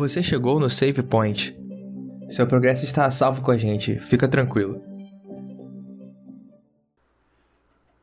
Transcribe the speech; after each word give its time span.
Você 0.00 0.22
chegou 0.22 0.58
no 0.58 0.70
Save 0.70 1.02
Point. 1.02 1.54
Seu 2.30 2.46
progresso 2.46 2.86
está 2.86 3.04
a 3.04 3.10
salvo 3.10 3.42
com 3.42 3.50
a 3.50 3.58
gente, 3.58 3.96
fica 3.96 4.26
tranquilo. 4.26 4.80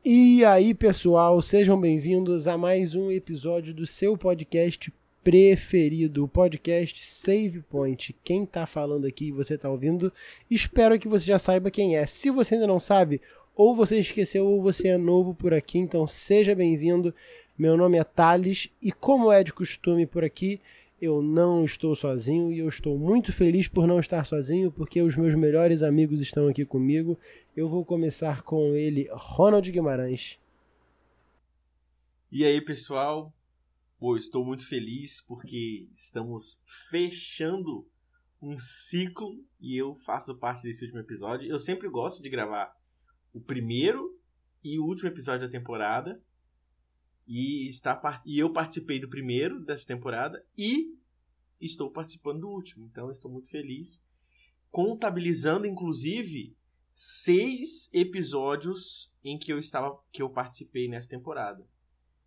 E 0.04 0.44
aí, 0.44 0.74
pessoal, 0.74 1.42
sejam 1.42 1.78
bem-vindos 1.80 2.46
a 2.46 2.56
mais 2.56 2.94
um 2.94 3.10
episódio 3.10 3.74
do 3.74 3.84
seu 3.84 4.16
podcast 4.16 4.92
preferido, 5.24 6.22
o 6.22 6.28
podcast 6.28 7.04
Save 7.04 7.64
Point. 7.68 8.14
Quem 8.22 8.46
tá 8.46 8.64
falando 8.64 9.04
aqui 9.04 9.26
e 9.26 9.32
você 9.32 9.58
tá 9.58 9.68
ouvindo, 9.68 10.12
espero 10.48 11.00
que 11.00 11.08
você 11.08 11.26
já 11.26 11.38
saiba 11.40 11.68
quem 11.68 11.96
é. 11.96 12.06
Se 12.06 12.30
você 12.30 12.54
ainda 12.54 12.68
não 12.68 12.78
sabe, 12.78 13.20
ou 13.56 13.74
você 13.74 13.98
esqueceu 13.98 14.46
ou 14.46 14.62
você 14.62 14.86
é 14.86 14.96
novo 14.96 15.34
por 15.34 15.52
aqui, 15.52 15.78
então 15.78 16.06
seja 16.06 16.54
bem-vindo. 16.54 17.12
Meu 17.58 17.76
nome 17.76 17.98
é 17.98 18.04
Thales 18.04 18.68
e 18.80 18.92
como 18.92 19.32
é 19.32 19.42
de 19.42 19.52
costume 19.52 20.06
por 20.06 20.22
aqui, 20.22 20.60
eu 21.00 21.22
não 21.22 21.64
estou 21.64 21.94
sozinho 21.94 22.52
e 22.52 22.58
eu 22.58 22.68
estou 22.68 22.98
muito 22.98 23.32
feliz 23.32 23.68
por 23.68 23.86
não 23.86 24.00
estar 24.00 24.24
sozinho, 24.24 24.70
porque 24.72 25.00
os 25.00 25.16
meus 25.16 25.34
melhores 25.34 25.82
amigos 25.82 26.20
estão 26.20 26.48
aqui 26.48 26.64
comigo. 26.64 27.18
Eu 27.56 27.68
vou 27.68 27.84
começar 27.84 28.42
com 28.42 28.74
ele, 28.74 29.08
Ronald 29.12 29.70
Guimarães. 29.70 30.38
E 32.30 32.44
aí, 32.44 32.60
pessoal? 32.60 33.32
Pô, 33.98 34.16
estou 34.16 34.44
muito 34.44 34.66
feliz 34.66 35.20
porque 35.20 35.88
estamos 35.94 36.62
fechando 36.90 37.86
um 38.40 38.56
ciclo 38.58 39.44
e 39.60 39.76
eu 39.76 39.94
faço 39.94 40.36
parte 40.36 40.62
desse 40.62 40.84
último 40.84 41.00
episódio. 41.00 41.48
Eu 41.48 41.58
sempre 41.58 41.88
gosto 41.88 42.22
de 42.22 42.28
gravar 42.28 42.72
o 43.32 43.40
primeiro 43.40 44.16
e 44.62 44.78
o 44.78 44.84
último 44.84 45.08
episódio 45.08 45.46
da 45.46 45.50
temporada. 45.50 46.20
E, 47.28 47.66
está, 47.66 48.22
e 48.24 48.38
eu 48.38 48.50
participei 48.50 48.98
do 48.98 49.06
primeiro 49.06 49.60
dessa 49.60 49.86
temporada 49.86 50.42
e 50.56 50.96
estou 51.60 51.90
participando 51.90 52.40
do 52.40 52.48
último. 52.48 52.86
Então 52.86 53.10
estou 53.10 53.30
muito 53.30 53.50
feliz. 53.50 54.02
Contabilizando, 54.70 55.66
inclusive, 55.66 56.56
seis 56.94 57.90
episódios 57.92 59.12
em 59.22 59.38
que 59.38 59.52
eu 59.52 59.58
estava 59.58 59.98
que 60.10 60.22
eu 60.22 60.30
participei 60.30 60.88
nessa 60.88 61.10
temporada. 61.10 61.68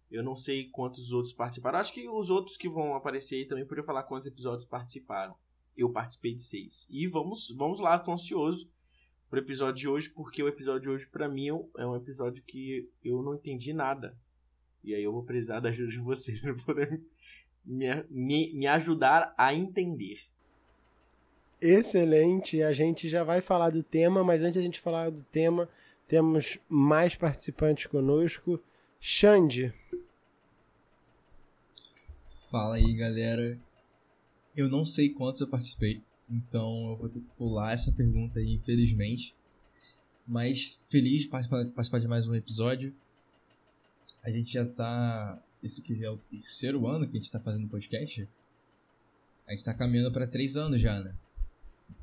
Eu 0.09 0.23
não 0.23 0.35
sei 0.35 0.69
quantos 0.69 1.11
outros 1.11 1.33
participaram. 1.33 1.79
Acho 1.79 1.93
que 1.93 2.07
os 2.07 2.29
outros 2.29 2.55
que 2.55 2.69
vão 2.69 2.93
aparecer 2.93 3.37
aí 3.37 3.45
também 3.47 3.65
poderiam 3.65 3.85
falar 3.85 4.03
quantos 4.03 4.27
episódios 4.27 4.69
participaram. 4.69 5.35
Eu 5.75 5.89
participei 5.89 6.35
de 6.35 6.43
seis. 6.43 6.85
E 6.91 7.07
vamos, 7.07 7.51
vamos 7.57 7.79
lá, 7.79 7.95
estou 7.95 8.13
ansioso 8.13 8.69
pro 9.29 9.39
episódio 9.39 9.75
de 9.75 9.87
hoje, 9.87 10.09
porque 10.09 10.43
o 10.43 10.47
episódio 10.47 10.81
de 10.81 10.89
hoje, 10.89 11.07
para 11.07 11.29
mim, 11.29 11.47
é 11.47 11.85
um 11.87 11.95
episódio 11.95 12.43
que 12.43 12.87
eu 13.03 13.23
não 13.23 13.33
entendi 13.33 13.73
nada. 13.73 14.15
E 14.83 14.95
aí 14.95 15.03
eu 15.03 15.11
vou 15.11 15.23
precisar 15.23 15.59
da 15.59 15.69
ajuda 15.69 15.91
de 15.91 15.99
vocês 15.99 16.41
para 16.41 16.53
poder 16.55 17.01
me, 17.65 17.87
me, 18.09 18.53
me 18.53 18.67
ajudar 18.67 19.33
a 19.37 19.53
entender. 19.53 20.19
Excelente, 21.61 22.63
a 22.63 22.73
gente 22.73 23.07
já 23.07 23.23
vai 23.23 23.39
falar 23.39 23.69
do 23.69 23.83
tema, 23.83 24.23
mas 24.23 24.41
antes 24.41 24.53
de 24.53 24.59
a 24.59 24.63
gente 24.63 24.79
falar 24.79 25.11
do 25.11 25.21
tema, 25.21 25.69
temos 26.07 26.57
mais 26.67 27.13
participantes 27.13 27.85
conosco. 27.85 28.59
Xande, 28.99 29.73
Fala 32.51 32.75
aí, 32.75 32.93
galera. 32.95 33.57
Eu 34.53 34.67
não 34.67 34.83
sei 34.83 35.07
quantos 35.07 35.39
eu 35.39 35.47
participei, 35.47 36.01
então 36.29 36.91
eu 36.91 36.97
vou 36.97 37.07
ter 37.07 37.21
que 37.21 37.29
pular 37.37 37.71
essa 37.71 37.93
pergunta 37.93 38.39
aí, 38.39 38.51
infelizmente. 38.55 39.33
Mas 40.27 40.83
feliz 40.89 41.21
de 41.21 41.27
participar 41.29 41.99
de 41.99 42.09
mais 42.09 42.27
um 42.27 42.35
episódio. 42.35 42.93
A 44.23 44.29
gente 44.29 44.53
já 44.53 44.65
tá. 44.65 45.41
Esse 45.63 45.81
aqui 45.81 45.95
já 45.95 46.07
é 46.07 46.09
o 46.09 46.17
terceiro 46.17 46.87
ano 46.87 47.07
que 47.07 47.17
a 47.17 47.19
gente 47.19 47.31
tá 47.31 47.39
fazendo 47.39 47.67
podcast. 47.67 48.27
A 49.47 49.51
gente 49.51 49.63
tá 49.63 49.73
caminhando 49.73 50.11
para 50.11 50.27
três 50.27 50.57
anos 50.57 50.79
já, 50.79 50.99
né? 50.99 51.13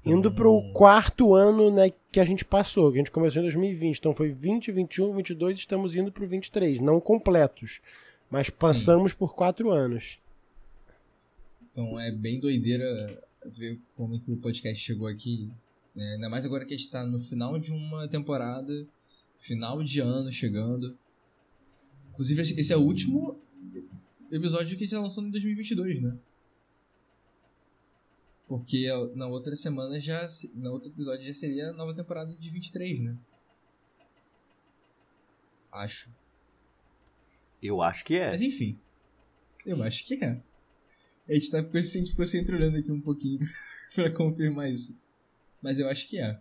Então... 0.01 0.13
Indo 0.13 0.33
pro 0.33 0.73
quarto 0.73 1.34
ano 1.34 1.71
né, 1.71 1.93
que 2.12 2.21
a 2.21 2.25
gente 2.25 2.45
passou, 2.45 2.91
que 2.91 2.99
a 2.99 3.01
gente 3.01 3.11
começou 3.11 3.41
em 3.41 3.45
2020. 3.45 3.99
Então 3.99 4.15
foi 4.15 4.31
20, 4.31 4.71
21, 4.71 5.15
22 5.15 5.59
estamos 5.59 5.95
indo 5.95 6.12
pro 6.12 6.27
23. 6.27 6.81
Não 6.81 7.01
completos, 7.01 7.81
mas 8.31 8.51
passamos 8.51 9.12
Sim. 9.12 9.19
por 9.19 9.34
quatro 9.34 9.71
anos. 9.71 10.19
Então 11.71 11.99
é 11.99 12.11
bem 12.11 12.39
doideira 12.39 13.23
ver 13.57 13.78
como 13.97 14.19
que 14.21 14.33
o 14.33 14.37
podcast 14.37 14.83
chegou 14.83 15.07
aqui. 15.07 15.49
Né? 15.95 16.15
Ainda 16.15 16.28
mais 16.28 16.45
agora 16.45 16.65
que 16.65 16.75
a 16.75 16.77
gente 16.77 16.87
está 16.87 17.05
no 17.05 17.19
final 17.19 17.59
de 17.59 17.73
uma 17.73 18.07
temporada, 18.09 18.87
final 19.39 19.83
de 19.83 20.01
ano 20.01 20.31
chegando. 20.31 20.97
Inclusive, 22.11 22.43
esse 22.43 22.73
é 22.73 22.77
o 22.77 22.81
último 22.81 23.41
episódio 24.31 24.69
que 24.69 24.75
a 24.75 24.79
gente 24.79 24.85
está 24.85 25.01
lançando 25.01 25.29
em 25.29 25.31
2022, 25.31 26.03
né? 26.03 26.17
Porque 28.47 28.87
na 29.15 29.27
outra 29.27 29.55
semana 29.55 30.01
já. 30.01 30.27
Na 30.55 30.71
outro 30.71 30.91
episódio 30.91 31.27
já 31.27 31.35
seria 31.35 31.69
a 31.69 31.73
nova 31.73 31.95
temporada 31.95 32.35
de 32.35 32.51
23, 32.51 33.01
né? 33.01 33.17
Acho. 35.71 36.11
Eu 37.63 37.83
acho 37.83 38.05
que 38.05 38.15
é. 38.15 38.29
Mas 38.29 38.41
enfim. 38.41 38.79
Eu 39.67 39.83
acho 39.83 40.05
que 40.07 40.15
é. 40.25 40.41
A 41.29 41.35
gente 41.35 41.51
tá 41.51 41.63
ficou, 41.63 41.79
a 41.79 41.83
gente 41.83 42.11
ficou 42.11 42.27
se 42.27 42.39
entreolhando 42.39 42.79
aqui 42.79 42.91
um 42.91 43.01
pouquinho 43.01 43.41
pra 43.95 44.11
confirmar 44.11 44.71
isso. 44.71 44.97
Mas 45.61 45.79
eu 45.79 45.87
acho 45.87 46.09
que 46.09 46.19
é. 46.19 46.41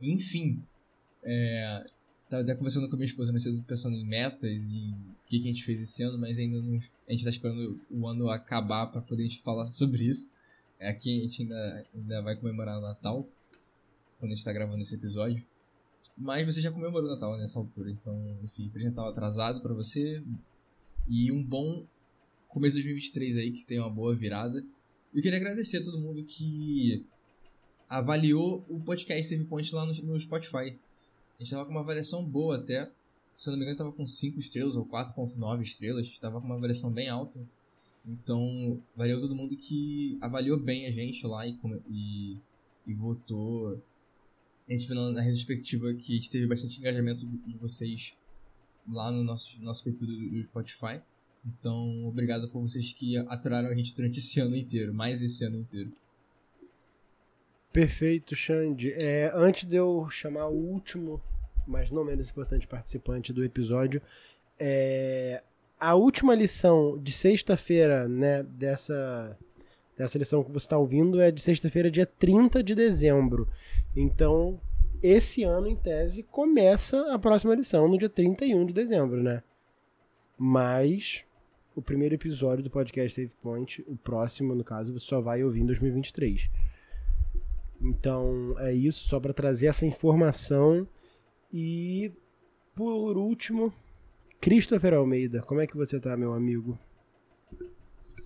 Enfim. 0.00 0.64
É, 1.22 1.86
tava 2.28 2.42
até 2.42 2.54
conversando 2.54 2.88
com 2.88 2.94
a 2.94 2.98
minha 2.98 3.06
esposa 3.06 3.32
mais 3.32 3.42
cedo, 3.42 3.62
pensando 3.62 3.96
em 3.96 4.04
metas 4.04 4.70
e 4.70 4.90
o 4.90 5.28
que, 5.28 5.40
que 5.40 5.44
a 5.44 5.52
gente 5.52 5.64
fez 5.64 5.80
esse 5.80 6.02
ano, 6.02 6.18
mas 6.18 6.38
ainda 6.38 6.60
não. 6.60 6.78
A 7.08 7.12
gente 7.12 7.24
tá 7.24 7.30
esperando 7.30 7.80
o 7.90 8.06
ano 8.06 8.28
acabar 8.28 8.86
para 8.86 9.00
poder 9.00 9.24
a 9.24 9.26
gente 9.26 9.40
falar 9.40 9.66
sobre 9.66 10.04
isso. 10.04 10.30
É, 10.78 10.88
aqui 10.90 11.18
a 11.18 11.22
gente 11.22 11.42
ainda, 11.42 11.86
ainda 11.94 12.22
vai 12.22 12.36
comemorar 12.36 12.78
o 12.78 12.82
Natal, 12.82 13.26
quando 14.18 14.32
a 14.32 14.34
gente 14.34 14.44
tá 14.44 14.52
gravando 14.52 14.80
esse 14.80 14.94
episódio. 14.94 15.44
Mas 16.16 16.46
você 16.46 16.60
já 16.60 16.70
comemorou 16.70 17.08
o 17.08 17.12
Natal 17.12 17.36
nessa 17.36 17.58
altura, 17.58 17.90
então, 17.90 18.38
enfim, 18.42 18.70
já 18.76 18.92
tava 18.92 19.10
atrasado 19.10 19.60
para 19.60 19.72
você. 19.72 20.22
E 21.08 21.32
um 21.32 21.42
bom 21.42 21.86
começo 22.48 22.76
de 22.76 22.82
2023 22.82 23.36
aí, 23.36 23.52
que 23.52 23.66
tem 23.66 23.78
uma 23.78 23.90
boa 23.90 24.14
virada. 24.14 24.64
Eu 25.14 25.22
queria 25.22 25.38
agradecer 25.38 25.78
a 25.78 25.84
todo 25.84 25.98
mundo 25.98 26.22
que 26.24 27.04
avaliou 27.88 28.64
o 28.68 28.80
podcast 28.80 29.26
Save 29.26 29.44
Point 29.44 29.74
lá 29.74 29.86
no, 29.86 29.94
no 29.94 30.20
Spotify. 30.20 30.76
A 31.38 31.44
gente 31.44 31.52
tava 31.52 31.64
com 31.64 31.70
uma 31.70 31.80
avaliação 31.80 32.24
boa 32.24 32.56
até. 32.56 32.90
Se 33.34 33.48
eu 33.48 33.52
não 33.52 33.58
me 33.58 33.64
engano, 33.64 33.78
tava 33.78 33.92
com 33.92 34.04
5 34.04 34.40
estrelas 34.40 34.74
ou 34.74 34.84
4.9 34.84 35.62
estrelas. 35.62 36.00
A 36.00 36.02
gente 36.02 36.20
tava 36.20 36.40
com 36.40 36.46
uma 36.46 36.56
avaliação 36.56 36.90
bem 36.90 37.08
alta. 37.08 37.40
Então, 38.04 38.82
valeu 38.96 39.20
todo 39.20 39.36
mundo 39.36 39.56
que 39.56 40.18
avaliou 40.20 40.58
bem 40.58 40.86
a 40.86 40.90
gente 40.90 41.24
lá 41.26 41.46
e, 41.46 41.56
e, 41.88 42.36
e 42.86 42.94
votou. 42.94 43.80
A 44.68 44.72
gente 44.72 44.88
viu 44.88 44.96
na, 45.12 45.20
retrospectiva 45.20 45.94
que 45.94 46.12
a 46.12 46.16
gente 46.16 46.28
teve 46.28 46.46
bastante 46.46 46.80
engajamento 46.80 47.24
de 47.24 47.56
vocês 47.56 48.14
lá 48.90 49.10
no 49.10 49.22
nosso, 49.22 49.60
nosso 49.62 49.84
perfil 49.84 50.08
do, 50.08 50.30
do 50.30 50.44
Spotify. 50.44 51.00
Então, 51.46 52.06
obrigado 52.06 52.48
por 52.48 52.60
vocês 52.60 52.92
que 52.92 53.16
aturaram 53.16 53.68
a 53.68 53.74
gente 53.74 53.94
durante 53.94 54.18
esse 54.18 54.40
ano 54.40 54.56
inteiro, 54.56 54.92
mais 54.92 55.22
esse 55.22 55.44
ano 55.44 55.58
inteiro. 55.58 55.92
Perfeito, 57.72 58.34
Xande. 58.34 58.92
É, 58.92 59.30
antes 59.34 59.64
de 59.64 59.76
eu 59.76 60.08
chamar 60.10 60.46
o 60.46 60.54
último, 60.54 61.20
mas 61.66 61.90
não 61.90 62.04
menos 62.04 62.30
importante 62.30 62.66
participante 62.66 63.32
do 63.32 63.44
episódio, 63.44 64.00
é, 64.58 65.42
a 65.78 65.94
última 65.94 66.34
lição 66.34 66.98
de 66.98 67.12
sexta-feira, 67.12 68.08
né, 68.08 68.42
dessa, 68.42 69.36
dessa 69.96 70.18
lição 70.18 70.42
que 70.42 70.50
você 70.50 70.66
está 70.66 70.78
ouvindo 70.78 71.20
é 71.20 71.30
de 71.30 71.40
sexta-feira, 71.40 71.90
dia 71.90 72.06
30 72.06 72.62
de 72.62 72.74
dezembro. 72.74 73.48
Então, 73.94 74.60
esse 75.02 75.44
ano, 75.44 75.68
em 75.68 75.76
tese, 75.76 76.24
começa 76.24 77.12
a 77.12 77.18
próxima 77.18 77.54
lição 77.54 77.86
no 77.86 77.98
dia 77.98 78.08
31 78.08 78.66
de 78.66 78.72
dezembro, 78.72 79.22
né? 79.22 79.42
Mas 80.36 81.24
o 81.76 81.82
primeiro 81.82 82.14
episódio 82.14 82.64
do 82.64 82.70
podcast 82.70 83.14
Save 83.14 83.32
Point, 83.40 83.84
o 83.86 83.96
próximo, 83.96 84.54
no 84.54 84.64
caso, 84.64 84.92
você 84.92 85.06
só 85.06 85.20
vai 85.20 85.44
ouvir 85.44 85.60
em 85.60 85.66
2023. 85.66 86.50
Então, 87.80 88.54
é 88.58 88.72
isso, 88.72 89.08
só 89.08 89.20
para 89.20 89.32
trazer 89.32 89.66
essa 89.66 89.86
informação. 89.86 90.86
E, 91.52 92.12
por 92.74 93.16
último, 93.16 93.72
Christopher 94.40 94.94
Almeida, 94.94 95.42
como 95.42 95.60
é 95.60 95.66
que 95.66 95.76
você 95.76 95.98
tá, 95.98 96.16
meu 96.16 96.32
amigo? 96.32 96.78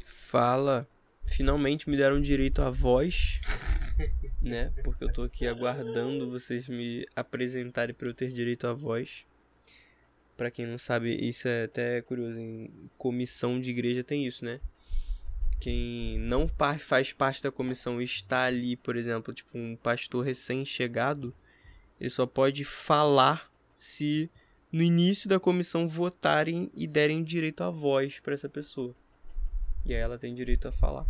Fala. 0.04 0.88
Finalmente 1.26 1.88
me 1.88 1.96
deram 1.96 2.20
direito 2.20 2.60
à 2.60 2.70
voz, 2.70 3.40
né? 4.42 4.72
Porque 4.82 5.04
eu 5.04 5.12
tô 5.12 5.22
aqui 5.22 5.46
aguardando 5.46 6.28
vocês 6.28 6.68
me 6.68 7.06
apresentarem 7.14 7.94
para 7.94 8.08
eu 8.08 8.14
ter 8.14 8.28
direito 8.28 8.66
à 8.66 8.72
voz. 8.72 9.24
Para 10.36 10.50
quem 10.50 10.66
não 10.66 10.78
sabe, 10.78 11.14
isso 11.14 11.46
é 11.46 11.64
até 11.64 12.02
curioso. 12.02 12.40
Em 12.40 12.90
comissão 12.98 13.60
de 13.60 13.70
igreja 13.70 14.02
tem 14.02 14.26
isso, 14.26 14.44
né? 14.44 14.60
Quem 15.62 16.18
não 16.18 16.48
faz 16.48 17.12
parte 17.12 17.40
da 17.40 17.52
comissão 17.52 18.02
e 18.02 18.04
está 18.04 18.46
ali, 18.46 18.74
por 18.74 18.96
exemplo, 18.96 19.32
tipo 19.32 19.56
um 19.56 19.76
pastor 19.76 20.24
recém-chegado, 20.24 21.32
ele 22.00 22.10
só 22.10 22.26
pode 22.26 22.64
falar 22.64 23.48
se 23.78 24.28
no 24.72 24.82
início 24.82 25.28
da 25.28 25.38
comissão 25.38 25.86
votarem 25.86 26.68
e 26.74 26.84
derem 26.88 27.22
direito 27.22 27.60
à 27.60 27.70
voz 27.70 28.18
para 28.18 28.34
essa 28.34 28.48
pessoa. 28.48 28.92
E 29.86 29.94
aí 29.94 30.00
ela 30.00 30.18
tem 30.18 30.34
direito 30.34 30.66
a 30.66 30.72
falar. 30.72 31.06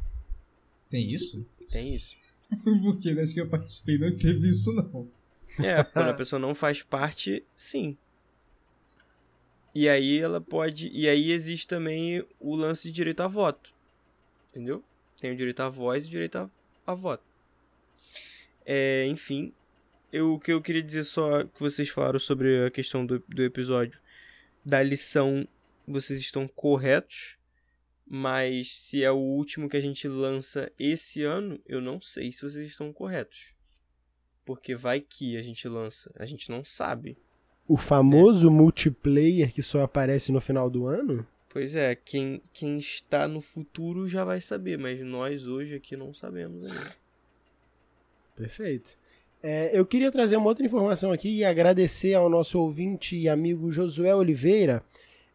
Tem 0.90 1.10
isso? 1.10 1.48
Tem 1.70 1.94
isso. 1.94 2.14
Porque 2.84 3.08
acho 3.08 3.32
que 3.32 3.40
eu 3.40 3.48
participei 3.48 3.96
não 3.96 4.14
teve 4.14 4.48
isso, 4.48 4.70
não. 4.74 5.08
É, 5.64 5.82
quando 5.94 6.10
a 6.10 6.14
pessoa 6.14 6.38
não 6.38 6.54
faz 6.54 6.82
parte, 6.82 7.42
sim. 7.56 7.96
E 9.74 9.88
aí 9.88 10.18
ela 10.18 10.42
pode. 10.42 10.90
E 10.90 11.08
aí 11.08 11.32
existe 11.32 11.66
também 11.66 12.22
o 12.38 12.54
lance 12.54 12.88
de 12.88 12.92
direito 12.92 13.22
a 13.22 13.28
voto. 13.28 13.72
Entendeu? 14.52 14.84
Tem 15.18 15.32
o 15.32 15.36
direito 15.36 15.60
à 15.60 15.70
voz 15.70 16.04
e 16.04 16.10
direito 16.10 16.50
a 16.86 16.94
voto. 16.94 17.24
É, 18.66 19.06
enfim. 19.06 19.52
Eu, 20.12 20.34
o 20.34 20.38
que 20.38 20.52
eu 20.52 20.60
queria 20.60 20.82
dizer 20.82 21.04
só 21.04 21.42
que 21.42 21.58
vocês 21.58 21.88
falaram 21.88 22.18
sobre 22.18 22.66
a 22.66 22.70
questão 22.70 23.06
do, 23.06 23.18
do 23.26 23.42
episódio 23.42 23.98
da 24.62 24.82
lição, 24.82 25.48
vocês 25.88 26.20
estão 26.20 26.46
corretos. 26.46 27.38
Mas 28.06 28.76
se 28.76 29.02
é 29.02 29.10
o 29.10 29.16
último 29.16 29.70
que 29.70 29.76
a 29.76 29.80
gente 29.80 30.06
lança 30.06 30.70
esse 30.78 31.22
ano, 31.22 31.58
eu 31.66 31.80
não 31.80 31.98
sei 31.98 32.30
se 32.30 32.42
vocês 32.42 32.66
estão 32.66 32.92
corretos. 32.92 33.54
Porque 34.44 34.74
vai 34.74 35.00
que 35.00 35.36
a 35.38 35.42
gente 35.42 35.66
lança, 35.66 36.12
a 36.18 36.26
gente 36.26 36.50
não 36.50 36.62
sabe. 36.62 37.16
O 37.66 37.78
famoso 37.78 38.50
multiplayer 38.50 39.50
que 39.52 39.62
só 39.62 39.82
aparece 39.82 40.30
no 40.30 40.42
final 40.42 40.68
do 40.68 40.86
ano? 40.86 41.26
Pois 41.52 41.74
é, 41.74 41.94
quem, 41.94 42.40
quem 42.50 42.78
está 42.78 43.28
no 43.28 43.42
futuro 43.42 44.08
já 44.08 44.24
vai 44.24 44.40
saber, 44.40 44.78
mas 44.78 44.98
nós 45.00 45.46
hoje 45.46 45.74
aqui 45.74 45.94
não 45.94 46.14
sabemos 46.14 46.64
ainda. 46.64 46.96
Perfeito. 48.34 48.96
É, 49.42 49.70
eu 49.78 49.84
queria 49.84 50.10
trazer 50.10 50.36
uma 50.36 50.46
outra 50.46 50.64
informação 50.64 51.12
aqui 51.12 51.28
e 51.28 51.44
agradecer 51.44 52.14
ao 52.14 52.30
nosso 52.30 52.58
ouvinte 52.58 53.18
e 53.18 53.28
amigo 53.28 53.70
Josué 53.70 54.14
Oliveira. 54.14 54.82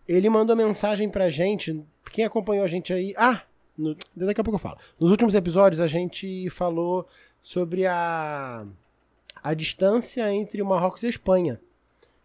Ele 0.07 0.27
mandou 0.27 0.55
mensagem 0.55 1.07
pra 1.07 1.29
gente. 1.29 1.83
Quem 2.11 2.25
acompanhou 2.25 2.65
a 2.65 2.67
gente 2.67 2.91
aí. 2.91 3.13
Ah! 3.15 3.43
No, 3.77 3.95
daqui 4.15 4.41
a 4.41 4.43
pouco 4.43 4.55
eu 4.55 4.59
falo. 4.59 4.79
Nos 4.99 5.11
últimos 5.11 5.35
episódios 5.35 5.79
a 5.79 5.85
gente 5.85 6.49
falou 6.49 7.07
sobre 7.43 7.85
a, 7.85 8.65
a 9.43 9.53
distância 9.53 10.33
entre 10.33 10.63
o 10.63 10.65
Marrocos 10.65 11.03
e 11.03 11.05
a 11.05 11.09
Espanha. 11.09 11.61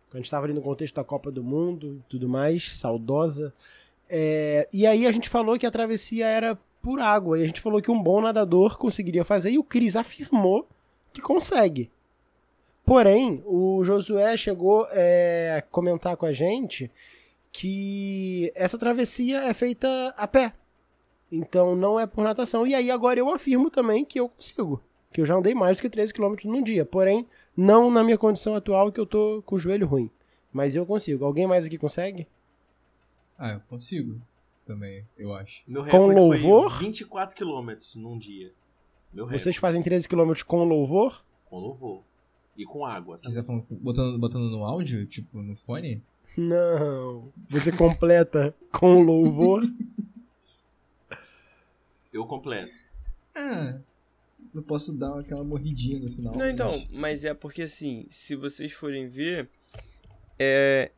Quando 0.08 0.14
a 0.14 0.16
gente 0.18 0.26
estava 0.26 0.46
ali 0.46 0.54
no 0.54 0.62
contexto 0.62 0.94
da 0.94 1.04
Copa 1.04 1.30
do 1.30 1.44
Mundo 1.44 2.00
e 2.00 2.08
tudo 2.08 2.26
mais, 2.26 2.78
saudosa. 2.78 3.52
É, 4.14 4.68
e 4.70 4.86
aí 4.86 5.06
a 5.06 5.10
gente 5.10 5.30
falou 5.30 5.58
que 5.58 5.64
a 5.64 5.70
travessia 5.70 6.26
era 6.26 6.58
por 6.82 7.00
água. 7.00 7.38
E 7.38 7.42
a 7.42 7.46
gente 7.46 7.62
falou 7.62 7.80
que 7.80 7.90
um 7.90 8.02
bom 8.02 8.20
nadador 8.20 8.76
conseguiria 8.76 9.24
fazer. 9.24 9.52
E 9.52 9.58
o 9.58 9.64
Cris 9.64 9.96
afirmou 9.96 10.68
que 11.14 11.22
consegue. 11.22 11.90
Porém, 12.84 13.42
o 13.46 13.82
Josué 13.84 14.36
chegou 14.36 14.86
é, 14.90 15.56
a 15.56 15.62
comentar 15.62 16.14
com 16.18 16.26
a 16.26 16.32
gente 16.32 16.90
que 17.50 18.52
essa 18.54 18.76
travessia 18.76 19.44
é 19.44 19.54
feita 19.54 20.12
a 20.14 20.28
pé. 20.28 20.52
Então 21.30 21.74
não 21.74 21.98
é 21.98 22.06
por 22.06 22.22
natação. 22.22 22.66
E 22.66 22.74
aí 22.74 22.90
agora 22.90 23.18
eu 23.18 23.30
afirmo 23.30 23.70
também 23.70 24.04
que 24.04 24.20
eu 24.20 24.28
consigo. 24.28 24.82
Que 25.10 25.22
eu 25.22 25.26
já 25.26 25.36
andei 25.36 25.54
mais 25.54 25.78
do 25.78 25.80
que 25.80 25.88
13 25.88 26.12
km 26.12 26.34
num 26.44 26.62
dia. 26.62 26.84
Porém, 26.84 27.26
não 27.56 27.90
na 27.90 28.04
minha 28.04 28.18
condição 28.18 28.54
atual 28.54 28.92
que 28.92 29.00
eu 29.00 29.06
tô 29.06 29.42
com 29.46 29.54
o 29.54 29.58
joelho 29.58 29.86
ruim. 29.86 30.10
Mas 30.52 30.74
eu 30.74 30.84
consigo. 30.84 31.24
Alguém 31.24 31.46
mais 31.46 31.64
aqui 31.64 31.78
consegue? 31.78 32.28
Ah, 33.44 33.54
eu 33.54 33.60
consigo. 33.62 34.20
Também, 34.64 35.04
eu 35.18 35.34
acho. 35.34 35.62
Meu 35.66 35.82
Com 35.82 36.06
recorde 36.06 36.20
louvor? 36.20 36.70
foi 36.70 36.86
24 36.86 37.34
km 37.36 37.70
num 37.96 38.16
dia. 38.16 38.52
Meu 39.12 39.24
recorde. 39.24 39.42
Vocês 39.42 39.56
fazem 39.56 39.82
13 39.82 40.06
km 40.08 40.32
com 40.46 40.62
louvor? 40.62 41.24
Com 41.46 41.58
louvor. 41.58 42.04
E 42.56 42.64
com 42.64 42.86
água. 42.86 43.18
Você 43.22 43.40
tá 43.40 43.44
falando, 43.46 43.66
botando, 43.70 44.18
botando 44.20 44.48
no 44.50 44.64
áudio, 44.64 45.04
tipo, 45.06 45.42
no 45.42 45.56
fone? 45.56 46.00
Não. 46.36 47.32
Você 47.50 47.72
completa 47.72 48.54
com 48.72 49.02
louvor? 49.02 49.62
Eu 52.12 52.26
completo. 52.26 52.70
Ah, 53.34 53.80
eu 54.54 54.62
posso 54.62 54.96
dar 54.96 55.18
aquela 55.18 55.42
morridinha 55.42 55.98
no 55.98 56.10
final. 56.10 56.36
Não, 56.36 56.48
então, 56.48 56.68
mas- 56.70 56.88
mas 56.92 57.24
é 57.24 57.34
porque 57.34 57.62
assim, 57.62 58.06
se 58.10 58.36
vocês 58.36 58.70
forem 58.72 59.06
ver, 59.06 59.48
é. 60.38 60.90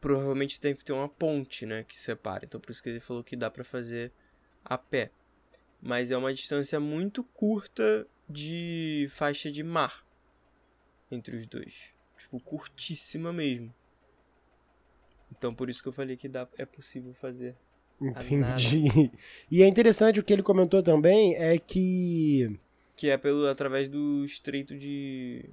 Provavelmente 0.00 0.60
tem 0.60 0.74
que 0.74 0.84
ter 0.84 0.92
uma 0.92 1.08
ponte, 1.08 1.64
né, 1.64 1.84
que 1.84 1.98
separa. 1.98 2.44
Então 2.44 2.60
por 2.60 2.70
isso 2.70 2.82
que 2.82 2.88
ele 2.88 3.00
falou 3.00 3.22
que 3.22 3.36
dá 3.36 3.50
pra 3.50 3.62
fazer 3.62 4.12
a 4.64 4.76
pé. 4.76 5.10
Mas 5.80 6.10
é 6.10 6.16
uma 6.16 6.32
distância 6.32 6.78
muito 6.80 7.22
curta 7.24 8.06
de 8.28 9.06
faixa 9.10 9.50
de 9.50 9.62
mar 9.62 10.04
entre 11.10 11.36
os 11.36 11.46
dois. 11.46 11.90
Tipo, 12.16 12.40
curtíssima 12.40 13.32
mesmo. 13.32 13.74
Então 15.30 15.54
por 15.54 15.68
isso 15.70 15.82
que 15.82 15.88
eu 15.88 15.92
falei 15.92 16.16
que 16.16 16.28
dá, 16.28 16.48
é 16.56 16.64
possível 16.64 17.14
fazer. 17.14 17.56
Entendi. 18.00 19.12
E 19.50 19.62
é 19.62 19.66
interessante 19.66 20.18
o 20.18 20.24
que 20.24 20.32
ele 20.32 20.42
comentou 20.42 20.82
também 20.82 21.36
é 21.36 21.58
que. 21.58 22.58
Que 22.96 23.10
é 23.10 23.16
pelo 23.16 23.46
através 23.46 23.88
do 23.88 24.24
Estreito 24.24 24.76
de 24.76 25.48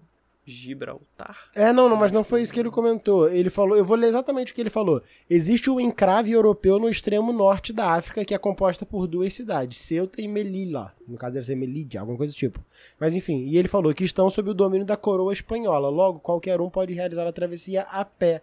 Gibraltar. 0.49 1.49
É, 1.55 1.71
não, 1.71 1.87
não, 1.87 1.95
mas 1.95 2.11
não 2.11 2.23
foi 2.23 2.41
isso 2.41 2.51
que 2.51 2.59
ele 2.59 2.69
comentou. 2.69 3.29
Ele 3.29 3.49
falou, 3.49 3.77
eu 3.77 3.85
vou 3.85 3.95
ler 3.95 4.07
exatamente 4.07 4.51
o 4.51 4.55
que 4.55 4.61
ele 4.61 4.69
falou. 4.69 5.01
Existe 5.29 5.69
o 5.69 5.79
encrave 5.79 6.31
europeu 6.31 6.79
no 6.79 6.89
extremo 6.89 7.31
norte 7.31 7.71
da 7.71 7.93
África, 7.93 8.25
que 8.25 8.33
é 8.33 8.37
composta 8.37 8.85
por 8.85 9.07
duas 9.07 9.33
cidades, 9.33 9.77
Ceuta 9.77 10.21
e 10.21 10.27
Melilla. 10.27 10.93
No 11.07 11.17
caso 11.17 11.33
deve 11.33 11.45
ser 11.45 11.55
Melilla, 11.55 11.99
alguma 11.99 12.17
coisa 12.17 12.33
do 12.33 12.35
tipo. 12.37 12.63
Mas 12.99 13.15
enfim, 13.15 13.45
e 13.45 13.57
ele 13.57 13.67
falou 13.67 13.93
que 13.93 14.03
estão 14.03 14.29
sob 14.29 14.49
o 14.49 14.53
domínio 14.53 14.85
da 14.85 14.97
coroa 14.97 15.31
espanhola. 15.31 15.89
Logo, 15.89 16.19
qualquer 16.19 16.59
um 16.59 16.69
pode 16.69 16.93
realizar 16.93 17.27
a 17.27 17.31
travessia 17.31 17.83
a 17.83 18.03
pé. 18.03 18.41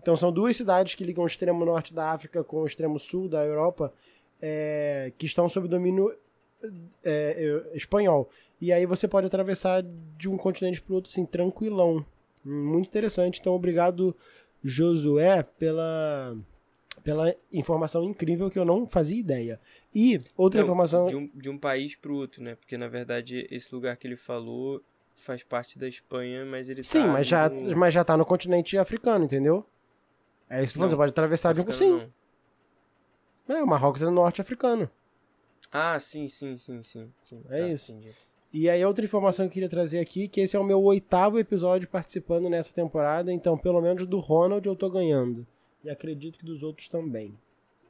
Então 0.00 0.16
são 0.16 0.32
duas 0.32 0.56
cidades 0.56 0.94
que 0.94 1.04
ligam 1.04 1.24
o 1.24 1.26
extremo 1.26 1.64
norte 1.64 1.92
da 1.92 2.10
África 2.10 2.42
com 2.42 2.62
o 2.62 2.66
extremo 2.66 2.98
sul 2.98 3.28
da 3.28 3.44
Europa, 3.44 3.92
é, 4.40 5.12
que 5.18 5.26
estão 5.26 5.48
sob 5.48 5.68
domínio 5.68 6.10
é, 7.04 7.62
é, 7.72 7.76
espanhol. 7.76 8.28
E 8.60 8.72
aí 8.72 8.84
você 8.84 9.08
pode 9.08 9.26
atravessar 9.26 9.82
de 10.18 10.28
um 10.28 10.36
continente 10.36 10.80
para 10.82 10.94
outro, 10.94 11.10
assim, 11.10 11.24
tranquilão. 11.24 12.04
Muito 12.44 12.86
interessante. 12.86 13.40
Então, 13.40 13.54
obrigado, 13.54 14.14
Josué, 14.62 15.42
pela, 15.42 16.36
pela 17.02 17.34
informação 17.52 18.04
incrível 18.04 18.50
que 18.50 18.58
eu 18.58 18.64
não 18.64 18.86
fazia 18.86 19.18
ideia. 19.18 19.60
E 19.94 20.18
outra 20.36 20.58
Não, 20.60 20.64
informação. 20.64 21.06
De 21.06 21.16
um, 21.16 21.30
de 21.34 21.48
um 21.48 21.58
país 21.58 21.94
pro 21.94 22.14
outro, 22.14 22.42
né? 22.42 22.54
Porque 22.54 22.76
na 22.76 22.88
verdade 22.88 23.46
esse 23.50 23.74
lugar 23.74 23.96
que 23.96 24.06
ele 24.06 24.16
falou 24.16 24.82
faz 25.16 25.42
parte 25.42 25.78
da 25.78 25.88
Espanha, 25.88 26.44
mas 26.44 26.68
ele 26.68 26.82
Sim, 26.82 27.02
tá 27.02 27.06
mas 27.08 27.26
já, 27.26 27.48
no... 27.48 27.76
mas 27.76 27.92
já 27.92 28.04
tá 28.04 28.16
no 28.16 28.24
continente 28.24 28.78
africano, 28.78 29.24
entendeu? 29.24 29.66
É 30.48 30.62
isso 30.62 30.72
que 30.74 30.78
você 30.78 30.96
pode 30.96 31.10
atravessar 31.10 31.54
de 31.54 31.60
um. 31.60 31.70
Sim, 31.70 32.10
não. 33.48 33.56
é, 33.56 33.62
o 33.62 33.66
Marrocos 33.66 34.02
é 34.02 34.06
no 34.06 34.10
norte 34.10 34.40
africano. 34.40 34.90
Ah, 35.72 35.98
sim, 36.00 36.26
sim, 36.26 36.56
sim, 36.56 36.82
sim. 36.82 37.12
sim. 37.22 37.42
É 37.48 37.58
Tá, 37.58 37.68
isso. 37.68 37.92
entendi. 37.92 38.12
E 38.52 38.68
aí, 38.68 38.84
outra 38.84 39.04
informação 39.04 39.44
que 39.46 39.50
eu 39.50 39.54
queria 39.54 39.68
trazer 39.68 40.00
aqui, 40.00 40.26
que 40.26 40.40
esse 40.40 40.56
é 40.56 40.58
o 40.58 40.64
meu 40.64 40.82
oitavo 40.82 41.38
episódio 41.38 41.88
participando 41.88 42.48
nessa 42.48 42.74
temporada, 42.74 43.32
então 43.32 43.56
pelo 43.56 43.80
menos 43.80 44.06
do 44.06 44.18
Ronald 44.18 44.66
eu 44.66 44.74
tô 44.74 44.90
ganhando. 44.90 45.46
E 45.84 45.90
acredito 45.90 46.38
que 46.38 46.44
dos 46.44 46.62
outros 46.62 46.88
também. 46.88 47.32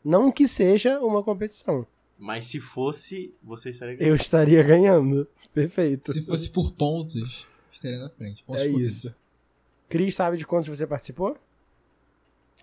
Não 0.04 0.30
que 0.30 0.46
seja 0.46 1.00
uma 1.00 1.22
competição. 1.22 1.86
Mas 2.18 2.46
se 2.46 2.60
fosse, 2.60 3.32
você 3.42 3.70
estaria 3.70 3.96
ganhando. 3.96 4.10
Eu 4.12 4.16
estaria 4.16 4.62
ganhando. 4.62 5.28
Perfeito. 5.54 6.12
Se 6.12 6.22
fosse 6.26 6.50
por 6.50 6.72
pontos, 6.72 7.46
estaria 7.72 7.98
na 7.98 8.10
frente. 8.10 8.44
Pontos 8.44 8.62
É 8.62 8.68
isso. 8.68 9.14
Cris, 9.88 10.14
sabe 10.14 10.36
de 10.36 10.46
quantos 10.46 10.68
você 10.68 10.86
participou? 10.86 11.36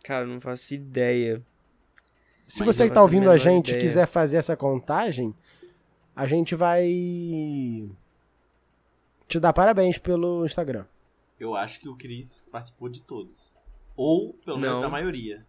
Cara, 0.04 0.26
não 0.26 0.40
faço 0.40 0.74
ideia. 0.74 1.42
Se 2.48 2.60
Mas 2.60 2.76
você 2.76 2.88
que 2.88 2.94
tá 2.94 3.00
a 3.00 3.04
ouvindo 3.04 3.24
a 3.24 3.34
menor 3.34 3.38
gente 3.40 3.70
ideia. 3.70 3.82
quiser 3.82 4.08
fazer 4.08 4.38
essa 4.38 4.56
contagem, 4.56 5.36
a 6.18 6.26
gente 6.26 6.56
vai 6.56 6.86
te 9.28 9.40
dar 9.40 9.54
parabéns 9.54 9.98
pelo 9.98 10.46
Instagram. 10.46 10.86
Eu 11.40 11.56
acho 11.56 11.80
que 11.80 11.88
o 11.88 11.96
Chris 11.96 12.48
participou 12.52 12.90
de 12.90 13.02
todos. 13.02 13.56
Ou, 13.96 14.34
pelo 14.46 14.60
menos, 14.60 14.78
Não. 14.78 14.82
da 14.84 14.90
maioria. 14.90 15.46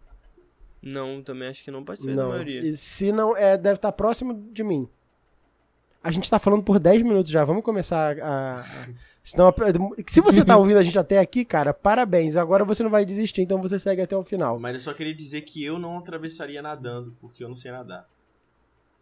Não, 0.83 1.23
também 1.23 1.49
acho 1.49 1.65
que 1.65 1.71
não 1.71 1.85
participei 1.85 2.15
da 2.15 2.23
Não. 2.23 2.31
maioria. 2.31 2.61
E 2.61 2.77
se 2.77 3.11
não, 3.13 3.37
é, 3.37 3.57
deve 3.57 3.77
estar 3.77 3.93
próximo 3.93 4.35
de 4.53 4.63
mim. 4.63 4.89
A 6.03 6.11
gente 6.11 6.31
tá 6.31 6.39
falando 6.39 6.63
por 6.63 6.79
10 6.79 7.03
minutos 7.03 7.31
já. 7.33 7.45
Vamos 7.45 7.65
começar 7.65 8.19
a. 8.21 8.61
a- 8.61 8.65
Senão, 9.25 9.53
se 10.07 10.21
você 10.23 10.43
tá 10.43 10.57
ouvindo 10.57 10.79
a 10.79 10.83
gente 10.83 10.99
até 10.99 11.19
aqui, 11.19 11.45
cara, 11.45 11.75
parabéns. 11.75 12.35
Agora 12.37 12.65
você 12.65 12.83
não 12.83 12.91
vai 12.91 13.05
desistir, 13.05 13.43
então 13.43 13.61
você 13.61 13.79
segue 13.79 14.01
até 14.01 14.17
o 14.17 14.23
final. 14.25 14.59
Mas 14.59 14.75
eu 14.77 14.81
só 14.81 14.95
queria 14.95 15.15
dizer 15.15 15.43
que 15.43 15.63
eu 15.63 15.79
não 15.79 15.99
atravessaria 15.99 16.63
nadando, 16.63 17.15
porque 17.21 17.45
eu 17.45 17.49
não 17.49 17.57
sei 17.57 17.71
nadar. 17.71 18.09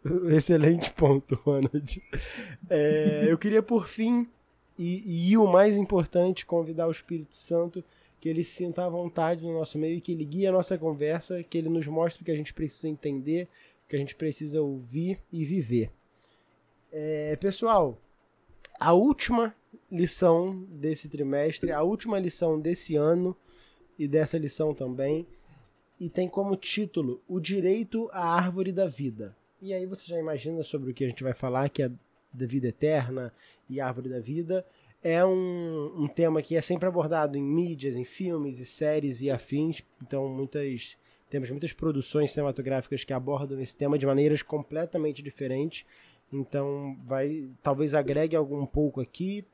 Excelente 0.35 0.91
ponto, 0.91 1.35
Ronald. 1.35 2.01
É, 2.69 3.25
eu 3.27 3.37
queria, 3.37 3.61
por 3.61 3.87
fim, 3.87 4.27
e, 4.77 5.29
e 5.29 5.37
o 5.37 5.47
mais 5.47 5.77
importante, 5.77 6.45
convidar 6.45 6.87
o 6.87 6.91
Espírito 6.91 7.35
Santo 7.35 7.83
que 8.19 8.27
ele 8.29 8.43
se 8.43 8.51
sinta 8.51 8.83
à 8.83 8.89
vontade 8.89 9.43
no 9.45 9.53
nosso 9.53 9.77
meio, 9.77 10.01
que 10.01 10.11
ele 10.11 10.25
guie 10.25 10.47
a 10.47 10.51
nossa 10.51 10.77
conversa, 10.77 11.43
que 11.43 11.57
ele 11.57 11.69
nos 11.69 11.85
mostre 11.87 12.21
o 12.21 12.25
que 12.25 12.31
a 12.31 12.35
gente 12.35 12.53
precisa 12.53 12.87
entender, 12.87 13.47
o 13.85 13.89
que 13.89 13.95
a 13.95 13.99
gente 13.99 14.15
precisa 14.15 14.61
ouvir 14.61 15.19
e 15.31 15.45
viver. 15.45 15.91
É, 16.91 17.35
pessoal, 17.35 17.97
a 18.79 18.93
última 18.93 19.55
lição 19.91 20.65
desse 20.69 21.07
trimestre, 21.07 21.71
a 21.71 21.83
última 21.83 22.19
lição 22.19 22.59
desse 22.59 22.95
ano 22.95 23.35
e 23.97 24.07
dessa 24.07 24.37
lição 24.37 24.73
também, 24.73 25.25
e 25.99 26.09
tem 26.09 26.27
como 26.27 26.55
título 26.55 27.21
O 27.27 27.39
Direito 27.39 28.09
à 28.11 28.35
Árvore 28.35 28.71
da 28.71 28.87
Vida. 28.87 29.35
E 29.61 29.73
aí 29.73 29.85
você 29.85 30.07
já 30.07 30.19
imagina 30.19 30.63
sobre 30.63 30.91
o 30.91 30.93
que 30.93 31.03
a 31.03 31.07
gente 31.07 31.23
vai 31.23 31.33
falar, 31.33 31.69
que 31.69 31.81
é 31.81 31.91
da 32.31 32.45
vida 32.45 32.67
eterna 32.67 33.33
e 33.69 33.81
árvore 33.81 34.09
da 34.09 34.19
vida. 34.19 34.65
É 35.03 35.23
um, 35.25 36.03
um 36.03 36.07
tema 36.07 36.41
que 36.41 36.55
é 36.55 36.61
sempre 36.61 36.87
abordado 36.87 37.37
em 37.37 37.43
mídias, 37.43 37.95
em 37.95 38.03
filmes 38.03 38.59
e 38.59 38.65
séries 38.65 39.21
e 39.21 39.31
afins. 39.31 39.83
Então, 40.01 40.27
muitas 40.29 40.97
temos 41.29 41.49
muitas 41.49 41.73
produções 41.73 42.31
cinematográficas 42.31 43.03
que 43.03 43.11
abordam 43.11 43.59
esse 43.59 43.75
tema 43.75 43.97
de 43.97 44.05
maneiras 44.05 44.41
completamente 44.41 45.21
diferentes. 45.21 45.85
Então, 46.31 46.97
vai 47.05 47.49
talvez 47.61 47.93
agregue 47.93 48.35
algum 48.35 48.65
pouco 48.65 49.01
aqui 49.01 49.45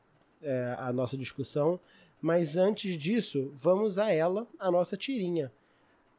é, 0.42 0.76
a 0.78 0.92
nossa 0.92 1.18
discussão. 1.18 1.80
Mas 2.22 2.56
antes 2.56 2.98
disso, 2.98 3.54
vamos 3.56 3.98
a 3.98 4.12
ela, 4.12 4.48
a 4.60 4.72
nossa 4.72 4.96
tirinha. 4.96 5.52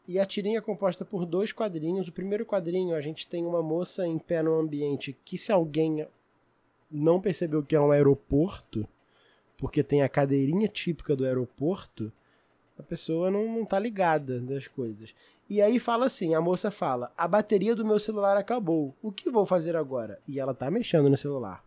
E 0.06 0.18
a 0.18 0.26
tirinha 0.26 0.58
é 0.58 0.60
composta 0.60 1.04
por 1.04 1.24
dois 1.24 1.52
quadrinhos. 1.52 2.08
O 2.08 2.12
primeiro 2.12 2.44
quadrinho, 2.44 2.94
a 2.94 3.00
gente 3.00 3.26
tem 3.26 3.44
uma 3.44 3.62
moça 3.62 4.06
em 4.06 4.18
pé 4.18 4.42
no 4.42 4.58
ambiente 4.58 5.16
que, 5.24 5.38
se 5.38 5.50
alguém 5.50 6.06
não 6.90 7.20
percebeu 7.20 7.62
que 7.62 7.74
é 7.74 7.80
um 7.80 7.90
aeroporto, 7.90 8.86
porque 9.56 9.82
tem 9.82 10.02
a 10.02 10.08
cadeirinha 10.08 10.68
típica 10.68 11.16
do 11.16 11.24
aeroporto, 11.24 12.12
a 12.78 12.82
pessoa 12.82 13.30
não, 13.30 13.46
não 13.46 13.64
tá 13.64 13.78
ligada 13.78 14.40
das 14.40 14.66
coisas. 14.66 15.14
E 15.48 15.60
aí 15.60 15.78
fala 15.78 16.06
assim, 16.06 16.34
a 16.34 16.40
moça 16.40 16.70
fala, 16.70 17.12
a 17.16 17.28
bateria 17.28 17.74
do 17.74 17.84
meu 17.84 17.98
celular 17.98 18.36
acabou, 18.36 18.94
o 19.02 19.12
que 19.12 19.30
vou 19.30 19.44
fazer 19.44 19.76
agora? 19.76 20.18
E 20.26 20.40
ela 20.40 20.54
tá 20.54 20.70
mexendo 20.70 21.08
no 21.10 21.16
celular. 21.16 21.62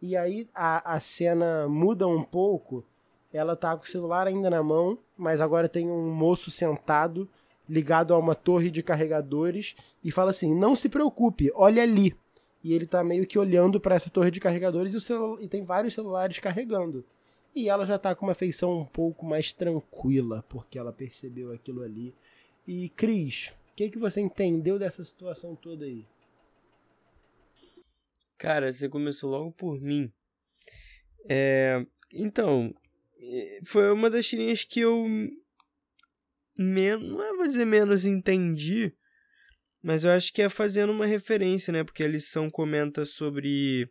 E 0.00 0.16
aí 0.16 0.48
a, 0.54 0.94
a 0.94 1.00
cena 1.00 1.68
muda 1.68 2.06
um 2.06 2.22
pouco, 2.22 2.84
ela 3.32 3.56
tá 3.56 3.76
com 3.76 3.84
o 3.84 3.88
celular 3.88 4.26
ainda 4.26 4.48
na 4.48 4.62
mão, 4.62 4.98
mas 5.16 5.40
agora 5.40 5.68
tem 5.68 5.90
um 5.90 6.10
moço 6.10 6.50
sentado, 6.50 7.28
ligado 7.68 8.14
a 8.14 8.18
uma 8.18 8.34
torre 8.34 8.70
de 8.70 8.82
carregadores, 8.82 9.74
e 10.02 10.10
fala 10.10 10.30
assim, 10.30 10.54
não 10.54 10.76
se 10.76 10.88
preocupe, 10.88 11.50
olha 11.54 11.82
ali. 11.82 12.16
E 12.62 12.72
ele 12.72 12.86
tá 12.86 13.04
meio 13.04 13.26
que 13.26 13.38
olhando 13.38 13.80
para 13.80 13.94
essa 13.94 14.10
torre 14.10 14.30
de 14.30 14.40
carregadores 14.40 14.92
e, 14.92 15.12
o 15.12 15.40
e 15.40 15.48
tem 15.48 15.64
vários 15.64 15.94
celulares 15.94 16.38
carregando. 16.38 17.04
E 17.54 17.68
ela 17.68 17.86
já 17.86 17.98
tá 17.98 18.14
com 18.14 18.26
uma 18.26 18.34
feição 18.34 18.80
um 18.80 18.84
pouco 18.84 19.24
mais 19.24 19.52
tranquila, 19.52 20.44
porque 20.48 20.78
ela 20.78 20.92
percebeu 20.92 21.52
aquilo 21.52 21.82
ali. 21.82 22.14
E 22.66 22.88
Cris, 22.90 23.52
o 23.72 23.76
que, 23.76 23.88
que 23.88 23.98
você 23.98 24.20
entendeu 24.20 24.78
dessa 24.78 25.04
situação 25.04 25.54
toda 25.54 25.84
aí? 25.84 26.04
Cara, 28.36 28.70
você 28.70 28.88
começou 28.88 29.30
logo 29.30 29.52
por 29.52 29.80
mim. 29.80 30.12
É, 31.28 31.86
então, 32.12 32.74
é, 33.18 33.60
foi 33.64 33.90
uma 33.90 34.10
das 34.10 34.26
tirinhas 34.26 34.64
que 34.64 34.80
eu 34.80 35.06
menos, 36.58 37.08
não 37.08 37.22
é, 37.22 37.36
vou 37.36 37.46
dizer 37.46 37.64
menos 37.64 38.04
entendi, 38.06 38.92
mas 39.82 40.04
eu 40.04 40.10
acho 40.10 40.32
que 40.32 40.42
é 40.42 40.48
fazendo 40.48 40.90
uma 40.90 41.06
referência, 41.06 41.72
né? 41.72 41.84
Porque 41.84 42.02
a 42.02 42.08
lição 42.08 42.50
comenta 42.50 43.06
sobre 43.06 43.88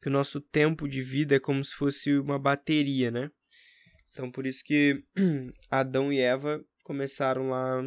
que 0.00 0.08
o 0.08 0.12
nosso 0.12 0.40
tempo 0.40 0.88
de 0.88 1.00
vida 1.00 1.36
é 1.36 1.40
como 1.40 1.64
se 1.64 1.74
fosse 1.74 2.18
uma 2.18 2.38
bateria, 2.38 3.10
né? 3.10 3.30
Então 4.10 4.30
por 4.30 4.46
isso 4.46 4.62
que 4.64 5.02
Adão 5.70 6.12
e 6.12 6.18
Eva 6.18 6.62
começaram 6.84 7.48
lá 7.48 7.82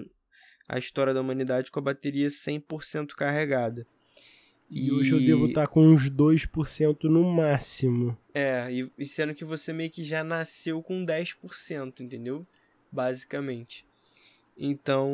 a 0.67 0.79
história 0.79 1.13
da 1.13 1.21
humanidade 1.21 1.69
com 1.69 1.79
a 1.79 1.83
bateria 1.83 2.27
100% 2.27 3.09
carregada. 3.09 3.85
E, 4.69 4.87
e 4.87 4.91
hoje 4.91 5.13
eu 5.13 5.19
devo 5.19 5.47
estar 5.47 5.67
tá 5.67 5.67
com 5.67 5.85
uns 5.85 6.09
2% 6.09 7.03
no 7.03 7.23
máximo. 7.23 8.17
É, 8.33 8.71
e, 8.71 8.91
e 8.97 9.05
sendo 9.05 9.35
que 9.35 9.45
você 9.45 9.71
meio 9.71 9.91
que 9.91 10.03
já 10.03 10.23
nasceu 10.23 10.81
com 10.81 11.05
10%, 11.05 11.99
entendeu? 11.99 12.47
Basicamente. 12.95 13.85
Então, 14.57 15.11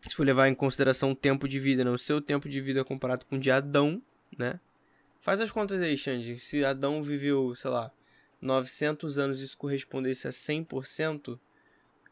se 0.00 0.16
for 0.16 0.26
levar 0.26 0.48
em 0.48 0.54
consideração 0.54 1.12
o 1.12 1.16
tempo 1.16 1.48
de 1.48 1.60
vida, 1.60 1.84
né? 1.84 1.90
O 1.90 1.98
seu 1.98 2.20
tempo 2.20 2.48
de 2.48 2.60
vida 2.60 2.84
comparado 2.84 3.24
com 3.24 3.36
o 3.36 3.38
de 3.38 3.52
Adão, 3.52 4.02
né? 4.36 4.58
Faz 5.20 5.40
as 5.40 5.52
contas 5.52 5.80
aí, 5.80 5.96
Xande. 5.96 6.38
Se 6.40 6.64
Adão 6.64 7.00
viveu, 7.02 7.54
sei 7.54 7.70
lá, 7.70 7.92
900 8.40 9.16
anos 9.16 9.40
e 9.40 9.44
isso 9.44 9.56
correspondesse 9.56 10.26
a 10.26 10.30
100%, 10.30 11.38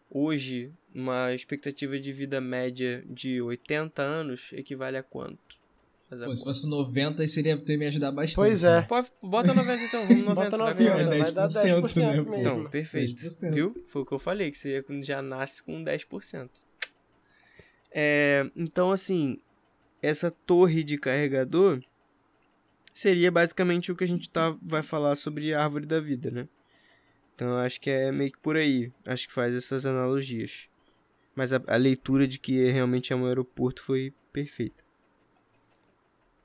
hoje, 0.08 0.72
uma 0.94 1.34
expectativa 1.34 1.98
de 1.98 2.12
vida 2.12 2.40
média 2.40 3.04
de 3.08 3.42
80 3.42 4.02
anos 4.02 4.52
equivale 4.52 4.96
a 4.96 5.02
quanto? 5.02 5.58
Pô, 6.08 6.36
se 6.36 6.44
fosse 6.44 6.68
90, 6.68 7.22
aí 7.22 7.28
seria 7.28 7.56
ter 7.56 7.76
me 7.76 7.86
ajudar 7.86 8.12
bastante. 8.12 8.36
Pois 8.36 8.62
é. 8.62 8.80
Né? 8.80 8.82
Pode, 8.82 9.10
bota 9.20 9.52
90 9.52 9.82
então, 9.82 10.06
vamos 10.06 10.24
90. 10.24 10.34
Bota 10.34 10.56
90, 10.56 11.08
vai, 11.08 11.18
vai 11.18 11.32
dar 11.32 11.48
10%, 11.48 11.82
10% 11.82 12.00
né? 12.00 12.12
Mesmo. 12.12 12.34
Então, 12.36 12.70
perfeito. 12.70 13.20
10%. 13.22 13.52
Viu? 13.52 13.84
Foi 13.88 14.02
o 14.02 14.06
que 14.06 14.12
eu 14.12 14.18
falei, 14.18 14.50
que 14.50 14.56
você 14.56 14.84
já 15.02 15.20
nasce 15.20 15.62
com 15.62 15.82
10%. 15.82 16.48
É, 17.90 18.48
então, 18.54 18.92
assim, 18.92 19.38
essa 20.00 20.30
torre 20.30 20.84
de 20.84 20.96
carregador 20.96 21.82
seria 22.94 23.30
basicamente 23.30 23.90
o 23.90 23.96
que 23.96 24.04
a 24.04 24.08
gente 24.08 24.30
tá, 24.30 24.56
vai 24.62 24.82
falar 24.82 25.16
sobre 25.16 25.52
a 25.52 25.62
árvore 25.62 25.86
da 25.86 26.00
vida, 26.00 26.30
né? 26.30 26.48
Então 27.34 27.54
acho 27.58 27.78
que 27.78 27.90
é 27.90 28.10
meio 28.10 28.32
que 28.32 28.38
por 28.38 28.56
aí. 28.56 28.90
Acho 29.04 29.26
que 29.28 29.32
faz 29.32 29.54
essas 29.54 29.84
analogias. 29.84 30.68
Mas 31.34 31.52
a, 31.52 31.60
a 31.66 31.76
leitura 31.76 32.26
de 32.26 32.38
que 32.38 32.70
realmente 32.70 33.12
é 33.12 33.16
um 33.16 33.26
aeroporto 33.26 33.82
foi 33.82 34.14
perfeita. 34.32 34.85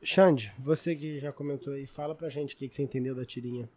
Xande, 0.03 0.51
você 0.57 0.95
que 0.95 1.19
já 1.19 1.31
comentou 1.31 1.73
aí, 1.73 1.85
fala 1.85 2.15
pra 2.15 2.29
gente 2.29 2.55
o 2.55 2.57
que, 2.57 2.67
que 2.67 2.75
você 2.75 2.81
entendeu 2.81 3.13
da 3.13 3.25
tirinha. 3.25 3.69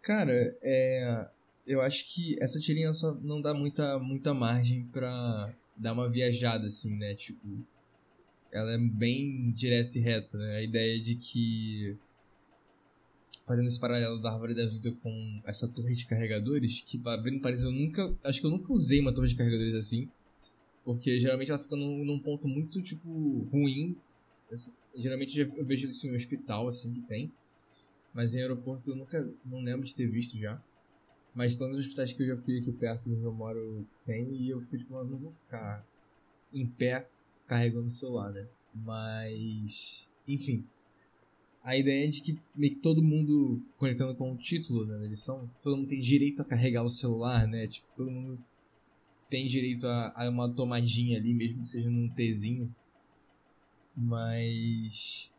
Cara, 0.00 0.54
é. 0.62 1.28
Eu 1.66 1.80
acho 1.80 2.04
que 2.12 2.36
essa 2.42 2.60
tirinha 2.60 2.92
só 2.92 3.14
não 3.22 3.40
dá 3.40 3.54
muita, 3.54 3.98
muita 3.98 4.34
margem 4.34 4.84
pra 4.92 5.52
dar 5.74 5.94
uma 5.94 6.10
viajada, 6.10 6.66
assim, 6.66 6.94
né? 6.96 7.14
Tipo, 7.14 7.40
ela 8.52 8.72
é 8.72 8.78
bem 8.78 9.50
direta 9.50 9.98
e 9.98 10.00
reta, 10.00 10.36
né? 10.36 10.56
A 10.56 10.62
ideia 10.62 11.00
de 11.00 11.16
que 11.16 11.96
fazendo 13.46 13.66
esse 13.66 13.80
paralelo 13.80 14.20
da 14.20 14.32
árvore 14.32 14.54
da 14.54 14.66
vida 14.66 14.92
com 15.02 15.42
essa 15.44 15.68
torre 15.68 15.94
de 15.94 16.06
carregadores, 16.06 16.82
que 16.82 17.00
abrindo 17.06 17.40
parece 17.40 17.64
eu 17.64 17.72
nunca, 17.72 18.14
acho 18.24 18.40
que 18.40 18.46
eu 18.46 18.50
nunca 18.50 18.72
usei 18.72 19.00
uma 19.00 19.12
torre 19.12 19.28
de 19.28 19.34
carregadores 19.34 19.74
assim, 19.74 20.08
porque 20.84 21.18
geralmente 21.18 21.50
ela 21.50 21.58
fica 21.58 21.76
num, 21.76 22.04
num 22.04 22.18
ponto 22.18 22.46
muito 22.46 22.82
tipo 22.82 23.46
ruim. 23.52 23.96
Geralmente 24.96 25.38
eu 25.38 25.64
vejo 25.64 25.88
isso 25.88 26.06
em 26.06 26.14
hospital 26.14 26.68
assim 26.68 26.92
que 26.92 27.02
tem, 27.02 27.32
mas 28.12 28.34
em 28.34 28.40
aeroporto 28.40 28.90
eu 28.90 28.96
nunca 28.96 29.28
não 29.44 29.60
lembro 29.60 29.86
de 29.86 29.94
ter 29.94 30.06
visto 30.06 30.38
já. 30.38 30.62
Mas 31.34 31.56
todos 31.56 31.76
os 31.76 31.84
hospitais 31.84 32.12
que 32.12 32.22
eu 32.22 32.28
já 32.28 32.36
fui 32.36 32.60
aqui 32.60 32.70
perto 32.70 33.10
onde 33.10 33.22
eu 33.22 33.32
moro 33.32 33.84
tem 34.04 34.32
e 34.36 34.50
eu 34.50 34.60
fico 34.60 34.78
tipo, 34.78 34.94
não 35.02 35.18
vou 35.18 35.32
ficar 35.32 35.84
em 36.52 36.64
pé 36.64 37.08
carregando 37.46 37.86
o 37.86 37.90
celular, 37.90 38.32
né? 38.32 38.46
Mas, 38.74 40.08
enfim. 40.26 40.64
A 41.62 41.76
ideia 41.76 42.04
é 42.04 42.08
de 42.08 42.20
que 42.20 42.38
meio 42.54 42.74
que 42.74 42.80
todo 42.80 43.02
mundo, 43.02 43.60
conectando 43.78 44.14
com 44.14 44.32
o 44.32 44.36
título 44.36 44.84
né, 44.84 44.98
da 44.98 45.06
lição, 45.06 45.50
todo 45.62 45.78
mundo 45.78 45.88
tem 45.88 45.98
direito 45.98 46.42
a 46.42 46.44
carregar 46.44 46.84
o 46.84 46.90
celular, 46.90 47.48
né? 47.48 47.66
Tipo, 47.66 47.86
todo 47.96 48.10
mundo 48.10 48.38
tem 49.30 49.46
direito 49.46 49.86
a, 49.86 50.12
a 50.14 50.28
uma 50.28 50.48
tomadinha 50.48 51.18
ali, 51.18 51.32
mesmo 51.32 51.62
que 51.62 51.70
seja 51.70 51.88
num 51.88 52.08
Tzinho. 52.10 52.72
Mas. 53.96 55.32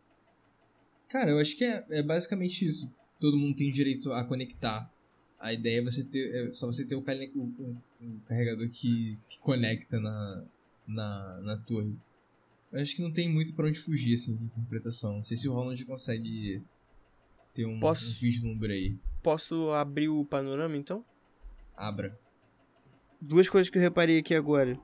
Cara, 1.09 1.31
eu 1.31 1.39
acho 1.39 1.55
que 1.55 1.63
é, 1.63 1.85
é 1.89 2.03
basicamente 2.03 2.65
isso. 2.65 2.93
Todo 3.19 3.37
mundo 3.37 3.55
tem 3.55 3.71
direito 3.71 4.11
a 4.11 4.23
conectar. 4.23 4.91
A 5.39 5.53
ideia 5.53 5.79
é 5.79 5.83
você 5.83 6.03
ter. 6.03 6.47
É 6.47 6.51
só 6.51 6.67
você 6.67 6.85
ter 6.85 6.95
o, 6.95 6.99
o, 6.99 7.77
o 8.01 8.19
carregador 8.25 8.67
que, 8.69 9.19
que 9.29 9.39
conecta 9.39 9.99
na, 9.99 10.45
na, 10.87 11.41
na 11.41 11.57
torre. 11.57 11.95
Eu 12.71 12.81
acho 12.81 12.95
que 12.95 13.01
não 13.01 13.11
tem 13.11 13.29
muito 13.29 13.55
para 13.55 13.67
onde 13.67 13.79
fugir, 13.79 14.13
assim, 14.13 14.35
de 14.35 14.43
interpretação. 14.43 15.15
Não 15.15 15.23
sei 15.23 15.37
se 15.37 15.47
o 15.47 15.53
Roland 15.53 15.83
consegue 15.85 16.61
ter 17.53 17.65
um, 17.65 17.79
Posso... 17.79 18.17
um 18.17 18.19
vislumbre 18.19 18.73
aí. 18.73 18.97
Posso 19.23 19.71
abrir 19.71 20.09
o 20.09 20.25
panorama, 20.25 20.75
então? 20.75 21.03
Abra. 21.75 22.19
Duas 23.19 23.49
coisas 23.49 23.69
que 23.69 23.77
eu 23.77 23.81
reparei 23.81 24.19
aqui 24.19 24.35
agora. 24.35 24.79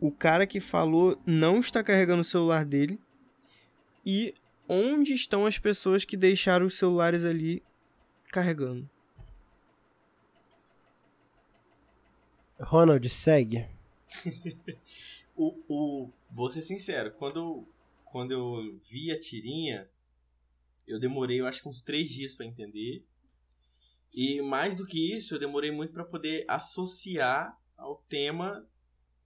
O 0.00 0.10
cara 0.10 0.46
que 0.46 0.60
falou 0.60 1.20
não 1.24 1.60
está 1.60 1.82
carregando 1.82 2.22
o 2.22 2.24
celular 2.24 2.64
dele. 2.64 3.00
E 4.10 4.34
onde 4.66 5.12
estão 5.12 5.44
as 5.44 5.58
pessoas 5.58 6.02
que 6.02 6.16
deixaram 6.16 6.64
os 6.64 6.78
celulares 6.78 7.24
ali 7.24 7.62
carregando? 8.32 8.88
Ronald, 12.58 13.06
segue. 13.10 13.68
o, 15.36 15.62
o, 15.68 16.10
vou 16.30 16.48
ser 16.48 16.62
sincero, 16.62 17.12
quando, 17.18 17.68
quando 18.02 18.30
eu 18.30 18.80
vi 18.90 19.12
a 19.12 19.20
tirinha, 19.20 19.86
eu 20.86 20.98
demorei, 20.98 21.42
eu 21.42 21.46
acho 21.46 21.60
que 21.60 21.68
uns 21.68 21.82
três 21.82 22.10
dias 22.10 22.34
para 22.34 22.46
entender. 22.46 23.04
E 24.10 24.40
mais 24.40 24.74
do 24.74 24.86
que 24.86 25.14
isso, 25.14 25.34
eu 25.34 25.38
demorei 25.38 25.70
muito 25.70 25.92
para 25.92 26.02
poder 26.02 26.46
associar 26.48 27.60
ao 27.76 27.96
tema 28.08 28.66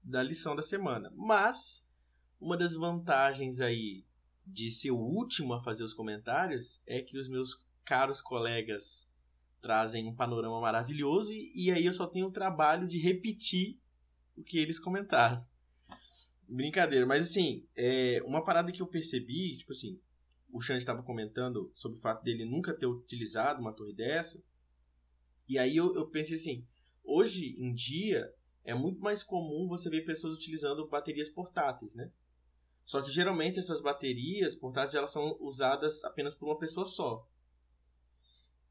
da 0.02 0.24
lição 0.24 0.56
da 0.56 0.62
semana. 0.62 1.12
Mas 1.14 1.86
uma 2.40 2.56
das 2.56 2.74
vantagens 2.74 3.60
aí 3.60 4.04
de 4.46 4.70
ser 4.70 4.90
o 4.90 4.98
último 4.98 5.54
a 5.54 5.62
fazer 5.62 5.84
os 5.84 5.94
comentários 5.94 6.82
é 6.86 7.00
que 7.00 7.18
os 7.18 7.28
meus 7.28 7.56
caros 7.84 8.20
colegas 8.20 9.08
trazem 9.60 10.08
um 10.08 10.14
panorama 10.14 10.60
maravilhoso 10.60 11.32
e, 11.32 11.52
e 11.54 11.70
aí 11.70 11.86
eu 11.86 11.92
só 11.92 12.06
tenho 12.06 12.26
o 12.26 12.32
trabalho 12.32 12.88
de 12.88 12.98
repetir 12.98 13.78
o 14.36 14.42
que 14.42 14.58
eles 14.58 14.78
comentaram. 14.78 15.44
Brincadeira, 16.48 17.06
mas 17.06 17.30
assim, 17.30 17.66
é, 17.76 18.20
uma 18.24 18.44
parada 18.44 18.72
que 18.72 18.82
eu 18.82 18.86
percebi, 18.86 19.56
tipo 19.56 19.72
assim, 19.72 19.98
o 20.50 20.60
Xande 20.60 20.80
estava 20.80 21.02
comentando 21.02 21.70
sobre 21.74 21.98
o 21.98 22.00
fato 22.00 22.22
dele 22.22 22.44
nunca 22.44 22.74
ter 22.74 22.86
utilizado 22.86 23.60
uma 23.60 23.72
torre 23.72 23.94
dessa. 23.94 24.42
E 25.48 25.58
aí 25.58 25.76
eu, 25.76 25.94
eu 25.94 26.06
pensei 26.08 26.36
assim, 26.36 26.66
hoje 27.02 27.56
em 27.58 27.72
dia 27.72 28.30
é 28.64 28.74
muito 28.74 29.00
mais 29.00 29.22
comum 29.22 29.66
você 29.66 29.88
ver 29.88 30.04
pessoas 30.04 30.36
utilizando 30.36 30.86
baterias 30.86 31.28
portáteis, 31.28 31.94
né? 31.94 32.10
Só 32.84 33.00
que 33.00 33.10
geralmente 33.10 33.58
essas 33.58 33.80
baterias 33.80 34.54
portáteis 34.54 34.94
elas 34.94 35.12
são 35.12 35.36
usadas 35.40 36.04
apenas 36.04 36.34
por 36.34 36.46
uma 36.46 36.58
pessoa 36.58 36.86
só. 36.86 37.26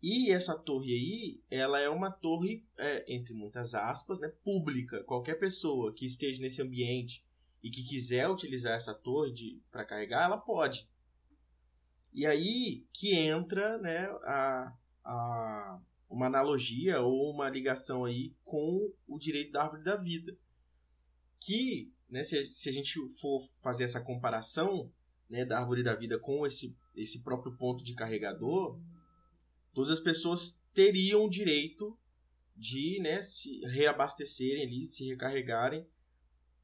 E 0.02 0.32
essa 0.32 0.58
torre 0.58 0.94
aí, 0.94 1.44
ela 1.50 1.80
é 1.80 1.88
uma 1.88 2.10
torre, 2.10 2.66
é, 2.76 3.06
entre 3.08 3.34
muitas 3.34 3.76
aspas, 3.76 4.20
né, 4.20 4.30
pública. 4.44 5.04
Qualquer 5.04 5.36
pessoa 5.36 5.94
que 5.94 6.08
esteja 6.08 6.42
nesse 6.42 6.60
ambiente 6.62 7.24
e 7.62 7.70
que 7.70 7.84
quiser 7.84 8.28
utilizar 8.28 8.74
essa 8.74 8.96
torre 8.96 9.62
para 9.72 9.86
carregar, 9.86 10.26
ela 10.26 10.38
pode. 10.38 10.90
E 12.12 12.26
aí 12.26 12.84
que 12.92 13.14
entra 13.14 13.78
né, 13.78 14.08
a, 14.24 14.76
a, 15.06 15.80
uma 16.10 16.26
analogia 16.26 17.02
ou 17.02 17.32
uma 17.32 17.48
ligação 17.48 18.04
aí 18.04 18.34
com 18.44 18.92
o 19.08 19.20
direito 19.20 19.52
da 19.52 19.64
árvore 19.64 19.84
da 19.84 19.96
vida. 19.96 20.36
Que, 21.40 21.92
né, 22.12 22.24
se, 22.24 22.52
se 22.52 22.70
a 22.70 22.74
gente 22.74 23.00
for 23.20 23.42
fazer 23.62 23.86
essa 23.86 24.02
comparação 24.02 24.92
né, 25.30 25.46
da 25.46 25.60
árvore 25.60 25.82
da 25.82 25.96
vida 25.96 26.20
com 26.20 26.46
esse, 26.46 26.76
esse 26.94 27.24
próprio 27.24 27.56
ponto 27.56 27.84
de 27.84 27.96
carregador, 27.96 28.78
todas 29.74 29.90
as 29.90 30.02
pessoas 30.02 30.62
teriam 30.74 31.26
o 31.26 31.30
direito 31.30 31.98
de 32.56 33.00
né, 33.00 33.22
se 33.22 33.62
reabastecerem 33.66 34.64
ali, 34.64 34.86
se 34.86 35.08
recarregarem 35.08 35.88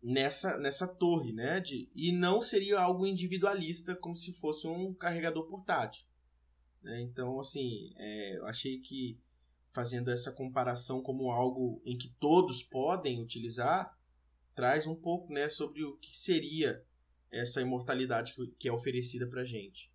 nessa, 0.04 0.58
nessa 0.58 0.88
torre, 0.88 1.32
né? 1.32 1.60
De, 1.60 1.90
e 1.96 2.12
não 2.12 2.42
seria 2.42 2.80
algo 2.80 3.08
individualista 3.08 3.96
como 3.96 4.16
se 4.16 4.34
fosse 4.34 4.68
um 4.68 4.94
carregador 4.94 5.48
portátil. 5.48 6.06
Né? 6.84 7.02
Então, 7.02 7.40
assim, 7.40 7.94
é, 7.96 8.38
eu 8.38 8.46
achei 8.46 8.80
que 8.80 9.18
fazendo 9.74 10.12
essa 10.12 10.32
comparação 10.32 11.02
como 11.02 11.32
algo 11.32 11.82
em 11.86 11.98
que 11.98 12.10
todos 12.20 12.64
podem 12.64 13.22
utilizar, 13.22 13.97
traz 14.58 14.88
um 14.88 14.96
pouco 14.96 15.32
né, 15.32 15.48
sobre 15.48 15.84
o 15.84 15.96
que 15.98 16.18
seria 16.18 16.84
essa 17.32 17.62
imortalidade 17.62 18.34
que 18.58 18.68
é 18.68 18.72
oferecida 18.74 19.28
para 19.28 19.46
gente. 19.46 19.94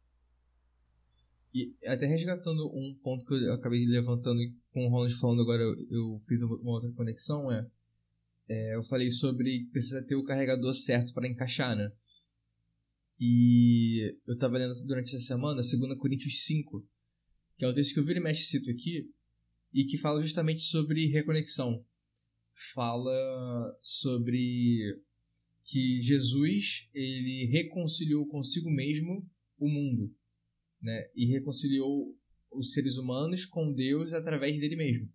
E 1.52 1.74
até 1.84 2.06
resgatando 2.06 2.68
um 2.68 2.96
ponto 3.02 3.26
que 3.26 3.34
eu 3.34 3.52
acabei 3.52 3.84
levantando 3.84 4.40
com 4.72 4.86
o 4.86 4.88
Ronald 4.88 5.12
falando 5.16 5.42
agora, 5.42 5.62
eu, 5.62 6.20
fiz 6.26 6.42
uma 6.42 6.70
outra 6.70 6.90
conexão, 6.92 7.50
é, 7.50 7.68
é, 8.48 8.76
eu 8.76 8.84
falei 8.84 9.10
sobre 9.10 9.66
precisa 9.72 10.00
ter 10.06 10.14
o 10.14 10.24
carregador 10.24 10.72
certo 10.72 11.12
para 11.12 11.28
encaixar, 11.28 11.76
né? 11.76 11.92
E 13.20 14.16
eu 14.26 14.34
estava 14.34 14.58
lendo 14.58 14.72
durante 14.86 15.14
essa 15.14 15.24
semana 15.24 15.60
2 15.60 15.98
Coríntios 15.98 16.44
5, 16.44 16.86
que 17.58 17.64
é 17.64 17.68
um 17.68 17.74
texto 17.74 17.94
que 17.94 18.00
eu 18.00 18.04
viro 18.04 18.20
e 18.20 18.22
mexe 18.22 18.42
cito 18.44 18.70
aqui, 18.70 19.10
e 19.74 19.84
que 19.84 19.98
fala 19.98 20.22
justamente 20.22 20.62
sobre 20.62 21.06
reconexão. 21.06 21.84
Fala 22.52 23.76
sobre 23.80 25.00
que 25.64 26.02
Jesus 26.02 26.88
ele 26.94 27.46
reconciliou 27.46 28.26
consigo 28.26 28.70
mesmo 28.70 29.26
o 29.58 29.68
mundo 29.68 30.14
né? 30.82 31.08
E 31.14 31.26
reconciliou 31.26 32.14
os 32.50 32.72
seres 32.72 32.96
humanos 32.98 33.46
com 33.46 33.72
Deus 33.72 34.12
através 34.12 34.60
dele 34.60 34.76
mesmo. 34.76 35.08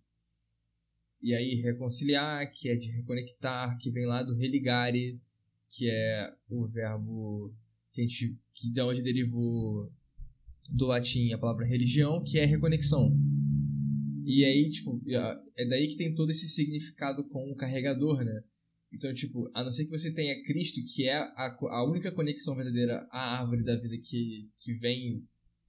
E 1.20 1.34
aí 1.34 1.54
reconciliar, 1.56 2.50
que 2.52 2.68
é 2.68 2.76
de 2.76 2.90
reconectar, 2.90 3.76
que 3.78 3.90
vem 3.90 4.06
lá 4.06 4.22
do 4.22 4.34
religare, 4.34 5.20
que 5.68 5.90
é 5.90 6.34
o 6.48 6.66
verbo 6.66 7.52
que 7.92 8.00
a 8.00 8.04
gente 8.04 8.38
que 8.54 8.70
de 8.70 8.80
onde 8.80 9.02
derivou 9.02 9.92
do 10.70 10.86
latim 10.86 11.32
a 11.32 11.38
palavra 11.38 11.66
religião, 11.66 12.22
que 12.24 12.38
é 12.38 12.44
reconexão. 12.44 13.16
E 14.30 14.44
aí, 14.44 14.68
tipo, 14.68 15.00
é 15.56 15.66
daí 15.66 15.88
que 15.88 15.96
tem 15.96 16.14
todo 16.14 16.28
esse 16.28 16.50
significado 16.50 17.26
com 17.28 17.50
o 17.50 17.56
carregador, 17.56 18.22
né? 18.22 18.44
Então, 18.92 19.12
tipo, 19.14 19.50
a 19.54 19.64
não 19.64 19.72
ser 19.72 19.86
que 19.86 19.90
você 19.90 20.12
tenha 20.12 20.42
Cristo, 20.42 20.84
que 20.84 21.08
é 21.08 21.14
a, 21.14 21.56
a 21.70 21.90
única 21.90 22.12
conexão 22.12 22.54
verdadeira 22.54 23.08
à 23.10 23.40
árvore 23.40 23.64
da 23.64 23.74
vida 23.74 23.96
que, 23.96 24.50
que 24.58 24.74
vem 24.74 25.26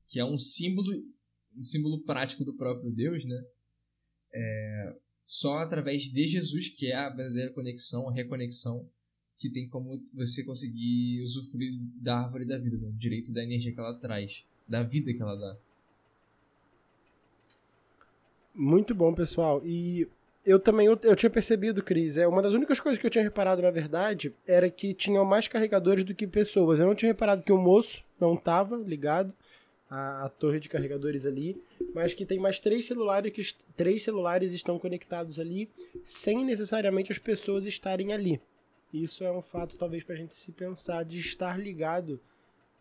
que 0.10 0.20
é 0.20 0.26
um 0.26 0.38
símbolo, 0.38 0.92
um 1.56 1.64
símbolo 1.64 2.04
prático 2.04 2.44
do 2.44 2.54
próprio 2.54 2.92
Deus, 2.92 3.24
né? 3.24 3.42
É, 4.34 4.96
só 5.24 5.60
através 5.60 6.12
de 6.12 6.28
Jesus, 6.28 6.68
que 6.68 6.88
é 6.88 6.96
a 6.96 7.10
verdadeira 7.10 7.54
conexão, 7.54 8.10
a 8.10 8.14
reconexão, 8.14 8.86
que 9.38 9.50
tem 9.50 9.70
como 9.70 10.04
você 10.14 10.44
conseguir 10.44 11.22
usufruir 11.22 11.80
da 12.02 12.18
árvore 12.18 12.44
da 12.44 12.58
vida, 12.58 12.78
né? 12.78 12.92
direito 12.98 13.32
da 13.32 13.42
energia 13.42 13.72
que 13.72 13.80
ela 13.80 13.98
traz, 13.98 14.44
da 14.68 14.84
vida 14.84 15.14
que 15.14 15.22
ela 15.22 15.38
dá. 15.38 15.58
Muito 18.62 18.94
bom, 18.94 19.14
pessoal. 19.14 19.62
E 19.64 20.06
eu 20.46 20.60
também 20.60 20.88
eu, 20.88 21.00
eu, 21.04 21.16
tinha 21.16 21.30
percebido, 21.30 21.82
Cris, 21.82 22.18
é 22.18 22.28
uma 22.28 22.42
das 22.42 22.54
únicas 22.54 22.78
coisas 22.78 23.00
que 23.00 23.06
eu 23.08 23.10
tinha 23.10 23.24
reparado, 23.24 23.62
na 23.62 23.72
verdade, 23.72 24.34
era 24.46 24.70
que 24.70 24.94
tinham 24.94 25.24
mais 25.24 25.48
carregadores 25.48 26.04
do 26.04 26.14
que 26.14 26.28
pessoas. 26.28 26.78
Eu 26.78 26.86
não 26.86 26.94
tinha 26.94 27.10
reparado 27.10 27.42
que 27.42 27.54
o 27.54 27.58
moço 27.58 28.04
não 28.20 28.34
estava 28.34 28.76
ligado 28.76 29.34
a, 29.90 30.26
a, 30.26 30.30
torre 30.30 30.60
de 30.60 30.68
carregadores 30.68 31.26
ali, 31.26 31.56
mas 31.96 32.14
que 32.14 32.26
tem 32.26 32.38
mais 32.38 32.60
três 32.60 32.86
celulares 32.86 33.32
que 33.32 33.56
três 33.78 34.04
celulares 34.04 34.52
estão 34.52 34.78
conectados 34.78 35.40
ali, 35.40 35.70
sem 36.04 36.44
necessariamente 36.44 37.14
as 37.14 37.18
pessoas 37.18 37.66
estarem 37.66 38.12
ali. 38.12 38.42
Isso 38.94 39.24
é 39.24 39.32
um 39.32 39.42
fato 39.42 39.78
talvez 39.78 40.04
para 40.04 40.16
a 40.16 40.18
gente 40.18 40.36
se 40.36 40.52
pensar 40.52 41.06
de 41.06 41.18
estar 41.18 41.58
ligado 41.58 42.20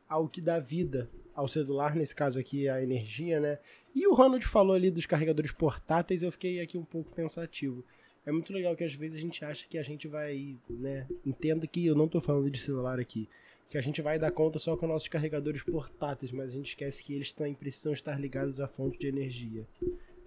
ao 0.09 0.29
que 0.29 0.41
dá 0.41 0.59
vida 0.59 1.11
ao 1.35 1.47
celular, 1.47 1.95
nesse 1.95 2.15
caso 2.15 2.39
aqui 2.39 2.69
a 2.69 2.83
energia, 2.83 3.41
né? 3.41 3.59
E 3.95 4.07
o 4.07 4.15
Ronald 4.15 4.45
falou 4.47 4.75
ali 4.75 4.91
dos 4.91 5.07
carregadores 5.07 5.53
portáteis, 5.53 6.23
eu 6.23 6.33
fiquei 6.33 6.61
aqui 6.61 6.77
um 6.77 6.85
pouco 6.85 7.15
pensativo. 7.15 7.85
É 8.27 8.33
muito 8.33 8.53
legal 8.53 8.75
que 8.75 8.85
às 8.85 8.95
vezes 8.95 9.17
a 9.17 9.21
gente 9.21 9.45
acha 9.45 9.67
que 9.69 9.79
a 9.79 9.83
gente 9.83 10.09
vai, 10.09 10.57
né? 10.69 11.07
Entenda 11.25 11.67
que 11.67 11.87
eu 11.87 11.95
não 11.95 12.07
estou 12.07 12.21
falando 12.21 12.51
de 12.51 12.59
celular 12.59 12.99
aqui 12.99 13.29
que 13.69 13.77
a 13.77 13.81
gente 13.81 14.01
vai 14.01 14.19
dar 14.19 14.31
conta 14.31 14.59
só 14.59 14.77
com 14.77 14.87
nossos 14.87 15.09
carregadores 15.09 15.63
portáteis, 15.63 16.33
mas 16.33 16.51
a 16.51 16.53
gente 16.55 16.71
esquece 16.71 17.03
que 17.03 17.13
eles 17.13 17.33
também 17.33 17.55
precisam 17.55 17.93
estar 17.93 18.19
ligados 18.19 18.61
à 18.61 18.67
fonte 18.67 18.99
de 18.99 19.07
energia. 19.07 19.67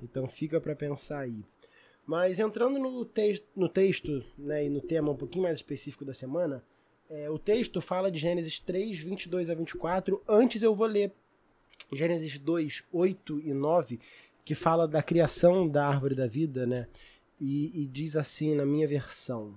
Então 0.01 0.27
fica 0.27 0.61
para 0.61 0.75
pensar 0.75 1.21
aí. 1.21 1.43
Mas 2.05 2.39
entrando 2.39 2.77
no, 2.77 3.03
te 3.03 3.43
no 3.55 3.67
texto 3.67 4.23
né, 4.37 4.65
e 4.65 4.69
no 4.69 4.81
tema 4.81 5.11
um 5.11 5.17
pouquinho 5.17 5.43
mais 5.43 5.57
específico 5.57 6.05
da 6.05 6.13
semana, 6.13 6.63
é, 7.11 7.29
o 7.29 7.37
texto 7.37 7.81
fala 7.81 8.09
de 8.09 8.17
Gênesis 8.17 8.57
3, 8.57 8.99
22 8.99 9.49
a 9.49 9.53
24. 9.53 10.21
Antes 10.25 10.63
eu 10.63 10.73
vou 10.73 10.87
ler 10.87 11.11
Gênesis 11.91 12.37
2, 12.37 12.85
8 12.89 13.41
e 13.41 13.53
9, 13.53 13.99
que 14.45 14.55
fala 14.55 14.87
da 14.87 15.03
criação 15.03 15.67
da 15.67 15.85
árvore 15.85 16.15
da 16.15 16.25
vida, 16.25 16.65
né? 16.65 16.87
E, 17.39 17.81
e 17.81 17.85
diz 17.85 18.15
assim 18.15 18.55
na 18.55 18.65
minha 18.65 18.87
versão: 18.87 19.53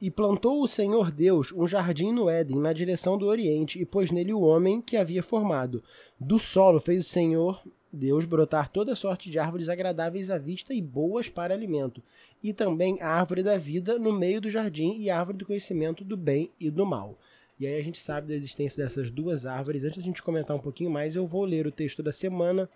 e 0.00 0.10
plantou 0.10 0.62
o 0.62 0.68
Senhor 0.68 1.10
Deus 1.10 1.52
um 1.52 1.66
jardim 1.66 2.12
no 2.12 2.30
Éden, 2.30 2.58
na 2.58 2.72
direção 2.72 3.18
do 3.18 3.26
Oriente, 3.26 3.78
e 3.78 3.84
pôs 3.84 4.10
nele 4.10 4.32
o 4.32 4.40
homem 4.40 4.80
que 4.80 4.96
havia 4.96 5.22
formado. 5.22 5.82
Do 6.18 6.38
solo 6.38 6.80
fez 6.80 7.04
o 7.04 7.08
Senhor 7.08 7.62
Deus 7.92 8.24
brotar 8.24 8.68
toda 8.68 8.94
sorte 8.94 9.30
de 9.30 9.38
árvores 9.38 9.68
agradáveis 9.68 10.30
à 10.30 10.36
vista 10.36 10.74
e 10.74 10.82
boas 10.82 11.28
para 11.28 11.54
alimento, 11.54 12.02
e 12.42 12.52
também 12.52 13.00
a 13.00 13.08
árvore 13.08 13.42
da 13.42 13.56
vida 13.56 13.98
no 13.98 14.12
meio 14.12 14.40
do 14.40 14.50
jardim 14.50 14.98
e 14.98 15.08
a 15.08 15.18
árvore 15.18 15.38
do 15.38 15.46
conhecimento 15.46 16.04
do 16.04 16.16
bem 16.16 16.50
e 16.60 16.70
do 16.70 16.84
mal. 16.84 17.18
E 17.58 17.66
aí 17.66 17.78
a 17.78 17.82
gente 17.82 17.98
sabe 17.98 18.28
da 18.28 18.34
existência 18.34 18.84
dessas 18.84 19.10
duas 19.10 19.44
árvores. 19.44 19.82
Antes 19.82 19.96
da 19.96 20.04
gente 20.04 20.22
comentar 20.22 20.56
um 20.56 20.60
pouquinho 20.60 20.90
mais, 20.90 21.16
eu 21.16 21.26
vou 21.26 21.44
ler 21.44 21.66
o 21.66 21.72
texto 21.72 22.02
da 22.02 22.12
semana, 22.12 22.68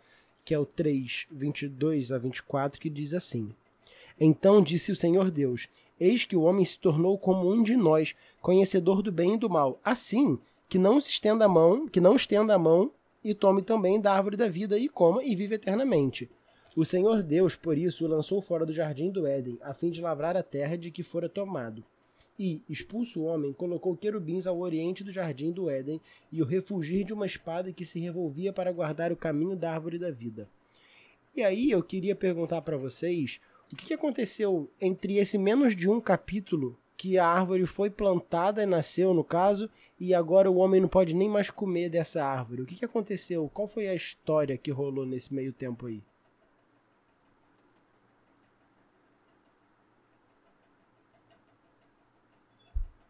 que 0.45 0.55
é 0.55 0.59
o 0.59 0.67
3, 0.67 1.27
22 1.31 2.11
a 2.11 2.19
24, 2.19 2.81
que 2.81 2.91
diz 2.91 3.15
assim: 3.15 3.55
Então 4.19 4.61
disse 4.61 4.91
o 4.91 4.97
Senhor 4.97 5.31
Deus: 5.31 5.69
Eis 6.01 6.25
que 6.25 6.35
o 6.35 6.43
homem 6.43 6.65
se 6.65 6.79
tornou 6.79 7.17
como 7.17 7.49
um 7.49 7.63
de 7.63 7.77
nós, 7.77 8.17
conhecedor 8.41 9.03
do 9.03 9.13
bem 9.13 9.35
e 9.35 9.39
do 9.39 9.49
mal. 9.49 9.79
Assim, 9.85 10.39
que 10.69 10.79
não 10.79 11.01
se 11.01 11.11
estenda 11.11 11.45
a 11.45 11.49
mão, 11.49 11.87
que 11.87 12.01
não 12.01 12.17
estenda 12.17 12.55
a 12.55 12.59
mão 12.59 12.91
e 13.25 13.35
tome 13.35 13.63
também 13.63 14.01
da 14.01 14.13
árvore 14.13 14.37
da 14.37 14.49
vida 14.49 14.79
e 14.79 14.89
coma 14.89 15.23
e 15.23 15.35
vive 15.35 15.55
eternamente. 15.55 16.31
O 16.75 16.85
Senhor 16.85 17.23
Deus, 17.23 17.55
por 17.55 17.77
isso, 17.77 18.05
o 18.05 18.09
lançou 18.09 18.41
fora 18.41 18.65
do 18.65 18.73
jardim 18.73 19.11
do 19.11 19.27
Éden, 19.27 19.59
a 19.61 19.75
fim 19.75 19.91
de 19.91 20.01
lavrar 20.01 20.37
a 20.37 20.43
terra 20.43 20.77
de 20.77 20.91
que 20.91 21.03
fora 21.03 21.29
tomado. 21.29 21.85
E, 22.39 22.63
expulso 22.69 23.21
o 23.21 23.25
homem, 23.25 23.53
colocou 23.53 23.95
querubins 23.95 24.47
ao 24.47 24.59
oriente 24.59 25.05
do 25.05 25.13
jardim 25.13 25.53
do 25.53 25.69
Éden 25.69 26.01
e 26.33 26.41
o 26.41 26.47
refugir 26.47 27.05
de 27.05 27.13
uma 27.13 27.27
espada 27.27 27.73
que 27.73 27.85
se 27.85 28.01
revolvia 28.01 28.53
para 28.53 28.73
guardar 28.73 29.13
o 29.13 29.17
caminho 29.17 29.55
da 29.55 29.73
árvore 29.73 29.99
da 29.99 30.11
vida. 30.11 30.49
E 31.37 31.43
aí 31.43 31.71
eu 31.71 31.83
queria 31.83 32.17
perguntar 32.17 32.63
para 32.63 32.77
vocês 32.77 33.39
o 33.73 33.77
que, 33.77 33.95
aconteceu 33.95 34.71
entre 34.81 35.17
esse 35.17 35.39
menos 35.39 35.75
de 35.75 35.89
um 35.89 36.01
capítulo 36.01 36.79
que 37.03 37.19
a 37.19 37.27
árvore 37.27 37.67
foi 37.67 37.91
plantada 37.91 38.63
e 38.63 38.67
nasceu, 38.67 39.13
no 39.13 39.25
caso, 39.25 39.69
e 39.99 40.15
agora 40.15 40.49
o 40.49 40.59
homem 40.59 40.81
não 40.81 40.89
pode 40.89 41.13
nem 41.13 41.29
mais 41.29 41.51
comer 41.51 41.89
dessa 41.89 42.25
árvore? 42.25 42.63
O 42.63 42.65
que, 42.65 42.77
que 42.77 42.85
aconteceu? 42.85 43.51
Qual 43.53 43.67
foi 43.67 43.89
a 43.89 43.95
história 43.95 44.57
que 44.57 44.71
rolou 44.71 45.05
nesse 45.05 45.35
meio 45.35 45.53
tempo 45.53 45.87
aí? 45.87 46.01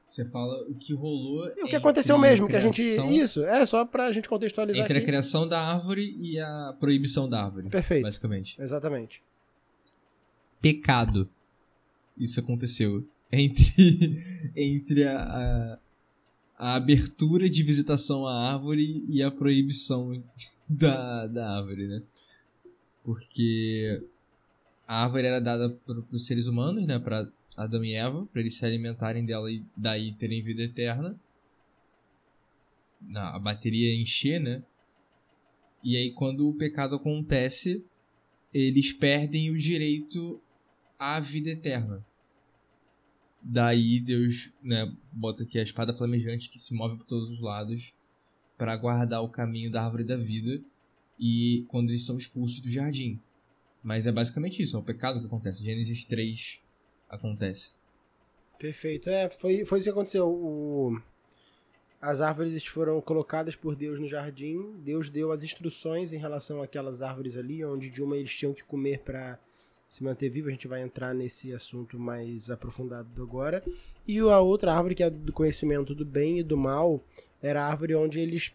Você 0.07 0.25
fala 0.25 0.55
o 0.71 0.75
que 0.75 0.95
rolou. 0.95 1.53
E 1.55 1.63
o 1.63 1.67
que 1.67 1.77
aconteceu 1.77 2.17
mesmo, 2.17 2.49
que 2.49 2.57
a 2.57 2.61
gente. 2.61 2.81
Isso, 2.81 3.45
é 3.45 3.67
só 3.67 3.85
pra 3.85 4.11
gente 4.11 4.27
contextualizar 4.27 4.85
Entre 4.85 4.95
a 4.95 4.97
aqui. 5.01 5.07
criação 5.07 5.47
da 5.47 5.61
árvore 5.61 6.17
e 6.19 6.41
a 6.41 6.75
proibição 6.81 7.29
da 7.29 7.45
árvore. 7.45 7.69
Perfeito. 7.69 8.05
Basicamente. 8.05 8.59
Exatamente. 8.59 9.23
Pecado. 10.63 11.29
Isso 12.17 12.41
aconteceu. 12.41 13.07
Entre, 13.33 13.65
entre 14.55 15.05
a, 15.05 15.23
a, 15.23 15.79
a 16.59 16.75
abertura 16.75 17.49
de 17.49 17.63
visitação 17.63 18.27
à 18.27 18.53
árvore 18.53 19.05
e 19.09 19.23
a 19.23 19.31
proibição 19.31 20.23
da, 20.69 21.27
da 21.27 21.57
árvore, 21.57 21.89
né? 21.89 22.03
Porque 23.03 24.07
a 24.87 25.03
árvore 25.05 25.27
era 25.27 25.41
dada 25.41 25.71
para 25.71 26.05
os 26.13 26.27
seres 26.27 26.47
humanos, 26.47 26.87
né? 26.87 26.99
Para 26.99 27.27
Adão 27.57 27.85
e 27.85 27.95
Eva, 27.95 28.27
para 28.27 28.41
eles 28.41 28.55
se 28.55 28.65
alimentarem 28.65 29.25
dela 29.25 29.51
e 29.51 29.65
daí 29.77 30.13
terem 30.13 30.43
vida 30.43 30.63
eterna. 30.63 31.19
Na, 33.01 33.35
a 33.35 33.39
bateria 33.39 33.95
encher, 33.95 34.41
né? 34.41 34.63
E 35.83 35.97
aí 35.97 36.13
quando 36.13 36.49
o 36.49 36.55
pecado 36.55 36.95
acontece, 36.95 37.85
eles 38.53 38.93
perdem 38.93 39.51
o 39.51 39.59
direito 39.59 40.41
à 40.99 41.19
vida 41.19 41.51
eterna. 41.51 42.05
Daí 43.43 43.99
Deus, 44.01 44.53
né, 44.63 44.93
bota 45.13 45.43
aqui 45.43 45.59
a 45.59 45.63
espada 45.63 45.93
flamejante 45.93 46.49
que 46.49 46.59
se 46.59 46.75
move 46.75 46.97
por 46.99 47.07
todos 47.07 47.29
os 47.31 47.41
lados 47.41 47.93
para 48.57 48.77
guardar 48.77 49.23
o 49.23 49.29
caminho 49.29 49.71
da 49.71 49.83
árvore 49.85 50.05
da 50.05 50.17
vida 50.17 50.63
e 51.19 51.65
quando 51.69 51.91
eles 51.91 52.07
são 52.07 52.17
expulsos 52.17 52.61
do 52.61 52.71
jardim. 52.71 53.21
Mas 53.83 54.07
é 54.07 54.13
basicamente 54.13 54.63
isso, 54.63 54.77
é 54.77 54.79
o 54.79 54.83
pecado 54.85 55.19
que 55.21 55.27
acontece. 55.27 55.65
Gênesis 55.65 56.05
3 56.05 56.61
acontece. 57.09 57.75
Perfeito. 58.59 59.11
É, 59.11 59.29
foi, 59.29 59.65
foi 59.65 59.81
isso 59.81 59.87
que 59.87 59.91
aconteceu. 59.91 60.29
O- 60.29 61.01
As 62.01 62.21
árvores 62.21 62.65
foram 62.65 63.01
colocadas 63.01 63.57
por 63.57 63.75
Deus 63.75 63.99
no 63.99 64.07
jardim. 64.07 64.77
Deus 64.85 65.09
deu 65.09 65.33
as 65.33 65.43
instruções 65.43 66.13
em 66.13 66.17
relação 66.19 66.63
àquelas 66.63 67.03
árvores 67.03 67.37
ali, 67.37 67.65
onde 67.65 67.91
de 67.91 68.03
uma 68.03 68.17
eles 68.17 68.33
tinham 68.33 68.55
que 68.55 68.63
comer 68.65 69.01
para 69.01 69.39
se 69.93 70.03
manter 70.03 70.31
vivo. 70.31 70.49
A 70.49 70.51
gente 70.51 70.67
vai 70.67 70.81
entrar 70.81 71.15
nesse 71.15 71.53
assunto 71.53 71.99
mais 71.99 72.51
aprofundado 72.51 73.23
agora. 73.23 73.63
E 74.09 74.19
a 74.21 74.41
outra 74.41 74.73
árvore, 74.73 74.95
que 74.95 75.03
é 75.03 75.11
do 75.11 75.33
conhecimento 75.35 75.95
do 75.95 76.05
bem 76.05 76.39
e 76.39 76.43
do 76.43 76.57
mal, 76.57 77.05
era 77.43 77.63
a 77.63 77.67
árvore 77.67 77.95
onde 77.95 78.19
eles 78.19 78.53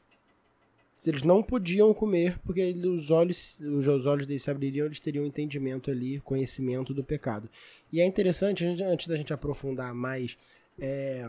eles 1.05 1.21
não 1.21 1.43
podiam 1.43 1.93
comer 1.93 2.39
porque 2.39 2.71
os 2.71 3.11
olhos 3.11 3.59
os 3.59 4.05
olhos 4.07 4.25
deles 4.25 4.41
se 4.41 4.49
abririam 4.49 4.87
eles 4.87 4.99
teriam 4.99 5.25
entendimento 5.25 5.91
ali 5.91 6.19
conhecimento 6.21 6.91
do 6.91 7.03
pecado 7.03 7.47
e 7.93 8.01
é 8.01 8.05
interessante 8.05 8.65
antes 8.65 9.07
da 9.07 9.15
gente 9.15 9.31
aprofundar 9.31 9.93
mais 9.93 10.37
é, 10.77 11.25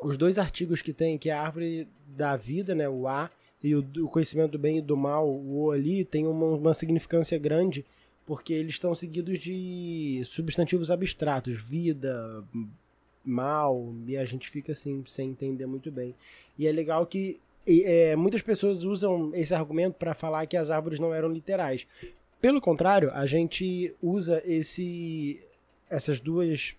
os 0.00 0.18
dois 0.18 0.38
artigos 0.38 0.82
que 0.82 0.92
tem 0.92 1.16
que 1.16 1.30
é 1.30 1.32
a 1.32 1.42
árvore 1.42 1.88
da 2.06 2.36
vida 2.36 2.74
né 2.74 2.86
o 2.86 3.08
A 3.08 3.30
e 3.62 3.74
o, 3.74 3.84
o 4.00 4.08
conhecimento 4.08 4.52
do 4.52 4.58
bem 4.58 4.78
e 4.78 4.82
do 4.82 4.96
mal 4.98 5.26
o 5.26 5.64
O 5.64 5.70
ali 5.72 6.04
tem 6.04 6.26
uma, 6.26 6.46
uma 6.54 6.74
significância 6.74 7.38
grande 7.38 7.84
porque 8.26 8.52
eles 8.52 8.74
estão 8.74 8.94
seguidos 8.94 9.38
de 9.38 10.22
substantivos 10.24 10.90
abstratos 10.90 11.56
vida 11.56 12.44
mal 13.24 13.94
e 14.06 14.16
a 14.16 14.24
gente 14.24 14.48
fica 14.50 14.72
assim 14.72 15.02
sem 15.06 15.30
entender 15.30 15.66
muito 15.66 15.90
bem 15.90 16.14
e 16.58 16.66
é 16.66 16.72
legal 16.72 17.06
que 17.06 17.40
é, 17.66 18.14
muitas 18.14 18.42
pessoas 18.42 18.84
usam 18.84 19.32
esse 19.34 19.54
argumento 19.54 19.94
para 19.94 20.14
falar 20.14 20.46
que 20.46 20.56
as 20.56 20.70
árvores 20.70 20.98
não 21.00 21.14
eram 21.14 21.30
literais. 21.30 21.86
Pelo 22.38 22.60
contrário, 22.60 23.10
a 23.12 23.24
gente 23.24 23.94
usa 24.02 24.42
esse, 24.44 25.40
essas 25.88 26.20
duas 26.20 26.76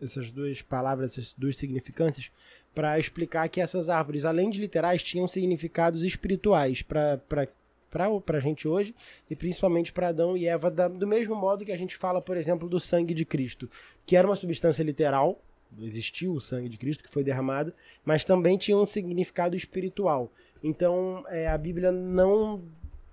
essas 0.00 0.30
duas 0.30 0.60
palavras, 0.60 1.12
essas 1.12 1.34
duas 1.36 1.56
significâncias, 1.56 2.30
para 2.74 2.98
explicar 2.98 3.48
que 3.48 3.60
essas 3.60 3.88
árvores, 3.88 4.24
além 4.24 4.50
de 4.50 4.60
literais, 4.60 5.02
tinham 5.02 5.26
significados 5.26 6.02
espirituais 6.02 6.82
para 6.82 7.48
para 8.24 8.38
a 8.38 8.40
gente 8.40 8.66
hoje 8.68 8.94
e 9.30 9.34
principalmente 9.36 9.92
para 9.92 10.08
Adão 10.08 10.36
e 10.36 10.46
Eva, 10.46 10.70
da- 10.70 10.88
do 10.88 11.06
mesmo 11.06 11.34
modo 11.34 11.64
que 11.64 11.72
a 11.72 11.76
gente 11.78 11.96
fala, 11.96 12.20
por 12.20 12.36
exemplo, 12.36 12.68
do 12.68 12.78
sangue 12.78 13.14
de 13.14 13.24
Cristo, 13.24 13.68
que 14.04 14.16
era 14.16 14.26
uma 14.28 14.36
substância 14.36 14.82
literal, 14.82 15.40
existiu 15.80 16.32
o 16.34 16.40
sangue 16.40 16.68
de 16.68 16.78
Cristo 16.78 17.02
que 17.02 17.10
foi 17.10 17.24
derramado, 17.24 17.72
mas 18.04 18.24
também 18.24 18.56
tinha 18.56 18.76
um 18.76 18.86
significado 18.86 19.56
espiritual. 19.56 20.30
Então, 20.62 21.24
é, 21.28 21.48
a 21.48 21.58
Bíblia 21.58 21.90
não 21.92 22.62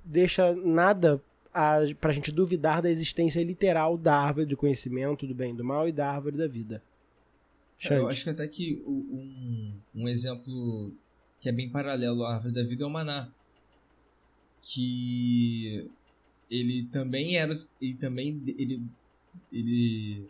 deixa 0.03 0.53
nada 0.55 1.21
para 1.51 2.09
a 2.09 2.13
gente 2.13 2.31
duvidar 2.31 2.81
da 2.81 2.89
existência 2.89 3.43
literal 3.43 3.95
da 3.97 4.15
árvore 4.17 4.45
do 4.47 4.57
conhecimento 4.57 5.27
do 5.27 5.35
bem 5.35 5.53
e 5.53 5.55
do 5.55 5.63
mal 5.63 5.87
e 5.87 5.91
da 5.91 6.09
árvore 6.11 6.35
da 6.37 6.47
vida. 6.47 6.81
É, 7.83 7.97
eu 7.97 8.07
acho 8.07 8.23
que 8.23 8.29
até 8.29 8.47
que 8.47 8.81
um, 8.87 9.73
um 9.93 10.07
exemplo 10.07 10.91
que 11.39 11.49
é 11.49 11.51
bem 11.51 11.69
paralelo 11.69 12.23
à 12.23 12.35
árvore 12.35 12.53
da 12.53 12.63
vida 12.63 12.83
é 12.83 12.87
o 12.87 12.89
maná. 12.89 13.29
Que 14.63 15.89
ele 16.49 16.85
também 16.85 17.35
era. 17.35 17.53
Ele 17.81 17.95
também. 17.95 18.41
Ele. 18.57 18.81
Ele. 19.51 20.25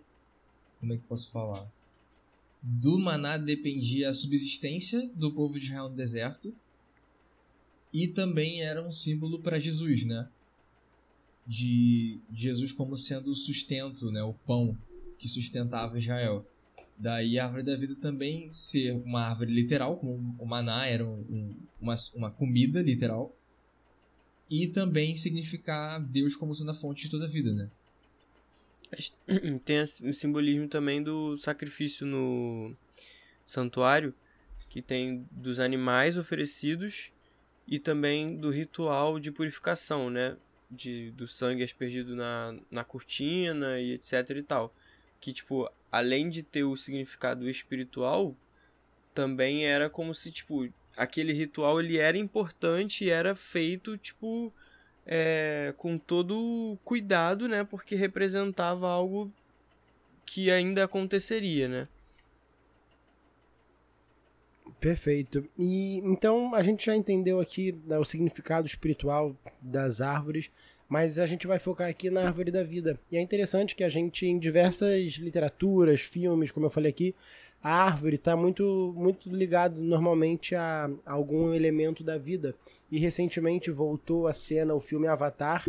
Como 0.80 0.94
é 0.94 0.98
que 0.98 1.04
posso 1.04 1.32
falar? 1.32 1.72
Do 2.62 2.98
maná 2.98 3.38
dependia 3.38 4.10
a 4.10 4.14
subsistência 4.14 5.08
do 5.16 5.34
povo 5.34 5.60
de 5.60 5.66
Israel 5.66 5.90
no 5.90 5.96
deserto. 5.96 6.54
E 7.94 8.08
também 8.08 8.64
era 8.64 8.82
um 8.86 8.92
símbolo 8.92 9.40
para 9.40 9.60
Jesus, 9.60 10.04
né? 10.06 10.28
De 11.46 12.20
Jesus 12.34 12.72
como 12.72 12.98
sendo 12.98 13.32
o 13.32 13.36
sustento, 13.36 14.10
né? 14.12 14.24
O 14.24 14.34
pão 14.34 14.76
que 15.20 15.28
sustentava 15.28 16.00
Israel. 16.00 16.46
Daí 16.98 17.38
a 17.38 17.46
árvore 17.46 17.64
da 17.64 17.76
vida 17.76 17.96
também 17.96 18.50
ser 18.50 18.94
uma 18.94 19.24
árvore 19.24 19.54
literal, 19.54 19.98
como 19.98 20.36
o 20.40 20.46
maná 20.46 20.88
era 20.88 21.06
um- 21.06 21.56
uma, 21.80 21.96
uma 22.16 22.32
comida 22.32 22.82
literal. 22.82 23.36
E 24.56 24.68
também 24.68 25.16
significar 25.16 26.00
Deus 26.00 26.36
como 26.36 26.54
sendo 26.54 26.70
a 26.70 26.76
fonte 26.76 27.06
de 27.06 27.10
toda 27.10 27.26
a 27.26 27.28
vida, 27.28 27.52
né? 27.52 27.72
Tem 29.66 29.82
o 29.82 30.14
simbolismo 30.14 30.68
também 30.68 31.02
do 31.02 31.36
sacrifício 31.40 32.06
no 32.06 32.76
santuário, 33.48 34.14
que 34.70 34.80
tem 34.80 35.28
dos 35.32 35.60
animais 35.60 36.18
oferecidos 36.18 37.12
e 37.68 37.80
também 37.80 38.38
do 38.38 38.52
ritual 38.52 39.20
de 39.20 39.32
purificação, 39.32 40.12
né? 40.12 40.38
De, 40.70 41.10
do 41.10 41.28
sangue 41.28 41.64
aspergido 41.64 42.16
na, 42.16 42.56
na 42.70 42.84
cortina 42.84 43.80
e 43.80 43.94
etc 43.94 44.30
e 44.38 44.44
tal. 44.44 44.72
Que, 45.20 45.34
tipo, 45.34 45.68
além 45.92 46.30
de 46.30 46.44
ter 46.44 46.64
o 46.64 46.78
significado 46.78 47.50
espiritual, 47.50 48.38
também 49.16 49.66
era 49.66 49.90
como 49.90 50.14
se, 50.14 50.32
tipo, 50.32 50.72
aquele 50.96 51.34
ritual 51.34 51.80
ele 51.80 51.98
era 51.98 52.18
importante 52.18 53.06
e 53.06 53.10
era 53.10 53.36
feito, 53.36 53.98
tipo, 53.98 54.54
é, 55.06 55.74
com 55.78 55.98
todo 55.98 56.78
cuidado, 56.84 57.48
né? 57.48 57.64
Porque 57.64 57.96
representava 57.96 58.88
algo 58.88 59.32
que 60.26 60.50
ainda 60.50 60.84
aconteceria, 60.84 61.68
né? 61.68 61.88
Perfeito. 64.80 65.48
E 65.58 66.00
então 66.00 66.54
a 66.54 66.62
gente 66.62 66.86
já 66.86 66.96
entendeu 66.96 67.40
aqui 67.40 67.74
né, 67.86 67.98
o 67.98 68.04
significado 68.04 68.68
espiritual 68.68 69.36
das 69.62 70.02
árvores, 70.02 70.52
mas 70.90 71.18
a 71.18 71.26
gente 71.26 71.48
vai 71.48 71.58
focar 71.58 71.90
aqui 71.90 72.10
na 72.10 72.26
árvore 72.26 72.52
da 72.52 72.64
vida. 72.64 73.00
E 73.10 73.18
é 73.18 73.22
interessante 73.22 73.76
que 73.76 73.84
a 73.84 73.90
gente, 73.90 74.26
em 74.26 74.38
diversas 74.38 75.14
literaturas, 75.14 76.02
filmes, 76.02 76.52
como 76.52 76.66
eu 76.66 76.70
falei 76.70 76.90
aqui, 76.92 77.16
a 77.64 77.86
árvore 77.86 78.16
está 78.16 78.36
muito, 78.36 78.94
muito 78.96 79.34
ligado 79.34 79.82
normalmente 79.82 80.54
a 80.54 80.90
algum 81.06 81.54
elemento 81.54 82.04
da 82.04 82.18
vida. 82.18 82.54
E 82.92 83.00
recentemente 83.00 83.72
voltou 83.72 84.28
à 84.28 84.34
cena 84.34 84.76
o 84.76 84.82
filme 84.82 85.08
Avatar, 85.08 85.66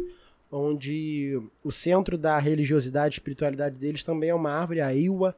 onde 0.51 1.41
o 1.63 1.71
centro 1.71 2.19
da 2.19 2.37
religiosidade 2.39 3.15
e 3.15 3.19
espiritualidade 3.19 3.79
deles 3.79 4.03
também 4.03 4.31
é 4.31 4.35
uma 4.35 4.51
árvore, 4.51 4.81
a 4.81 4.93
Iwa, 4.93 5.37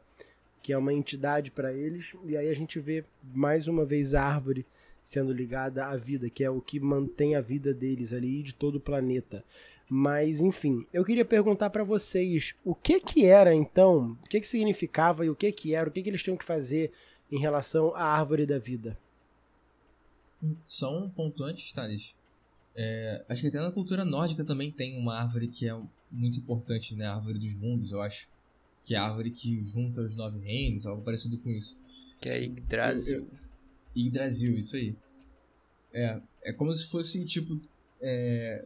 que 0.63 0.73
é 0.73 0.79
uma 0.79 0.95
entidade 0.95 1.51
para 1.51 1.75
eles. 1.75 2.13
E 2.25 2.37
aí 2.39 2.49
a 2.49 2.55
gente 2.55 2.81
vê 2.81 3.05
mais 3.35 3.69
uma 3.69 3.85
vez 3.85 4.15
a 4.15 4.23
árvore 4.23 4.65
sendo 5.03 5.33
ligada 5.33 5.87
à 5.87 5.97
vida, 5.97 6.31
que 6.31 6.43
é 6.43 6.51
o 6.51 6.61
que 6.61 6.81
mantém 6.81 7.37
a 7.37 7.41
vida 7.41 7.73
deles 7.75 8.15
ali 8.15 8.41
e 8.41 8.43
de 8.43 8.55
todo 8.55 8.77
o 8.77 8.81
planeta. 8.81 9.45
Mas 9.89 10.41
enfim, 10.41 10.85
eu 10.93 11.05
queria 11.05 11.25
perguntar 11.25 11.71
para 11.71 11.85
vocês 11.85 12.55
o 12.65 12.75
que 12.75 12.99
que 12.99 13.25
era 13.25 13.55
então, 13.55 14.19
o 14.23 14.29
que 14.29 14.41
que 14.41 14.47
significava 14.47 15.25
e 15.25 15.31
o 15.31 15.37
que 15.37 15.53
que 15.53 15.75
era, 15.75 15.89
o 15.89 15.93
que 15.93 16.03
que 16.03 16.11
eles 16.11 16.23
tinham 16.23 16.37
que 16.37 16.45
fazer 16.45 16.93
em 17.31 17.39
relação 17.39 17.95
à 17.95 18.05
árvore 18.05 18.47
da 18.47 18.59
vida. 18.59 18.99
Só 20.67 20.97
um 20.99 21.09
ponto 21.09 21.45
antes, 21.45 21.73
Thales. 21.73 22.15
É, 22.75 23.25
acho 23.29 23.43
que 23.43 23.49
até 23.49 23.61
na 23.61 23.73
cultura 23.73 24.05
nórdica 24.05 24.45
também 24.45 24.71
tem 24.71 24.99
uma 24.99 25.19
árvore 25.19 25.49
que 25.49 25.69
é 25.69 25.81
muito 26.11 26.39
importante, 26.39 26.95
né? 26.95 27.07
A 27.07 27.15
árvore 27.15 27.39
dos 27.39 27.55
mundos, 27.55 27.91
eu 27.91 28.03
acho. 28.03 28.29
Que 28.85 28.95
é 28.95 28.99
a 28.99 29.05
árvore 29.05 29.31
que 29.31 29.61
junta 29.63 30.03
os 30.03 30.15
nove 30.15 30.39
reinos, 30.39 30.87
algo 30.87 31.03
parecido 31.03 31.39
com 31.39 31.51
isso. 31.51 31.81
Que 32.21 32.29
é 32.29 32.43
Yggdrasil. 32.43 33.27
Yggdrasil, 33.97 34.59
isso 34.59 34.77
aí. 34.77 34.95
É, 35.93 36.21
é 36.43 36.53
como 36.53 36.73
se 36.73 36.87
fosse, 36.87 37.25
tipo, 37.25 37.61
é, 38.01 38.65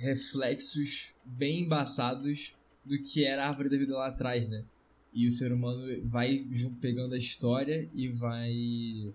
reflexos 0.00 1.14
bem 1.24 1.64
embaçados 1.64 2.56
do 2.84 3.00
que 3.02 3.24
era 3.24 3.44
a 3.44 3.48
árvore 3.48 3.68
da 3.68 3.76
vida 3.76 3.94
lá 3.94 4.08
atrás, 4.08 4.48
né? 4.48 4.64
E 5.12 5.26
o 5.26 5.30
ser 5.30 5.52
humano 5.52 5.86
vai 6.04 6.46
pegando 6.80 7.14
a 7.14 7.18
história 7.18 7.88
e 7.94 8.08
vai 8.08 9.12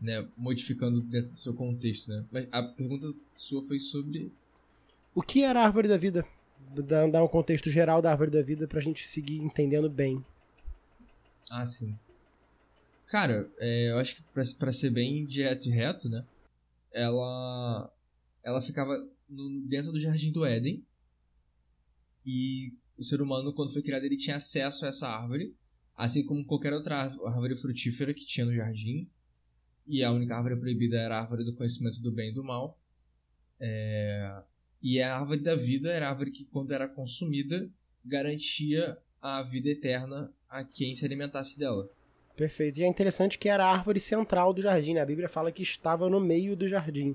né, 0.00 0.26
modificando 0.36 1.00
dentro 1.00 1.30
do 1.30 1.36
seu 1.36 1.54
contexto, 1.54 2.10
né? 2.10 2.24
Mas 2.30 2.48
a 2.52 2.62
pergunta 2.62 3.12
sua 3.34 3.62
foi 3.62 3.78
sobre 3.78 4.32
o 5.14 5.22
que 5.22 5.42
era 5.42 5.60
a 5.60 5.64
árvore 5.64 5.88
da 5.88 5.96
vida? 5.96 6.24
Dar 7.10 7.24
um 7.24 7.28
contexto 7.28 7.68
geral 7.68 8.00
da 8.00 8.12
árvore 8.12 8.30
da 8.30 8.42
vida 8.42 8.68
pra 8.68 8.80
gente 8.80 9.08
seguir 9.08 9.38
entendendo 9.38 9.90
bem. 9.90 10.24
Ah, 11.50 11.66
sim. 11.66 11.98
Cara, 13.06 13.50
é, 13.58 13.90
eu 13.90 13.98
acho 13.98 14.16
que 14.16 14.22
pra, 14.32 14.44
pra 14.56 14.72
ser 14.72 14.90
bem 14.90 15.26
direto 15.26 15.66
e 15.66 15.70
reto, 15.70 16.08
né? 16.08 16.24
Ela. 16.92 17.90
Ela 18.44 18.62
ficava 18.62 19.04
no, 19.30 19.60
dentro 19.66 19.92
do 19.92 20.00
Jardim 20.00 20.32
do 20.32 20.44
Éden. 20.44 20.84
E 22.26 22.74
o 22.98 23.04
ser 23.04 23.22
humano, 23.22 23.54
quando 23.54 23.72
foi 23.72 23.82
criado, 23.82 24.04
ele 24.04 24.16
tinha 24.16 24.36
acesso 24.36 24.84
a 24.84 24.88
essa 24.88 25.08
árvore. 25.08 25.54
Assim 25.96 26.24
como 26.24 26.44
qualquer 26.44 26.72
outra 26.72 26.96
árvore 27.02 27.56
frutífera 27.56 28.12
que 28.12 28.26
tinha 28.26 28.46
no 28.46 28.54
jardim. 28.54 29.08
E 29.86 30.02
a 30.02 30.10
única 30.10 30.36
árvore 30.36 30.56
proibida 30.56 30.98
era 30.98 31.16
a 31.16 31.20
árvore 31.20 31.44
do 31.44 31.54
conhecimento 31.54 32.02
do 32.02 32.12
bem 32.12 32.30
e 32.30 32.34
do 32.34 32.44
mal. 32.44 32.78
É... 33.58 34.42
E 34.82 35.00
a 35.00 35.18
árvore 35.18 35.40
da 35.40 35.54
vida 35.54 35.90
era 35.90 36.06
a 36.06 36.10
árvore 36.10 36.30
que, 36.30 36.46
quando 36.46 36.72
era 36.72 36.88
consumida, 36.88 37.70
garantia 38.04 38.96
a 39.20 39.42
vida 39.42 39.68
eterna 39.68 40.32
a 40.48 40.64
quem 40.64 40.94
se 40.94 41.04
alimentasse 41.04 41.58
dela. 41.58 41.90
Perfeito. 42.34 42.78
E 42.78 42.82
é 42.82 42.86
interessante 42.86 43.38
que 43.38 43.48
era 43.48 43.66
a 43.66 43.72
árvore 43.72 44.00
central 44.00 44.54
do 44.54 44.62
jardim. 44.62 44.94
Né? 44.94 45.00
A 45.00 45.06
Bíblia 45.06 45.28
fala 45.28 45.52
que 45.52 45.62
estava 45.62 46.08
no 46.08 46.18
meio 46.18 46.56
do 46.56 46.66
jardim. 46.66 47.14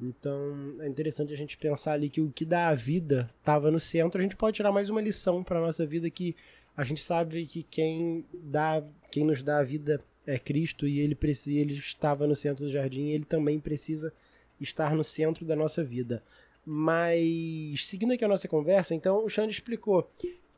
Então 0.00 0.76
é 0.80 0.88
interessante 0.88 1.32
a 1.32 1.36
gente 1.36 1.56
pensar 1.56 1.92
ali 1.92 2.08
que 2.08 2.20
o 2.20 2.30
que 2.30 2.44
dá 2.44 2.68
a 2.68 2.74
vida 2.74 3.28
estava 3.38 3.70
no 3.70 3.80
centro. 3.80 4.20
A 4.20 4.22
gente 4.22 4.36
pode 4.36 4.56
tirar 4.56 4.72
mais 4.72 4.88
uma 4.88 5.00
lição 5.00 5.42
para 5.42 5.60
nossa 5.60 5.84
vida 5.86 6.08
que 6.08 6.36
a 6.76 6.84
gente 6.84 7.00
sabe 7.00 7.44
que 7.46 7.64
quem 7.64 8.24
dá, 8.32 8.82
quem 9.10 9.24
nos 9.24 9.42
dá 9.42 9.58
a 9.58 9.64
vida 9.64 10.00
é 10.24 10.38
Cristo 10.38 10.86
e 10.86 11.00
ele 11.00 11.14
precisa, 11.14 11.58
ele 11.58 11.74
estava 11.74 12.26
no 12.26 12.36
centro 12.36 12.64
do 12.64 12.70
jardim. 12.70 13.06
E 13.06 13.12
ele 13.12 13.24
também 13.24 13.58
precisa 13.58 14.12
estar 14.60 14.94
no 14.94 15.02
centro 15.02 15.44
da 15.44 15.56
nossa 15.56 15.82
vida. 15.82 16.22
Mas 16.64 17.86
seguindo 17.86 18.12
aqui 18.12 18.24
a 18.24 18.28
nossa 18.28 18.46
conversa, 18.46 18.94
então 18.94 19.24
o 19.24 19.28
Xande 19.28 19.52
explicou 19.52 20.08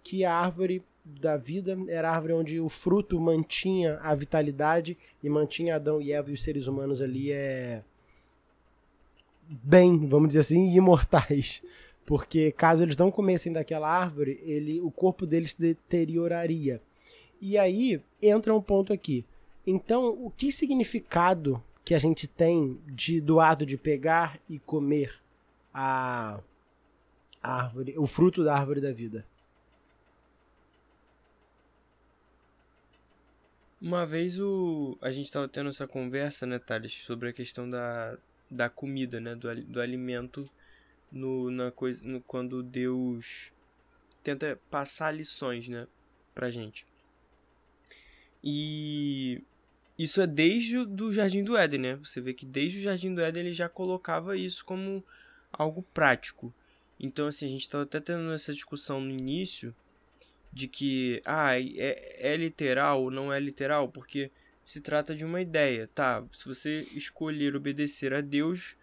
que 0.03 0.24
a 0.24 0.35
árvore 0.35 0.83
da 1.05 1.37
vida 1.37 1.79
era 1.88 2.11
a 2.11 2.14
árvore 2.14 2.35
onde 2.35 2.61
o 2.61 2.68
fruto 2.68 3.18
mantinha 3.18 3.98
a 4.03 4.14
vitalidade 4.14 4.98
e 5.22 5.31
mantinha 5.31 5.76
Adão 5.76 6.00
e 6.00 6.12
Eva 6.12 6.31
e 6.31 6.35
os 6.35 6.42
seres 6.42 6.66
humanos 6.66 7.00
ali 7.00 7.33
é 7.33 7.83
bem, 9.51 10.07
vamos 10.07 10.29
dizer 10.29 10.41
assim, 10.41 10.73
imortais. 10.75 11.63
Porque 12.07 12.53
caso 12.53 12.83
eles 12.83 12.97
não 12.97 13.11
comessem 13.11 13.53
daquela 13.53 13.89
árvore, 13.89 14.41
ele, 14.45 14.81
o 14.81 14.91
corpo 14.91 15.27
deles 15.27 15.53
se 15.53 15.61
deterioraria. 15.61 16.81
E 17.41 17.59
aí 17.59 18.01
entra 18.21 18.55
um 18.55 18.63
ponto 18.63 18.93
aqui. 18.93 19.25
Então, 19.67 20.09
o 20.09 20.31
que 20.31 20.51
significado 20.51 21.63
que 21.85 21.95
a 21.95 21.99
gente 21.99 22.27
tem 22.27 22.81
de, 22.87 23.21
do 23.21 23.41
ato 23.41 23.65
de 23.65 23.77
pegar 23.77 24.39
e 24.49 24.59
comer 24.59 25.21
a 25.73 26.41
árvore, 27.43 27.95
o 27.99 28.07
fruto 28.07 28.45
da 28.45 28.57
árvore 28.57 28.81
da 28.81 28.93
vida? 28.93 29.25
Uma 33.81 34.05
vez 34.05 34.39
o 34.39 34.99
a 35.01 35.11
gente 35.11 35.25
estava 35.25 35.49
tendo 35.49 35.71
essa 35.71 35.87
conversa, 35.87 36.45
né, 36.45 36.59
Thales, 36.59 36.93
sobre 36.93 37.31
a 37.31 37.33
questão 37.33 37.69
da, 37.69 38.19
da 38.51 38.69
comida, 38.69 39.21
né, 39.21 39.35
do, 39.35 39.55
do 39.65 39.81
alimento 39.81 40.51
no, 41.11 41.51
na 41.51 41.71
coisa, 41.71 42.03
no, 42.05 42.21
quando 42.21 42.63
Deus 42.63 43.53
tenta 44.23 44.61
passar 44.71 45.13
lições, 45.13 45.69
né, 45.69 45.87
pra 46.35 46.51
gente. 46.51 46.87
E 48.43 49.43
isso 49.99 50.21
é 50.21 50.27
desde 50.27 50.79
o 50.79 51.13
Jardim 51.13 51.45
do 51.45 51.57
Éden, 51.57 51.81
né? 51.81 51.97
Você 51.97 52.21
vê 52.21 52.33
que 52.33 52.47
desde 52.47 52.79
o 52.79 52.83
Jardim 52.83 53.15
do 53.15 53.21
Éden 53.21 53.43
ele 53.43 53.53
já 53.53 53.69
colocava 53.69 54.37
isso 54.37 54.65
como 54.65 55.05
algo 55.53 55.83
prático. 55.95 56.55
Então, 56.99 57.27
assim, 57.27 57.47
a 57.47 57.49
gente 57.49 57.63
estava 57.63 57.85
até 57.85 58.01
tendo 58.01 58.33
essa 58.33 58.53
discussão 58.53 59.01
no 59.01 59.11
início 59.11 59.75
de 60.53 60.67
que 60.69 61.23
ah, 61.25 61.59
é, 61.59 62.33
é 62.33 62.37
literal 62.37 63.03
ou 63.03 63.11
não 63.11 63.33
é 63.33 63.39
literal, 63.39 63.89
porque 63.89 64.31
se 64.71 64.81
trata 64.81 65.17
de 65.17 65.25
uma 65.25 65.41
ideia, 65.41 65.91
tá? 65.93 66.25
Se 66.31 66.47
você 66.47 66.87
escolher 66.95 67.57
obedecer 67.57 68.15
a 68.15 68.21
Deus 68.21 68.77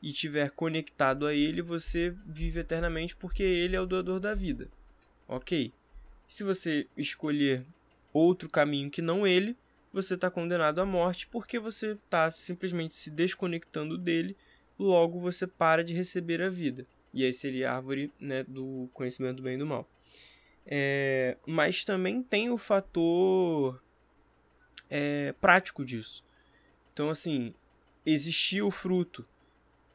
e 0.00 0.08
estiver 0.08 0.50
conectado 0.50 1.26
a 1.26 1.34
Ele, 1.34 1.60
você 1.60 2.14
vive 2.24 2.60
eternamente 2.60 3.14
porque 3.14 3.42
Ele 3.42 3.76
é 3.76 3.80
o 3.80 3.84
doador 3.84 4.18
da 4.18 4.34
vida, 4.34 4.70
ok? 5.28 5.70
Se 6.26 6.42
você 6.42 6.86
escolher 6.96 7.62
outro 8.10 8.48
caminho 8.48 8.90
que 8.90 9.02
não 9.02 9.26
Ele, 9.26 9.54
você 9.92 10.14
está 10.14 10.30
condenado 10.30 10.80
à 10.80 10.86
morte 10.86 11.26
porque 11.26 11.58
você 11.58 11.88
está 11.88 12.32
simplesmente 12.32 12.94
se 12.94 13.10
desconectando 13.10 13.98
dele, 13.98 14.34
logo 14.78 15.20
você 15.20 15.46
para 15.46 15.84
de 15.84 15.92
receber 15.92 16.40
a 16.40 16.48
vida. 16.48 16.86
E 17.12 17.22
aí 17.22 17.34
seria 17.34 17.70
a 17.70 17.76
árvore 17.76 18.10
né, 18.18 18.44
do 18.44 18.88
conhecimento 18.94 19.36
do 19.36 19.42
bem 19.42 19.56
e 19.56 19.58
do 19.58 19.66
mal. 19.66 19.86
É, 20.64 21.36
mas 21.46 21.84
também 21.84 22.22
tem 22.22 22.48
o 22.48 22.56
fator 22.56 23.83
é, 24.90 25.32
prático 25.40 25.84
disso. 25.84 26.24
Então, 26.92 27.10
assim, 27.10 27.54
existiu 28.04 28.68
o 28.68 28.70
fruto. 28.70 29.26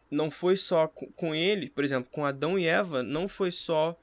Não 0.10 0.32
foi 0.32 0.58
só 0.58 0.88
com 0.88 1.36
ele, 1.36 1.70
por 1.70 1.84
exemplo, 1.84 2.10
com 2.12 2.26
Adão 2.26 2.58
e 2.58 2.66
Eva, 2.66 3.04
não 3.04 3.28
foi 3.28 3.52
só 3.52 3.98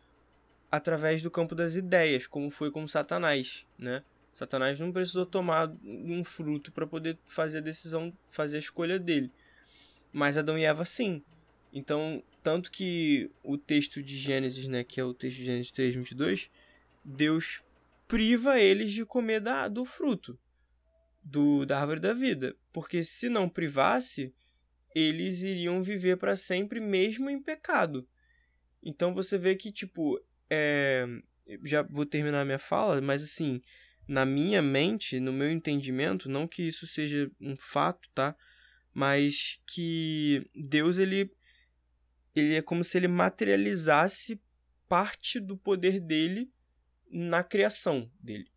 através 0.70 1.22
do 1.22 1.30
campo 1.30 1.54
das 1.54 1.74
ideias, 1.74 2.26
como 2.26 2.50
foi 2.50 2.70
com 2.70 2.86
Satanás, 2.86 3.66
né? 3.78 4.02
Satanás 4.32 4.78
não 4.78 4.92
precisou 4.92 5.24
tomar 5.24 5.72
um 5.82 6.22
fruto 6.22 6.70
para 6.70 6.86
poder 6.86 7.18
fazer 7.26 7.58
a 7.58 7.62
decisão, 7.62 8.12
fazer 8.30 8.56
a 8.56 8.60
escolha 8.60 8.98
dele. 8.98 9.32
Mas 10.12 10.36
Adão 10.36 10.58
e 10.58 10.64
Eva 10.64 10.84
sim. 10.84 11.22
Então, 11.72 12.22
tanto 12.42 12.70
que 12.70 13.30
o 13.42 13.56
texto 13.56 14.02
de 14.02 14.16
Gênesis, 14.16 14.68
né, 14.68 14.84
que 14.84 15.00
é 15.00 15.04
o 15.04 15.14
texto 15.14 15.38
de 15.38 15.44
Gênesis 15.44 15.72
3, 15.72 15.94
22, 15.96 16.50
Deus 17.04 17.62
priva 18.06 18.60
eles 18.60 18.92
de 18.92 19.04
comer 19.04 19.40
da, 19.40 19.68
do 19.68 19.84
fruto 19.84 20.38
do, 21.26 21.66
da 21.66 21.80
árvore 21.80 22.00
da 22.00 22.12
vida. 22.12 22.56
Porque 22.72 23.02
se 23.02 23.28
não 23.28 23.48
privasse, 23.48 24.32
eles 24.94 25.42
iriam 25.42 25.82
viver 25.82 26.16
para 26.16 26.36
sempre, 26.36 26.80
mesmo 26.80 27.28
em 27.28 27.42
pecado. 27.42 28.08
Então 28.82 29.12
você 29.12 29.36
vê 29.36 29.56
que, 29.56 29.72
tipo, 29.72 30.18
é... 30.48 31.04
já 31.64 31.82
vou 31.82 32.06
terminar 32.06 32.44
minha 32.44 32.58
fala, 32.58 33.00
mas 33.00 33.22
assim, 33.22 33.60
na 34.06 34.24
minha 34.24 34.62
mente, 34.62 35.18
no 35.18 35.32
meu 35.32 35.50
entendimento, 35.50 36.28
não 36.28 36.46
que 36.46 36.62
isso 36.62 36.86
seja 36.86 37.30
um 37.40 37.56
fato, 37.56 38.08
tá? 38.14 38.36
Mas 38.94 39.60
que 39.66 40.48
Deus, 40.54 40.98
ele 40.98 41.30
ele 42.34 42.54
é 42.54 42.62
como 42.62 42.84
se 42.84 42.98
ele 42.98 43.08
materializasse 43.08 44.40
parte 44.86 45.40
do 45.40 45.56
poder 45.56 45.98
dele 45.98 46.52
na 47.10 47.42
criação 47.42 48.10
dele. 48.20 48.50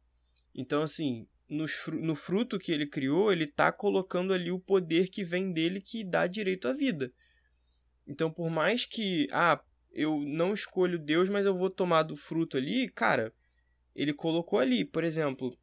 Então, 0.54 0.82
assim, 0.82 1.26
no, 1.50 1.66
no 1.94 2.16
fruto 2.16 2.60
que 2.60 2.72
ele 2.72 2.86
criou, 2.86 3.32
ele 3.32 3.46
está 3.46 3.72
colocando 3.72 4.34
ali 4.34 4.52
o 4.52 4.60
poder 4.60 5.10
que 5.10 5.24
vem 5.24 5.52
dele 5.52 5.82
que 5.82 6.04
dá 6.04 6.28
direito 6.28 6.68
à 6.68 6.74
vida. 6.74 7.12
Então, 8.08 8.32
por 8.32 8.50
mais 8.50 8.86
que, 8.86 9.28
ah, 9.32 9.62
eu 9.92 10.20
não 10.22 10.54
escolho 10.54 11.00
Deus, 11.00 11.30
mas 11.30 11.46
eu 11.46 11.56
vou 11.56 11.70
tomar 11.70 12.04
do 12.04 12.16
fruto 12.16 12.58
ali, 12.58 12.88
cara, 12.90 13.34
ele 13.96 14.14
colocou 14.14 14.60
ali. 14.60 14.86
Por 14.86 15.04
exemplo, 15.04 15.58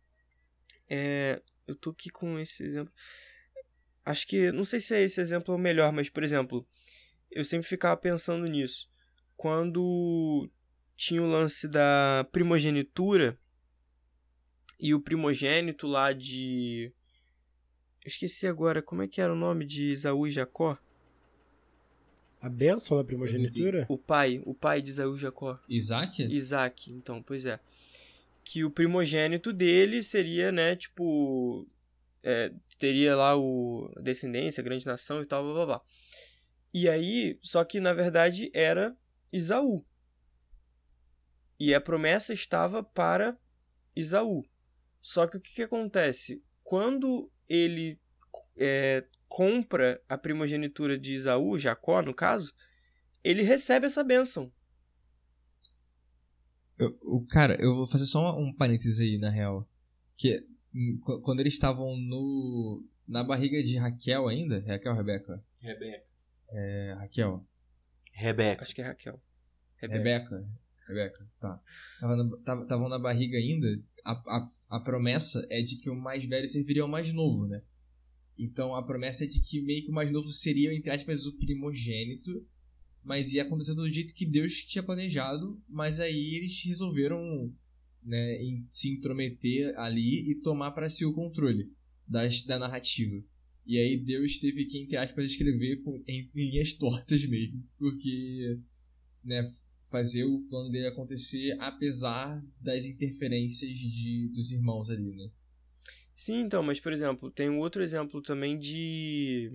é, 0.88 1.40
eu 1.66 1.77
tô 1.77 1.90
aqui 1.90 2.11
com 2.11 2.38
esse 2.38 2.64
exemplo. 2.64 2.92
Acho 4.05 4.27
que, 4.27 4.51
não 4.53 4.64
sei 4.64 4.81
se 4.81 4.94
é 4.94 5.03
esse 5.03 5.20
exemplo 5.20 5.55
o 5.55 5.59
melhor, 5.59 5.92
mas, 5.92 6.09
por 6.09 6.22
exemplo, 6.22 6.66
eu 7.31 7.44
sempre 7.44 7.66
ficava 7.66 7.96
pensando 7.96 8.44
nisso. 8.46 8.88
Quando 9.37 10.49
tinha 10.96 11.22
o 11.22 11.27
lance 11.27 11.68
da 11.68 12.27
primogenitura 12.33 13.38
e 14.79 14.95
o 14.95 15.01
primogênito 15.01 15.87
lá 15.87 16.12
de. 16.12 16.93
Eu 18.05 18.09
esqueci 18.09 18.47
agora, 18.47 18.83
como 18.83 19.03
é 19.03 19.09
que 19.09 19.21
era 19.21 19.33
o 19.33 19.37
nome 19.37 19.65
de 19.65 19.91
Isaú 19.91 20.27
e 20.27 20.31
Jacó? 20.31 20.79
A 22.41 22.49
bênção 22.49 22.97
da 22.97 23.03
primogenitura? 23.03 23.87
O 23.89 23.99
pai, 23.99 24.41
o 24.45 24.55
pai 24.55 24.81
de 24.81 24.91
Isaú 24.91 25.17
e 25.17 25.19
Jacó. 25.19 25.59
Isaac? 25.69 26.23
Isaac, 26.23 26.93
então, 26.93 27.23
pois 27.23 27.47
é. 27.47 27.59
Que 28.45 28.65
o 28.65 28.71
primogênito 28.71 29.53
dele 29.53 30.03
seria, 30.03 30.53
né, 30.53 30.77
tipo. 30.77 31.67
É, 32.23 32.53
teria 32.79 33.17
lá 33.17 33.37
o 33.37 33.91
a 33.97 34.01
descendência, 34.01 34.61
a 34.61 34.65
grande 34.65 34.87
nação 34.87 35.23
e 35.23 35.27
tal, 35.27 35.43
blá 35.43 35.55
blá 35.55 35.67
blá. 35.67 35.83
E 36.75 36.89
aí, 36.89 37.39
só 37.43 37.65
que 37.65 37.81
na 37.81 37.95
verdade 37.95 38.51
era 38.53 38.97
Isaú. 39.33 39.85
E 41.59 41.75
a 41.75 41.81
promessa 41.81 42.35
estava 42.35 42.83
para 42.83 43.37
Isaú. 43.95 44.45
Só 45.07 45.25
que 45.29 45.37
o 45.37 45.40
que, 45.40 45.55
que 45.55 45.62
acontece? 45.62 46.42
Quando 46.64 47.31
ele 47.49 47.97
é, 48.57 49.07
compra 49.29 50.03
a 50.09 50.19
primogenitura 50.19 50.99
de 50.99 51.12
Isaú, 51.14 51.57
Jacó 51.57 52.03
no 52.03 52.12
caso, 52.12 52.53
ele 53.23 53.42
recebe 53.45 53.87
essa 53.87 54.03
bênção. 54.03 54.53
Eu, 56.77 56.99
o 57.03 57.25
cara, 57.25 57.57
eu 57.61 57.73
vou 57.77 57.87
fazer 57.87 58.07
só 58.07 58.37
um 58.37 58.53
parênteses 58.53 58.99
aí, 59.01 59.16
na 59.16 59.31
real. 59.31 59.69
Que 60.16 60.45
hum, 60.75 60.99
qu- 61.01 61.21
quando 61.21 61.38
eles 61.38 61.53
estavam 61.53 61.97
no. 61.97 62.85
Na 63.07 63.23
barriga 63.23 63.62
de 63.62 63.79
Raquel 63.79 64.27
ainda? 64.27 64.59
Raquel 64.66 64.90
ou 64.90 64.99
Rebeca? 64.99 65.40
Rebeca. 65.61 66.05
É, 66.51 66.95
Raquel. 66.99 67.45
Rebeca. 68.11 68.62
Acho 68.64 68.75
que 68.75 68.83
é 68.83 68.85
Raquel. 68.85 69.23
Rebeca. 69.77 69.99
Rebeca. 69.99 70.49
Rebeca, 70.88 71.31
tá. 71.38 71.62
Estavam 71.95 72.16
na, 72.16 72.66
tava- 72.66 72.88
na 72.88 72.99
barriga 72.99 73.38
ainda. 73.38 73.69
A, 74.05 74.12
a, 74.12 74.51
a 74.68 74.81
promessa 74.81 75.46
é 75.50 75.62
de 75.62 75.76
que 75.76 75.88
o 75.88 75.94
mais 75.94 76.24
velho 76.24 76.48
serviria 76.48 76.83
ao 76.83 76.88
mais 76.88 77.12
novo, 77.12 77.46
né? 77.46 77.62
Então 78.38 78.74
a 78.74 78.83
promessa 78.83 79.24
é 79.24 79.26
de 79.26 79.40
que 79.40 79.62
meio 79.62 79.83
que 79.85 79.90
o 79.90 79.94
mais 79.94 80.11
novo 80.11 80.31
seria, 80.31 80.74
entre 80.74 80.90
aspas, 80.90 81.26
o 81.26 81.37
primogênito. 81.38 82.46
Mas 83.02 83.33
ia 83.33 83.42
acontecer 83.42 83.74
do 83.74 83.90
jeito 83.90 84.14
que 84.14 84.26
Deus 84.26 84.64
tinha 84.64 84.83
planejado. 84.83 85.62
Mas 85.68 86.00
aí 86.00 86.35
eles 86.35 86.62
resolveram 86.64 87.55
né, 88.02 88.38
se 88.68 88.90
intrometer 88.90 89.79
ali 89.79 90.31
e 90.31 90.35
tomar 90.37 90.72
para 90.72 90.90
si 90.90 91.05
o 91.05 91.14
controle 91.14 91.70
das, 92.07 92.42
da 92.42 92.59
narrativa. 92.59 93.22
E 93.64 93.79
aí 93.79 93.96
Deus 93.96 94.38
teve 94.38 94.64
que, 94.64 94.79
entre 94.79 94.96
aspas, 94.96 95.24
escrever 95.24 95.83
com, 95.83 96.02
em, 96.07 96.31
em 96.35 96.50
linhas 96.50 96.72
tortas 96.74 97.24
mesmo. 97.26 97.64
Porque 97.79 98.59
né, 99.24 99.42
fazer 99.96 100.24
o 100.24 100.40
plano 100.50 100.70
dele 100.70 100.88
acontecer 100.88 101.56
apesar 101.59 102.38
das 102.61 102.85
interferências 102.85 103.70
de, 103.70 104.28
dos 104.28 104.52
irmãos 104.52 104.90
ali, 104.90 105.16
né? 105.16 105.30
Sim, 106.14 106.40
então, 106.40 106.62
mas 106.62 106.78
por 106.78 106.92
exemplo, 106.92 107.30
tem 107.30 107.48
um 107.48 107.59
outro 107.59 107.82
exemplo 107.82 108.20
também 108.20 108.59
de. 108.59 109.52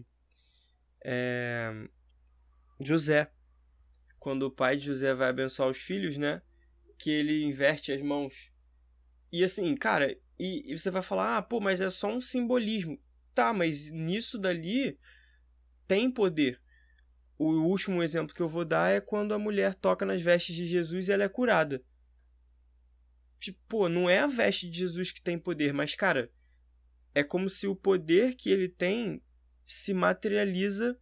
é, 1.06 1.72
José. 2.84 3.32
Quando 4.20 4.44
o 4.44 4.52
pai 4.52 4.78
de 4.78 4.86
José 4.86 5.14
vai 5.14 5.30
abençoar 5.30 5.70
os 5.70 5.78
filhos, 5.78 6.18
né? 6.18 6.42
Que 6.98 7.10
ele 7.10 7.44
inverte 7.44 7.92
as 7.92 8.02
mãos. 8.02 8.52
E 9.32 9.44
assim, 9.44 9.74
cara, 9.76 10.16
e, 10.40 10.72
e 10.72 10.78
você 10.78 10.92
vai 10.92 11.02
falar, 11.02 11.38
ah, 11.38 11.42
pô, 11.42 11.60
mas 11.60 11.82
é 11.82 11.90
só 11.90 12.12
um 12.12 12.22
simbolismo. 12.22 13.00
Tá, 13.34 13.54
mas 13.54 13.90
nisso 13.90 14.38
dali 14.38 15.00
tem 15.88 16.12
poder. 16.12 16.60
O 17.44 17.64
último 17.64 18.04
exemplo 18.04 18.36
que 18.36 18.42
eu 18.42 18.48
vou 18.48 18.64
dar 18.64 18.92
é 18.92 19.02
quando 19.02 19.34
a 19.34 19.40
mulher 19.40 19.74
toca 19.74 20.06
nas 20.06 20.22
vestes 20.22 20.56
de 20.56 20.64
Jesus 20.64 21.08
e 21.08 21.12
ela 21.12 21.24
é 21.24 21.28
curada. 21.28 21.84
Tipo, 23.40 23.58
pô, 23.68 23.90
não 23.90 24.08
é 24.08 24.20
a 24.20 24.28
veste 24.28 24.70
de 24.70 24.78
Jesus 24.78 25.12
que 25.12 25.20
tem 25.20 25.40
poder, 25.40 25.74
mas, 25.74 25.96
cara, 25.96 26.32
é 27.16 27.24
como 27.24 27.50
se 27.50 27.66
o 27.66 27.76
poder 27.76 28.36
que 28.36 28.52
ele 28.52 28.70
tem 28.70 29.24
se 29.66 29.92
materializa 29.92 30.96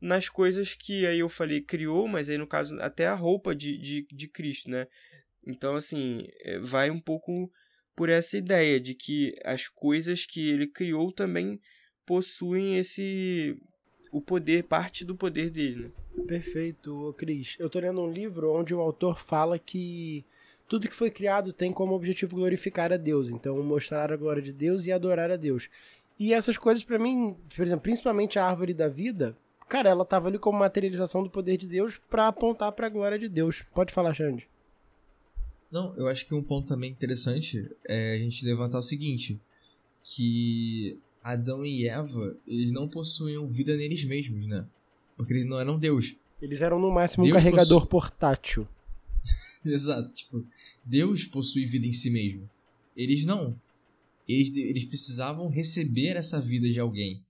nas 0.00 0.28
coisas 0.28 0.76
que 0.76 1.04
aí 1.04 1.18
eu 1.18 1.28
falei 1.28 1.60
criou, 1.60 2.06
mas 2.06 2.30
aí 2.30 2.38
no 2.38 2.46
caso 2.46 2.80
até 2.80 3.08
a 3.08 3.14
roupa 3.16 3.52
de, 3.52 3.76
de, 3.76 4.06
de 4.12 4.28
Cristo, 4.28 4.70
né? 4.70 4.86
Então, 5.44 5.74
assim, 5.74 6.20
é, 6.44 6.60
vai 6.60 6.88
um 6.88 7.00
pouco 7.00 7.50
por 7.96 8.08
essa 8.08 8.38
ideia 8.38 8.78
de 8.78 8.94
que 8.94 9.34
as 9.44 9.66
coisas 9.66 10.24
que 10.24 10.50
ele 10.50 10.68
criou 10.68 11.12
também 11.12 11.60
possuem 12.06 12.78
esse 12.78 13.58
o 14.10 14.20
poder, 14.20 14.64
parte 14.64 15.04
do 15.04 15.14
poder 15.14 15.50
dele? 15.50 15.92
Perfeito, 16.26 17.14
Cris. 17.16 17.56
Eu 17.58 17.70
tô 17.70 17.78
lendo 17.78 18.00
um 18.00 18.10
livro 18.10 18.52
onde 18.52 18.74
o 18.74 18.80
autor 18.80 19.18
fala 19.18 19.58
que 19.58 20.24
tudo 20.68 20.88
que 20.88 20.94
foi 20.94 21.10
criado 21.10 21.52
tem 21.52 21.72
como 21.72 21.94
objetivo 21.94 22.36
glorificar 22.36 22.92
a 22.92 22.96
Deus, 22.96 23.28
então 23.28 23.62
mostrar 23.62 24.12
a 24.12 24.16
glória 24.16 24.42
de 24.42 24.52
Deus 24.52 24.86
e 24.86 24.92
adorar 24.92 25.30
a 25.30 25.36
Deus. 25.36 25.68
E 26.18 26.32
essas 26.32 26.58
coisas 26.58 26.84
pra 26.84 26.98
mim, 26.98 27.36
por 27.56 27.64
exemplo, 27.64 27.82
principalmente 27.82 28.38
a 28.38 28.46
árvore 28.46 28.74
da 28.74 28.88
vida, 28.88 29.36
cara, 29.68 29.88
ela 29.88 30.04
tava 30.04 30.28
ali 30.28 30.38
como 30.38 30.58
materialização 30.58 31.22
do 31.22 31.30
poder 31.30 31.56
de 31.56 31.66
Deus 31.66 32.00
pra 32.10 32.28
apontar 32.28 32.72
pra 32.72 32.88
glória 32.88 33.18
de 33.18 33.28
Deus. 33.28 33.64
Pode 33.74 33.92
falar, 33.92 34.14
Xande. 34.14 34.48
Não, 35.70 35.94
eu 35.96 36.08
acho 36.08 36.26
que 36.26 36.34
um 36.34 36.42
ponto 36.42 36.68
também 36.68 36.90
interessante 36.90 37.70
é 37.84 38.14
a 38.14 38.18
gente 38.18 38.44
levantar 38.44 38.78
o 38.78 38.82
seguinte, 38.82 39.40
que 40.02 40.98
Adão 41.32 41.64
e 41.64 41.86
Eva, 41.86 42.36
eles 42.46 42.72
não 42.72 42.88
possuíam 42.88 43.48
vida 43.48 43.76
neles 43.76 44.04
mesmos, 44.04 44.46
né? 44.46 44.66
Porque 45.16 45.32
eles 45.32 45.44
não 45.44 45.58
eram 45.58 45.78
Deus. 45.78 46.14
Eles 46.40 46.60
eram 46.60 46.78
no 46.78 46.90
máximo 46.90 47.24
um 47.24 47.26
Deus 47.26 47.38
carregador 47.42 47.80
possu- 47.80 47.90
portátil. 47.90 48.68
Exato, 49.64 50.14
tipo, 50.14 50.44
Deus 50.84 51.24
possui 51.24 51.66
vida 51.66 51.86
em 51.86 51.92
si 51.92 52.10
mesmo. 52.10 52.48
Eles 52.96 53.24
não. 53.24 53.60
Eles, 54.26 54.54
eles 54.56 54.84
precisavam 54.84 55.48
receber 55.48 56.16
essa 56.16 56.40
vida 56.40 56.68
de 56.68 56.80
alguém. 56.80 57.22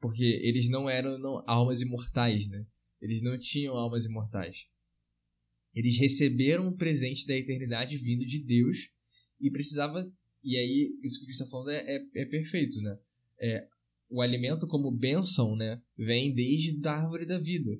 Porque 0.00 0.40
eles 0.42 0.68
não 0.68 0.88
eram 0.88 1.18
não, 1.18 1.44
almas 1.46 1.82
imortais, 1.82 2.48
né? 2.48 2.64
Eles 3.00 3.22
não 3.22 3.36
tinham 3.38 3.76
almas 3.76 4.04
imortais. 4.04 4.66
Eles 5.74 5.98
receberam 5.98 6.68
o 6.68 6.76
presente 6.76 7.26
da 7.26 7.36
eternidade 7.36 7.96
vindo 7.96 8.24
de 8.24 8.38
Deus 8.38 8.90
e 9.40 9.50
precisava. 9.50 10.00
E 10.44 10.56
aí, 10.56 10.98
isso 11.02 11.18
que 11.18 11.24
o 11.24 11.26
Cristo 11.26 11.44
está 11.44 11.46
falando 11.46 11.70
é, 11.70 11.78
é, 11.86 12.06
é 12.14 12.24
perfeito, 12.24 12.80
né? 12.80 12.98
É, 13.42 13.66
o 14.08 14.22
alimento 14.22 14.66
como 14.66 14.90
bênção, 14.90 15.56
né? 15.56 15.82
Vem 15.96 16.32
desde 16.32 16.86
a 16.86 16.92
árvore 16.92 17.26
da 17.26 17.38
vida. 17.38 17.70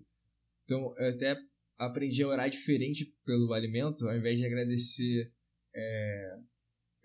Então, 0.64 0.94
eu 0.98 1.10
até 1.10 1.36
aprendi 1.78 2.22
a 2.22 2.28
orar 2.28 2.50
diferente 2.50 3.14
pelo 3.24 3.52
alimento, 3.52 4.08
ao 4.08 4.16
invés 4.16 4.38
de 4.38 4.46
agradecer. 4.46 5.32
é, 5.74 6.38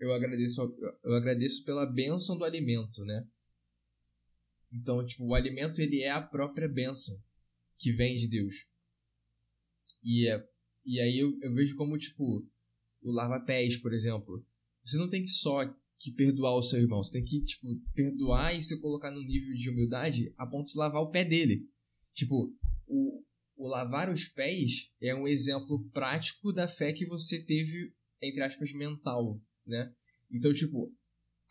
eu 0.00 0.12
agradeço 0.12 0.60
eu 1.04 1.14
agradeço 1.14 1.64
pela 1.64 1.84
bênção 1.84 2.38
do 2.38 2.44
alimento, 2.44 3.04
né? 3.04 3.26
Então, 4.72 5.04
tipo, 5.04 5.24
o 5.26 5.34
alimento 5.34 5.80
ele 5.80 6.02
é 6.02 6.10
a 6.10 6.22
própria 6.22 6.68
bênção 6.68 7.20
que 7.78 7.92
vem 7.92 8.16
de 8.16 8.28
Deus. 8.28 8.66
E, 10.02 10.28
é, 10.28 10.48
e 10.84 11.00
aí 11.00 11.18
eu, 11.18 11.38
eu 11.42 11.54
vejo 11.54 11.76
como, 11.76 11.98
tipo, 11.98 12.46
o 13.02 13.12
lava-pés, 13.12 13.76
por 13.76 13.92
exemplo. 13.92 14.44
Você 14.84 14.96
não 14.98 15.08
tem 15.08 15.22
que 15.22 15.28
só 15.28 15.64
que 15.98 16.12
perdoar 16.12 16.56
o 16.56 16.62
seu 16.62 16.80
irmão, 16.80 17.02
você 17.02 17.12
tem 17.12 17.24
que, 17.24 17.44
tipo, 17.44 17.66
perdoar 17.94 18.54
e 18.56 18.62
se 18.62 18.80
colocar 18.80 19.10
no 19.10 19.22
nível 19.22 19.54
de 19.54 19.68
humildade 19.68 20.32
a 20.36 20.46
ponto 20.46 20.70
de 20.70 20.78
lavar 20.78 21.02
o 21.02 21.10
pé 21.10 21.24
dele. 21.24 21.68
Tipo, 22.14 22.54
o, 22.86 23.24
o 23.56 23.68
lavar 23.68 24.10
os 24.10 24.26
pés 24.26 24.92
é 25.00 25.14
um 25.14 25.26
exemplo 25.26 25.84
prático 25.92 26.52
da 26.52 26.68
fé 26.68 26.92
que 26.92 27.04
você 27.04 27.44
teve, 27.44 27.92
entre 28.22 28.42
aspas, 28.42 28.72
mental, 28.72 29.40
né? 29.66 29.92
Então, 30.30 30.52
tipo, 30.52 30.94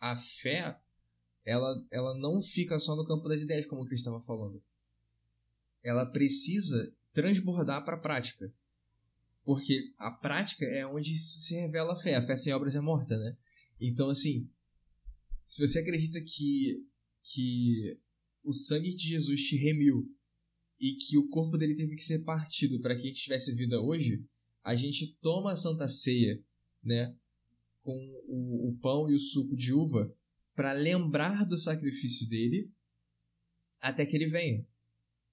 a 0.00 0.16
fé, 0.16 0.78
ela, 1.44 1.74
ela 1.90 2.18
não 2.18 2.40
fica 2.40 2.78
só 2.78 2.96
no 2.96 3.06
campo 3.06 3.28
das 3.28 3.42
ideias, 3.42 3.66
como 3.66 3.82
o 3.82 3.84
Cris 3.84 4.00
estava 4.00 4.20
falando. 4.20 4.62
Ela 5.82 6.06
precisa 6.06 6.92
transbordar 7.12 7.84
para 7.84 7.96
a 7.96 8.00
prática. 8.00 8.52
Porque 9.44 9.92
a 9.96 10.10
prática 10.10 10.64
é 10.66 10.86
onde 10.86 11.14
se 11.14 11.54
revela 11.54 11.94
a 11.94 11.96
fé. 11.96 12.14
A 12.14 12.22
fé 12.22 12.36
sem 12.36 12.52
obras 12.52 12.76
é 12.76 12.80
morta, 12.80 13.16
né? 13.16 13.36
Então, 13.80 14.10
assim, 14.10 14.48
se 15.44 15.66
você 15.66 15.78
acredita 15.78 16.20
que, 16.20 16.84
que 17.22 17.98
o 18.42 18.52
sangue 18.52 18.94
de 18.94 19.08
Jesus 19.08 19.42
te 19.44 19.56
remiu 19.56 20.10
e 20.80 20.94
que 20.94 21.16
o 21.18 21.28
corpo 21.28 21.56
dele 21.56 21.74
teve 21.74 21.96
que 21.96 22.02
ser 22.02 22.24
partido 22.24 22.80
para 22.80 22.94
que 22.94 23.02
a 23.02 23.06
gente 23.06 23.22
tivesse 23.22 23.54
vida 23.54 23.80
hoje, 23.80 24.24
a 24.62 24.74
gente 24.74 25.16
toma 25.20 25.52
a 25.52 25.56
Santa 25.56 25.88
Ceia, 25.88 26.42
né? 26.82 27.16
Com 27.82 27.96
o, 28.26 28.68
o 28.68 28.78
pão 28.78 29.10
e 29.10 29.14
o 29.14 29.18
suco 29.18 29.56
de 29.56 29.72
uva 29.72 30.14
para 30.54 30.72
lembrar 30.72 31.46
do 31.46 31.56
sacrifício 31.56 32.28
dele 32.28 32.70
até 33.80 34.04
que 34.04 34.16
ele 34.16 34.26
venha. 34.26 34.66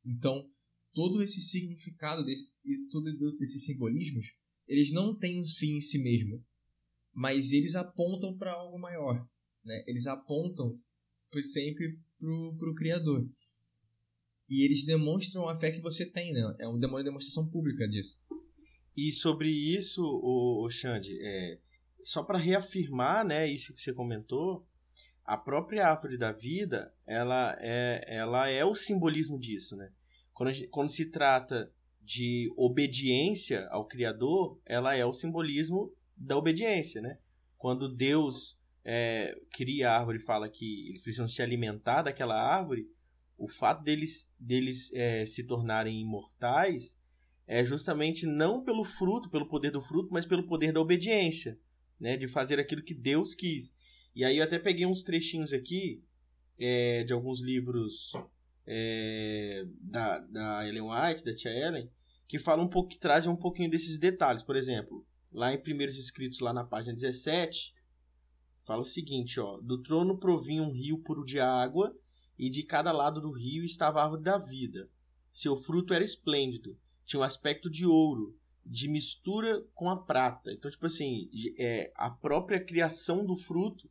Então, 0.05 0.47
todo 0.93 1.21
esse 1.21 1.41
significado 1.41 2.23
desse, 2.23 2.51
e 2.63 2.87
todos 2.89 3.11
esses 3.41 3.65
simbolismos, 3.65 4.33
eles 4.67 4.91
não 4.91 5.17
têm 5.17 5.41
um 5.41 5.45
fim 5.45 5.75
em 5.75 5.81
si 5.81 5.99
mesmo, 5.99 6.43
mas 7.15 7.53
eles 7.53 7.75
apontam 7.75 8.37
para 8.37 8.51
algo 8.51 8.77
maior, 8.77 9.15
né? 9.65 9.83
Eles 9.87 10.05
apontam 10.05 10.73
sempre 11.41 11.97
pro, 12.19 12.55
pro 12.57 12.75
Criador. 12.75 13.25
E 14.49 14.63
eles 14.63 14.85
demonstram 14.85 15.47
a 15.47 15.55
fé 15.55 15.71
que 15.71 15.81
você 15.81 16.11
tem, 16.11 16.33
né? 16.33 16.55
É 16.59 16.67
uma 16.67 17.03
demonstração 17.03 17.49
pública 17.49 17.87
disso. 17.87 18.21
E 18.95 19.11
sobre 19.11 19.49
isso, 19.49 20.01
o, 20.03 20.65
o 20.65 20.69
Xande, 20.69 21.17
é, 21.21 21.59
só 22.03 22.21
para 22.23 22.37
reafirmar, 22.37 23.25
né, 23.25 23.45
isso 23.49 23.73
que 23.73 23.81
você 23.81 23.91
comentou, 23.93 24.65
a 25.25 25.35
própria 25.35 25.87
árvore 25.87 26.17
da 26.17 26.31
vida, 26.31 26.93
ela 27.05 27.57
é, 27.59 28.05
ela 28.07 28.47
é 28.47 28.63
o 28.63 28.75
simbolismo 28.75 29.39
disso, 29.39 29.75
né? 29.75 29.91
Quando, 30.33 30.53
gente- 30.53 30.67
quando 30.69 30.89
se 30.89 31.09
trata 31.09 31.71
de 32.01 32.53
obediência 32.55 33.67
ao 33.69 33.87
Criador, 33.87 34.59
ela 34.65 34.95
é 34.95 35.03
o 35.05 35.11
simbolismo 35.11 35.91
da 36.15 36.37
obediência, 36.37 37.01
né? 37.01 37.17
Quando 37.57 37.93
Deus 37.93 38.57
é, 38.83 39.37
cria 39.51 39.89
a 39.89 39.97
árvore 39.99 40.19
e 40.19 40.21
fala 40.21 40.49
que 40.49 40.89
eles 40.89 41.01
precisam 41.01 41.27
se 41.27 41.41
alimentar 41.41 42.03
daquela 42.03 42.35
árvore, 42.35 42.89
o 43.37 43.47
fato 43.47 43.83
deles, 43.83 44.31
deles 44.39 44.91
é, 44.93 45.25
se 45.25 45.43
tornarem 45.43 45.99
imortais 45.99 46.97
é 47.47 47.65
justamente 47.65 48.25
não 48.25 48.63
pelo 48.63 48.83
fruto, 48.83 49.29
pelo 49.29 49.47
poder 49.47 49.71
do 49.71 49.81
fruto, 49.81 50.09
mas 50.11 50.25
pelo 50.25 50.47
poder 50.47 50.71
da 50.71 50.81
obediência, 50.81 51.59
né? 51.99 52.17
De 52.17 52.27
fazer 52.27 52.59
aquilo 52.59 52.83
que 52.83 52.93
Deus 52.93 53.33
quis. 53.33 53.73
E 54.15 54.23
aí 54.23 54.37
eu 54.37 54.43
até 54.43 54.57
peguei 54.57 54.85
uns 54.85 55.03
trechinhos 55.03 55.51
aqui 55.51 56.03
é, 56.57 57.03
de 57.03 57.13
alguns 57.13 57.41
livros 57.41 58.13
é, 58.65 59.65
da, 59.81 60.19
da 60.19 60.67
Ellen 60.67 60.83
White, 60.83 61.23
da 61.23 61.35
tia 61.35 61.51
Ellen, 61.51 61.89
que 62.27 62.39
falam 62.39 62.65
um 62.65 62.69
pouco, 62.69 62.89
que 62.89 62.97
trazem 62.97 63.31
um 63.31 63.35
pouquinho 63.35 63.69
desses 63.69 63.99
detalhes. 63.99 64.43
Por 64.43 64.55
exemplo, 64.55 65.05
lá 65.35 65.53
em 65.53 65.61
Primeiros 65.61 65.97
Escritos, 65.97 66.39
lá 66.39 66.53
na 66.53 66.63
página 66.63 66.93
17, 66.93 67.73
fala 68.65 68.81
o 68.81 68.85
seguinte, 68.85 69.39
ó. 69.39 69.59
Do 69.61 69.81
trono 69.83 70.17
provinha 70.17 70.63
um 70.63 70.71
rio 70.71 70.97
puro 70.99 71.25
de 71.25 71.39
água, 71.39 71.93
e 72.37 72.49
de 72.49 72.63
cada 72.63 72.91
lado 72.91 73.21
do 73.21 73.31
rio 73.31 73.63
estava 73.63 73.99
a 73.99 74.03
árvore 74.03 74.23
da 74.23 74.37
vida. 74.37 74.89
Seu 75.33 75.57
fruto 75.57 75.93
era 75.93 76.03
esplêndido, 76.03 76.77
tinha 77.05 77.19
um 77.19 77.23
aspecto 77.23 77.69
de 77.69 77.85
ouro, 77.85 78.37
de 78.65 78.87
mistura 78.87 79.63
com 79.73 79.89
a 79.89 79.97
prata. 79.97 80.51
Então, 80.51 80.71
tipo 80.71 80.85
assim, 80.85 81.29
é, 81.57 81.91
a 81.95 82.09
própria 82.09 82.63
criação 82.63 83.25
do 83.25 83.35
fruto 83.35 83.89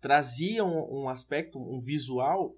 trazia 0.00 0.64
um, 0.64 1.02
um 1.02 1.08
aspecto, 1.08 1.58
um 1.58 1.80
visual 1.80 2.54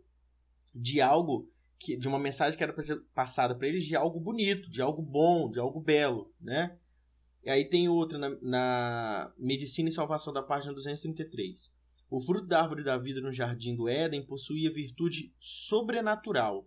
de 0.75 1.01
algo 1.01 1.49
que, 1.79 1.97
de 1.97 2.09
uma 2.09 2.19
mensagem 2.19 2.57
que 2.57 2.63
era 2.63 2.75
passada 3.15 3.55
para 3.55 3.69
eles 3.69 3.85
de 3.85 3.97
algo 3.97 4.21
bonito, 4.21 4.71
de 4.71 4.83
algo 4.83 5.03
bom, 5.03 5.51
de 5.51 5.59
algo 5.59 5.81
belo, 5.81 6.33
né? 6.41 6.77
E 7.45 7.51
aí 7.51 7.65
tem 7.65 7.89
outra 7.89 8.17
na, 8.17 8.31
na 8.41 9.33
Medicina 9.39 9.89
e 9.89 9.93
Salvação 9.93 10.33
da 10.33 10.43
página 10.43 10.73
233. 10.73 11.71
O 12.11 12.21
fruto 12.21 12.47
da 12.47 12.63
árvore 12.63 12.83
da 12.83 12.97
vida 12.97 13.21
no 13.21 13.33
jardim 13.33 13.75
do 13.77 13.89
Éden 13.89 14.25
possuía 14.25 14.73
virtude 14.73 15.35
sobrenatural. 15.39 16.67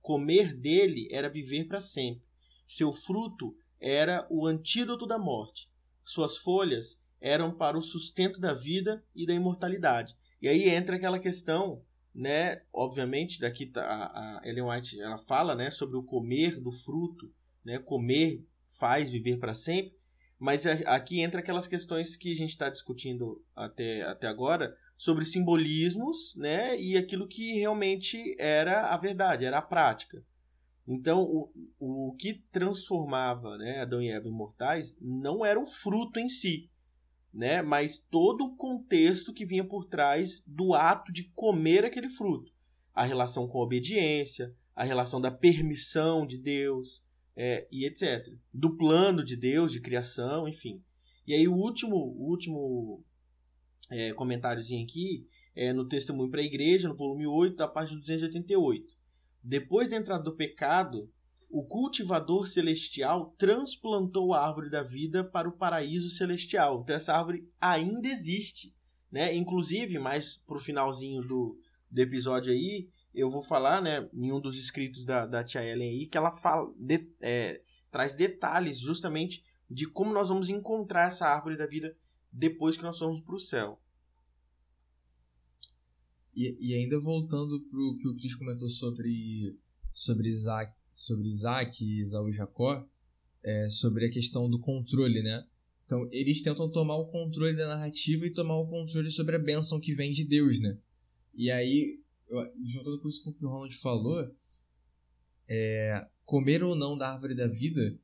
Comer 0.00 0.54
dele 0.54 1.08
era 1.10 1.28
viver 1.28 1.64
para 1.64 1.80
sempre. 1.80 2.22
Seu 2.66 2.92
fruto 2.92 3.54
era 3.80 4.26
o 4.30 4.46
antídoto 4.46 5.06
da 5.06 5.18
morte. 5.18 5.68
Suas 6.04 6.36
folhas 6.36 7.00
eram 7.20 7.54
para 7.54 7.76
o 7.76 7.82
sustento 7.82 8.40
da 8.40 8.54
vida 8.54 9.04
e 9.14 9.26
da 9.26 9.34
imortalidade. 9.34 10.14
E 10.40 10.48
aí 10.48 10.68
entra 10.68 10.96
aquela 10.96 11.18
questão, 11.18 11.82
né? 12.14 12.62
Obviamente, 12.72 13.40
daqui 13.40 13.66
tá, 13.66 13.82
a, 13.82 14.38
a 14.38 14.48
Ellen 14.48 14.64
White 14.64 15.00
ela 15.00 15.18
fala, 15.18 15.54
né, 15.54 15.70
sobre 15.70 15.96
o 15.96 16.02
comer 16.02 16.60
do 16.60 16.70
fruto, 16.70 17.30
né? 17.64 17.78
Comer 17.78 18.46
faz 18.78 19.10
viver 19.10 19.38
para 19.38 19.54
sempre. 19.54 20.03
Mas 20.38 20.66
aqui 20.66 21.20
entra 21.20 21.40
aquelas 21.40 21.66
questões 21.66 22.16
que 22.16 22.32
a 22.32 22.34
gente 22.34 22.50
está 22.50 22.68
discutindo 22.68 23.42
até, 23.54 24.02
até 24.02 24.26
agora 24.26 24.76
sobre 24.96 25.24
simbolismos, 25.24 26.34
né? 26.36 26.78
E 26.78 26.96
aquilo 26.96 27.28
que 27.28 27.54
realmente 27.54 28.36
era 28.38 28.88
a 28.88 28.96
verdade, 28.96 29.44
era 29.44 29.58
a 29.58 29.62
prática. 29.62 30.22
Então, 30.86 31.22
o, 31.22 31.50
o 31.78 32.16
que 32.16 32.42
transformava 32.52 33.56
né, 33.56 33.80
Adão 33.80 34.02
e 34.02 34.10
Eva 34.10 34.28
imortais 34.28 34.96
não 35.00 35.44
era 35.44 35.58
o 35.58 35.66
fruto 35.66 36.18
em 36.18 36.28
si, 36.28 36.70
né, 37.32 37.62
mas 37.62 37.98
todo 37.98 38.44
o 38.44 38.56
contexto 38.56 39.32
que 39.32 39.46
vinha 39.46 39.64
por 39.64 39.86
trás 39.86 40.42
do 40.46 40.74
ato 40.74 41.10
de 41.10 41.24
comer 41.34 41.84
aquele 41.84 42.08
fruto. 42.08 42.52
A 42.94 43.04
relação 43.04 43.48
com 43.48 43.58
a 43.58 43.64
obediência, 43.64 44.54
a 44.76 44.84
relação 44.84 45.20
da 45.20 45.30
permissão 45.30 46.26
de 46.26 46.36
Deus 46.36 47.02
é, 47.36 47.66
e 47.70 47.84
etc. 47.86 48.26
Do 48.52 48.76
plano 48.76 49.24
de 49.24 49.36
Deus 49.36 49.72
de 49.72 49.80
criação, 49.80 50.48
enfim. 50.48 50.82
E 51.26 51.34
aí 51.34 51.48
o 51.48 51.54
último, 51.54 51.96
o 51.96 52.28
último 52.28 53.04
é, 53.90 54.12
comentáriozinho 54.12 54.84
aqui 54.84 55.26
é 55.54 55.72
no 55.72 55.86
Testemunho 55.86 56.30
para 56.30 56.40
a 56.40 56.44
Igreja, 56.44 56.88
no 56.88 56.96
volume 56.96 57.26
8, 57.26 57.56
da 57.56 57.68
página 57.68 57.98
288. 58.00 58.86
Depois 59.42 59.90
da 59.90 59.96
entrada 59.96 60.24
do 60.24 60.36
pecado, 60.36 61.10
o 61.50 61.62
cultivador 61.62 62.48
celestial 62.48 63.34
transplantou 63.38 64.34
a 64.34 64.44
árvore 64.44 64.70
da 64.70 64.82
vida 64.82 65.22
para 65.22 65.48
o 65.48 65.56
paraíso 65.56 66.10
celestial. 66.10 66.80
Então 66.82 66.96
essa 66.96 67.14
árvore 67.14 67.48
ainda 67.60 68.08
existe, 68.08 68.74
né? 69.10 69.34
Inclusive, 69.34 69.98
mais 69.98 70.36
pro 70.36 70.58
finalzinho 70.58 71.22
do, 71.22 71.56
do 71.88 72.00
episódio 72.00 72.52
aí, 72.52 72.88
eu 73.14 73.30
vou 73.30 73.42
falar, 73.42 73.80
né, 73.80 74.08
em 74.12 74.32
um 74.32 74.40
dos 74.40 74.58
escritos 74.58 75.04
da, 75.04 75.24
da 75.24 75.44
tia 75.44 75.64
Ellen 75.64 75.90
aí, 75.90 76.06
que 76.06 76.18
ela 76.18 76.32
fala, 76.32 76.72
de, 76.76 77.08
é, 77.20 77.62
traz 77.90 78.16
detalhes 78.16 78.78
justamente 78.80 79.44
de 79.70 79.86
como 79.86 80.12
nós 80.12 80.28
vamos 80.28 80.48
encontrar 80.48 81.08
essa 81.08 81.26
árvore 81.26 81.56
da 81.56 81.66
vida 81.66 81.96
depois 82.32 82.76
que 82.76 82.82
nós 82.82 82.98
formos 82.98 83.20
para 83.20 83.34
o 83.34 83.40
céu. 83.40 83.80
E, 86.34 86.56
e 86.60 86.74
ainda 86.74 86.98
voltando 86.98 87.60
para 87.60 87.78
o 87.78 87.96
que 87.96 88.08
o 88.08 88.14
Cris 88.14 88.34
comentou 88.34 88.68
sobre, 88.68 89.56
sobre 89.92 90.28
Isaac, 90.28 90.74
sobre 90.90 91.28
Isaac, 91.28 92.00
Isaú 92.00 92.28
e 92.28 92.32
Jacó, 92.32 92.84
é, 93.44 93.68
sobre 93.68 94.06
a 94.06 94.10
questão 94.10 94.50
do 94.50 94.58
controle, 94.58 95.22
né? 95.22 95.46
Então, 95.84 96.08
eles 96.10 96.42
tentam 96.42 96.68
tomar 96.70 96.96
o 96.96 97.06
controle 97.06 97.54
da 97.54 97.68
narrativa 97.68 98.26
e 98.26 98.32
tomar 98.32 98.56
o 98.56 98.66
controle 98.66 99.10
sobre 99.10 99.36
a 99.36 99.38
bênção 99.38 99.78
que 99.78 99.94
vem 99.94 100.10
de 100.10 100.24
Deus, 100.24 100.58
né? 100.58 100.78
E 101.34 101.50
aí, 101.50 102.02
juntando 102.64 103.00
com 103.00 103.08
isso 103.08 103.22
com 103.22 103.30
o 103.30 103.34
que 103.34 103.44
o 103.44 103.48
Ronald 103.48 103.74
falou, 103.76 104.34
é, 105.48 106.08
comer 106.24 106.62
ou 106.62 106.74
não 106.74 106.96
da 106.96 107.12
árvore 107.12 107.34
da 107.34 107.46
vida 107.46 107.98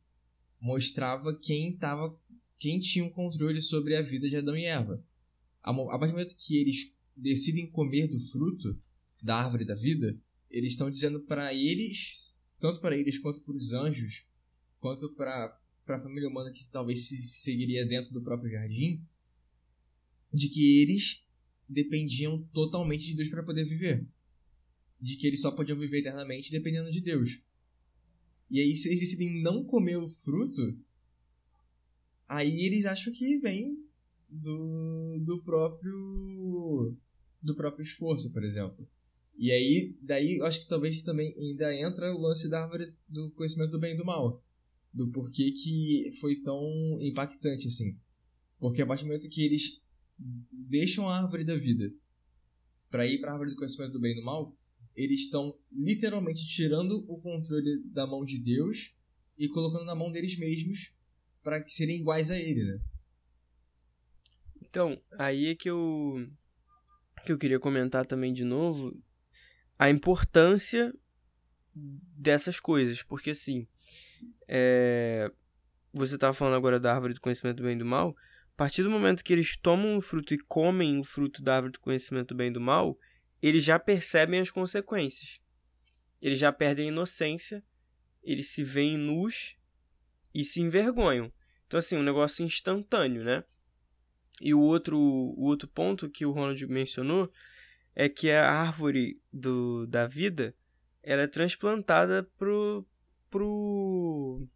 mostrava 0.60 1.34
quem 1.34 1.76
tava, 1.76 2.14
quem 2.58 2.78
tinha 2.78 3.04
o 3.04 3.08
um 3.08 3.10
controle 3.10 3.62
sobre 3.62 3.96
a 3.96 4.02
vida 4.02 4.28
de 4.28 4.36
Adão 4.36 4.56
e 4.56 4.66
Eva. 4.66 5.02
A, 5.62 5.70
a 5.70 5.98
partir 5.98 6.12
do 6.12 6.12
momento 6.12 6.36
que 6.36 6.58
eles 6.58 6.96
decidem 7.16 7.70
comer 7.70 8.08
do 8.08 8.18
fruto 8.18 8.78
da 9.22 9.36
árvore 9.36 9.64
da 9.64 9.74
vida, 9.74 10.18
eles 10.50 10.72
estão 10.72 10.90
dizendo 10.90 11.20
para 11.20 11.54
eles, 11.54 12.38
tanto 12.58 12.80
para 12.80 12.96
eles 12.96 13.18
quanto 13.18 13.40
para 13.42 13.54
os 13.54 13.72
anjos, 13.72 14.26
quanto 14.78 15.14
para 15.14 15.58
a 15.86 15.98
família 15.98 16.28
humana 16.28 16.50
que 16.50 16.70
talvez 16.70 17.08
se 17.08 17.16
seguiria 17.16 17.86
dentro 17.86 18.12
do 18.12 18.22
próprio 18.22 18.50
jardim, 18.50 19.06
de 20.32 20.48
que 20.48 20.80
eles 20.80 21.24
dependiam 21.68 22.42
totalmente 22.52 23.06
de 23.06 23.14
Deus 23.14 23.28
para 23.28 23.42
poder 23.42 23.64
viver. 23.64 24.06
De 25.00 25.16
que 25.16 25.26
eles 25.26 25.40
só 25.40 25.50
podiam 25.52 25.78
viver 25.78 25.98
eternamente 25.98 26.50
dependendo 26.50 26.90
de 26.90 27.00
Deus. 27.00 27.40
E 28.50 28.60
aí, 28.60 28.74
se 28.74 28.88
eles 28.88 29.00
decidem 29.00 29.42
não 29.42 29.64
comer 29.64 29.96
o 29.96 30.08
fruto, 30.08 30.76
aí 32.28 32.66
eles 32.66 32.84
acham 32.84 33.12
que 33.12 33.38
vem 33.38 33.78
do, 34.28 35.18
do 35.24 35.42
próprio 35.42 36.96
do 37.42 37.54
próprio 37.54 37.82
esforço, 37.82 38.32
por 38.32 38.44
exemplo. 38.44 38.86
E 39.36 39.50
aí, 39.50 39.96
daí, 40.02 40.40
acho 40.42 40.60
que 40.60 40.68
talvez 40.68 41.00
também 41.02 41.34
ainda 41.38 41.74
entra 41.74 42.14
o 42.14 42.20
lance 42.20 42.48
da 42.48 42.62
árvore 42.62 42.94
do 43.08 43.30
conhecimento 43.30 43.70
do 43.70 43.78
bem 43.78 43.94
e 43.94 43.96
do 43.96 44.04
mal. 44.04 44.44
Do 44.92 45.08
porquê 45.08 45.50
que 45.52 46.10
foi 46.20 46.36
tão 46.42 46.98
impactante, 47.00 47.66
assim. 47.68 47.96
Porque 48.58 48.82
a 48.82 48.86
partir 48.86 49.04
do 49.04 49.06
momento 49.06 49.30
que 49.30 49.42
eles 49.42 49.82
deixam 50.52 51.08
a 51.08 51.22
árvore 51.22 51.44
da 51.44 51.56
vida 51.56 51.90
para 52.90 53.06
ir 53.06 53.18
para 53.18 53.30
a 53.30 53.32
árvore 53.32 53.52
do 53.52 53.56
conhecimento 53.56 53.92
do 53.92 54.00
bem 54.00 54.12
e 54.12 54.16
do 54.16 54.24
mal, 54.24 54.54
eles 54.96 55.22
estão 55.22 55.56
literalmente 55.72 56.46
tirando 56.46 57.04
o 57.08 57.18
controle 57.18 57.82
da 57.86 58.06
mão 58.06 58.24
de 58.24 58.38
Deus 58.38 58.94
e 59.38 59.48
colocando 59.48 59.84
na 59.84 59.94
mão 59.94 60.10
deles 60.10 60.36
mesmos 60.38 60.92
para 61.42 61.66
serem 61.66 61.96
iguais 61.96 62.30
a 62.30 62.38
ele, 62.38 62.64
né? 62.64 62.80
Então, 64.62 65.00
aí 65.18 65.46
é 65.46 65.54
que 65.54 65.68
eu 65.70 66.28
que 67.24 67.32
eu 67.32 67.38
queria 67.38 67.58
comentar 67.58 68.06
também 68.06 68.32
de 68.32 68.44
novo 68.44 68.96
a 69.78 69.90
importância 69.90 70.92
dessas 71.74 72.60
coisas, 72.60 73.02
porque 73.02 73.30
assim, 73.30 73.66
é... 74.46 75.30
você 75.92 76.14
estava 76.14 76.34
falando 76.34 76.56
agora 76.56 76.78
da 76.78 76.94
árvore 76.94 77.14
do 77.14 77.20
conhecimento 77.20 77.58
do 77.58 77.62
bem 77.62 77.76
e 77.76 77.78
do 77.78 77.84
mal, 77.84 78.14
a 78.54 78.56
partir 78.56 78.82
do 78.82 78.90
momento 78.90 79.24
que 79.24 79.32
eles 79.32 79.56
tomam 79.56 79.96
o 79.96 80.00
fruto 80.00 80.34
e 80.34 80.38
comem 80.38 80.98
o 80.98 81.04
fruto 81.04 81.42
da 81.42 81.56
árvore 81.56 81.72
do 81.72 81.80
conhecimento 81.80 82.28
do 82.28 82.36
bem 82.36 82.48
e 82.48 82.52
do 82.52 82.60
mal, 82.60 82.98
eles 83.42 83.64
já 83.64 83.78
percebem 83.78 84.40
as 84.40 84.50
consequências. 84.50 85.40
Eles 86.20 86.38
já 86.38 86.52
perdem 86.52 86.86
a 86.86 86.92
inocência, 86.92 87.64
eles 88.22 88.48
se 88.48 88.62
veem 88.62 88.96
nus 88.96 89.56
e 90.34 90.44
se 90.44 90.60
envergonham. 90.60 91.32
Então, 91.66 91.78
assim, 91.78 91.96
um 91.96 92.02
negócio 92.02 92.44
instantâneo, 92.44 93.24
né? 93.24 93.44
E 94.40 94.52
o 94.54 94.60
outro, 94.60 94.98
o 94.98 95.44
outro 95.44 95.68
ponto 95.68 96.08
que 96.08 96.26
o 96.26 96.30
Ronald 96.30 96.66
mencionou 96.66 97.30
é 97.94 98.08
que 98.08 98.30
a 98.30 98.50
árvore 98.50 99.20
do, 99.32 99.86
da 99.86 100.06
vida 100.06 100.54
ela 101.02 101.22
é 101.22 101.26
transplantada 101.26 102.22
pro, 102.36 102.86
pro, 103.30 104.46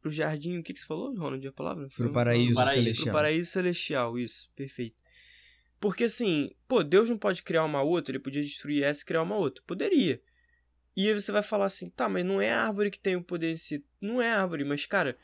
pro 0.00 0.10
jardim. 0.10 0.58
O 0.58 0.62
que, 0.62 0.72
que 0.72 0.80
você 0.80 0.86
falou, 0.86 1.14
Ronald? 1.14 1.46
A 1.46 1.52
palavra? 1.52 1.88
Pro 1.88 2.12
paraíso, 2.12 2.54
paraíso 2.54 2.74
celestial. 2.74 3.04
Pro 3.04 3.12
paraíso 3.12 3.50
celestial, 3.50 4.18
isso, 4.18 4.50
perfeito. 4.54 5.02
Porque 5.80 6.04
assim, 6.04 6.50
pô, 6.66 6.82
Deus 6.82 7.08
não 7.08 7.16
pode 7.16 7.42
criar 7.42 7.64
uma 7.64 7.82
outra, 7.82 8.12
ele 8.12 8.22
podia 8.22 8.42
destruir 8.42 8.82
essa 8.82 9.02
e 9.02 9.04
criar 9.04 9.22
uma 9.22 9.36
outra. 9.36 9.62
Poderia. 9.66 10.20
E 10.96 11.06
aí 11.06 11.14
você 11.14 11.30
vai 11.30 11.42
falar 11.42 11.66
assim, 11.66 11.88
tá, 11.90 12.08
mas 12.08 12.24
não 12.24 12.40
é 12.40 12.52
a 12.52 12.66
árvore 12.66 12.90
que 12.90 12.98
tem 12.98 13.14
o 13.14 13.22
poder 13.22 13.52
em 13.52 13.56
si. 13.56 13.84
Não 14.00 14.20
é 14.20 14.32
a 14.32 14.42
árvore, 14.42 14.64
mas 14.64 14.86
cara, 14.86 15.16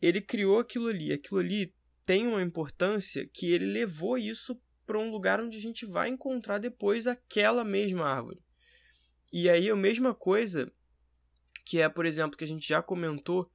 ele 0.00 0.20
criou 0.20 0.58
aquilo 0.58 0.88
ali. 0.88 1.12
Aquilo 1.12 1.40
ali 1.40 1.74
tem 2.04 2.26
uma 2.26 2.42
importância 2.42 3.26
que 3.32 3.50
ele 3.50 3.64
levou 3.64 4.18
isso 4.18 4.60
para 4.84 4.98
um 4.98 5.10
lugar 5.10 5.40
onde 5.40 5.56
a 5.56 5.60
gente 5.60 5.86
vai 5.86 6.10
encontrar 6.10 6.58
depois 6.58 7.06
aquela 7.06 7.64
mesma 7.64 8.04
árvore. 8.04 8.42
E 9.32 9.48
aí 9.48 9.70
a 9.70 9.76
mesma 9.76 10.14
coisa 10.14 10.70
que 11.64 11.80
é, 11.80 11.88
por 11.88 12.04
exemplo, 12.04 12.36
que 12.36 12.44
a 12.44 12.48
gente 12.48 12.68
já 12.68 12.82
comentou 12.82 13.50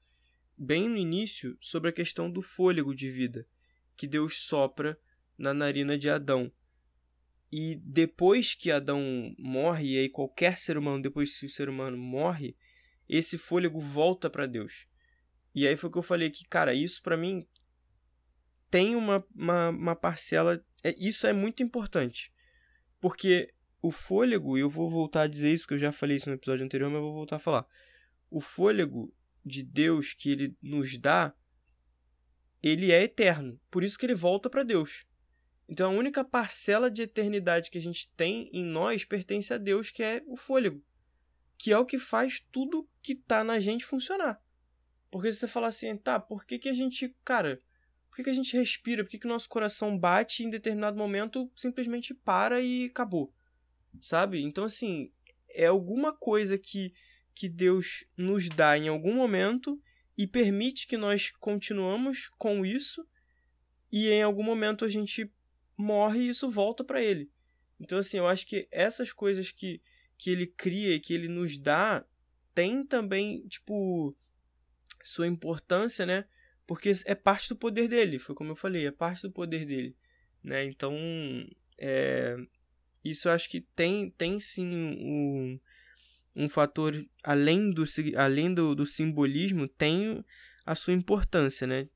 bem 0.57 0.89
no 0.89 0.97
início 0.97 1.55
sobre 1.61 1.91
a 1.91 1.93
questão 1.93 2.29
do 2.29 2.41
fôlego 2.41 2.95
de 2.95 3.09
vida 3.11 3.47
que 3.95 4.07
Deus 4.07 4.41
sopra 4.41 4.97
na 5.39 5.53
narina 5.53 5.97
de 5.97 6.09
Adão. 6.09 6.51
E 7.51 7.75
depois 7.77 8.53
que 8.53 8.69
Adão 8.69 9.33
morre, 9.39 9.93
e 9.93 9.97
aí 9.97 10.09
qualquer 10.09 10.57
ser 10.57 10.77
humano, 10.77 11.01
depois 11.01 11.39
que 11.39 11.45
o 11.47 11.49
ser 11.49 11.67
humano 11.67 11.97
morre, 11.97 12.55
esse 13.07 13.37
fôlego 13.37 13.79
volta 13.79 14.29
para 14.29 14.45
Deus. 14.45 14.87
E 15.55 15.67
aí 15.67 15.75
foi 15.75 15.89
que 15.89 15.97
eu 15.97 16.03
falei 16.03 16.29
que, 16.29 16.45
cara, 16.47 16.73
isso 16.73 17.01
para 17.01 17.17
mim 17.17 17.47
tem 18.69 18.95
uma, 18.95 19.25
uma, 19.35 19.69
uma 19.69 19.95
parcela. 19.95 20.63
É, 20.83 20.93
isso 20.99 21.25
é 21.25 21.33
muito 21.33 21.63
importante. 21.63 22.31
Porque 22.99 23.51
o 23.81 23.91
fôlego, 23.91 24.57
e 24.57 24.61
eu 24.61 24.69
vou 24.69 24.89
voltar 24.89 25.23
a 25.23 25.27
dizer 25.27 25.51
isso, 25.51 25.67
que 25.67 25.73
eu 25.73 25.79
já 25.79 25.91
falei 25.91 26.17
isso 26.17 26.29
no 26.29 26.35
episódio 26.35 26.63
anterior, 26.63 26.89
mas 26.89 26.97
eu 26.97 27.03
vou 27.03 27.13
voltar 27.13 27.37
a 27.37 27.39
falar. 27.39 27.65
O 28.29 28.39
fôlego 28.39 29.11
de 29.43 29.63
Deus 29.63 30.13
que 30.13 30.29
ele 30.29 30.57
nos 30.61 30.97
dá, 30.99 31.33
ele 32.61 32.91
é 32.91 33.01
eterno. 33.01 33.59
Por 33.71 33.83
isso 33.83 33.97
que 33.97 34.05
ele 34.05 34.13
volta 34.13 34.49
para 34.49 34.63
Deus. 34.63 35.08
Então 35.69 35.91
a 35.91 35.97
única 35.97 36.23
parcela 36.23 36.89
de 36.89 37.03
eternidade 37.03 37.69
que 37.69 37.77
a 37.77 37.81
gente 37.81 38.09
tem 38.17 38.49
em 38.51 38.65
nós 38.65 39.05
pertence 39.05 39.53
a 39.53 39.57
Deus, 39.57 39.91
que 39.91 40.01
é 40.01 40.23
o 40.25 40.35
fôlego. 40.35 40.83
Que 41.59 41.71
é 41.71 41.77
o 41.77 41.85
que 41.85 41.99
faz 41.99 42.43
tudo 42.51 42.89
que 43.03 43.13
tá 43.13 43.43
na 43.43 43.59
gente 43.59 43.85
funcionar. 43.85 44.41
Porque 45.11 45.31
se 45.31 45.39
você 45.39 45.47
falar 45.47 45.67
assim, 45.67 45.95
tá, 45.95 46.19
por 46.19 46.43
que, 46.43 46.57
que 46.57 46.69
a 46.69 46.73
gente, 46.73 47.15
cara, 47.23 47.61
por 48.09 48.15
que, 48.15 48.23
que 48.23 48.29
a 48.31 48.33
gente 48.33 48.57
respira? 48.57 49.03
Por 49.03 49.11
que, 49.11 49.19
que 49.19 49.27
o 49.27 49.29
nosso 49.29 49.47
coração 49.47 49.95
bate 49.95 50.41
e 50.41 50.47
em 50.47 50.49
determinado 50.49 50.97
momento 50.97 51.51
simplesmente 51.55 52.15
para 52.15 52.59
e 52.59 52.85
acabou? 52.85 53.31
Sabe? 54.01 54.41
Então, 54.41 54.63
assim, 54.63 55.11
é 55.49 55.67
alguma 55.67 56.11
coisa 56.11 56.57
que, 56.57 56.93
que 57.35 57.47
Deus 57.47 58.05
nos 58.17 58.49
dá 58.49 58.75
em 58.75 58.87
algum 58.87 59.13
momento 59.13 59.79
e 60.17 60.25
permite 60.25 60.87
que 60.87 60.97
nós 60.97 61.31
continuamos 61.39 62.29
com 62.39 62.65
isso 62.65 63.07
e 63.91 64.09
em 64.09 64.23
algum 64.23 64.43
momento 64.43 64.83
a 64.83 64.89
gente 64.89 65.31
morre 65.79 66.19
e 66.19 66.27
isso 66.27 66.49
volta 66.49 66.83
para 66.83 67.01
ele. 67.01 67.31
Então, 67.79 67.97
assim, 67.97 68.17
eu 68.17 68.27
acho 68.27 68.45
que 68.45 68.67
essas 68.69 69.13
coisas 69.13 69.51
que, 69.51 69.81
que 70.17 70.29
ele 70.29 70.45
cria 70.45 70.93
e 70.93 70.99
que 70.99 71.13
ele 71.13 71.29
nos 71.29 71.57
dá 71.57 72.05
tem 72.53 72.85
também, 72.85 73.47
tipo, 73.47 74.13
sua 75.01 75.25
importância, 75.25 76.05
né? 76.05 76.25
Porque 76.67 76.91
é 77.05 77.15
parte 77.15 77.47
do 77.47 77.55
poder 77.55 77.87
dele, 77.87 78.19
foi 78.19 78.35
como 78.35 78.51
eu 78.51 78.55
falei, 78.55 78.85
é 78.85 78.91
parte 78.91 79.21
do 79.21 79.31
poder 79.31 79.65
dele, 79.65 79.95
né? 80.43 80.65
Então, 80.65 80.93
é, 81.77 82.35
isso 83.03 83.29
eu 83.29 83.31
acho 83.31 83.49
que 83.49 83.61
tem, 83.61 84.11
tem 84.11 84.37
sim 84.39 84.67
um, 84.67 85.59
um 86.35 86.49
fator, 86.49 86.93
além 87.23 87.71
do, 87.71 87.85
além 88.17 88.53
do, 88.53 88.75
do 88.75 88.85
simbolismo, 88.85 89.67
tem 89.67 90.23
a 90.65 90.75
sua 90.75 90.93
importância, 90.93 91.65
né? 91.65 91.87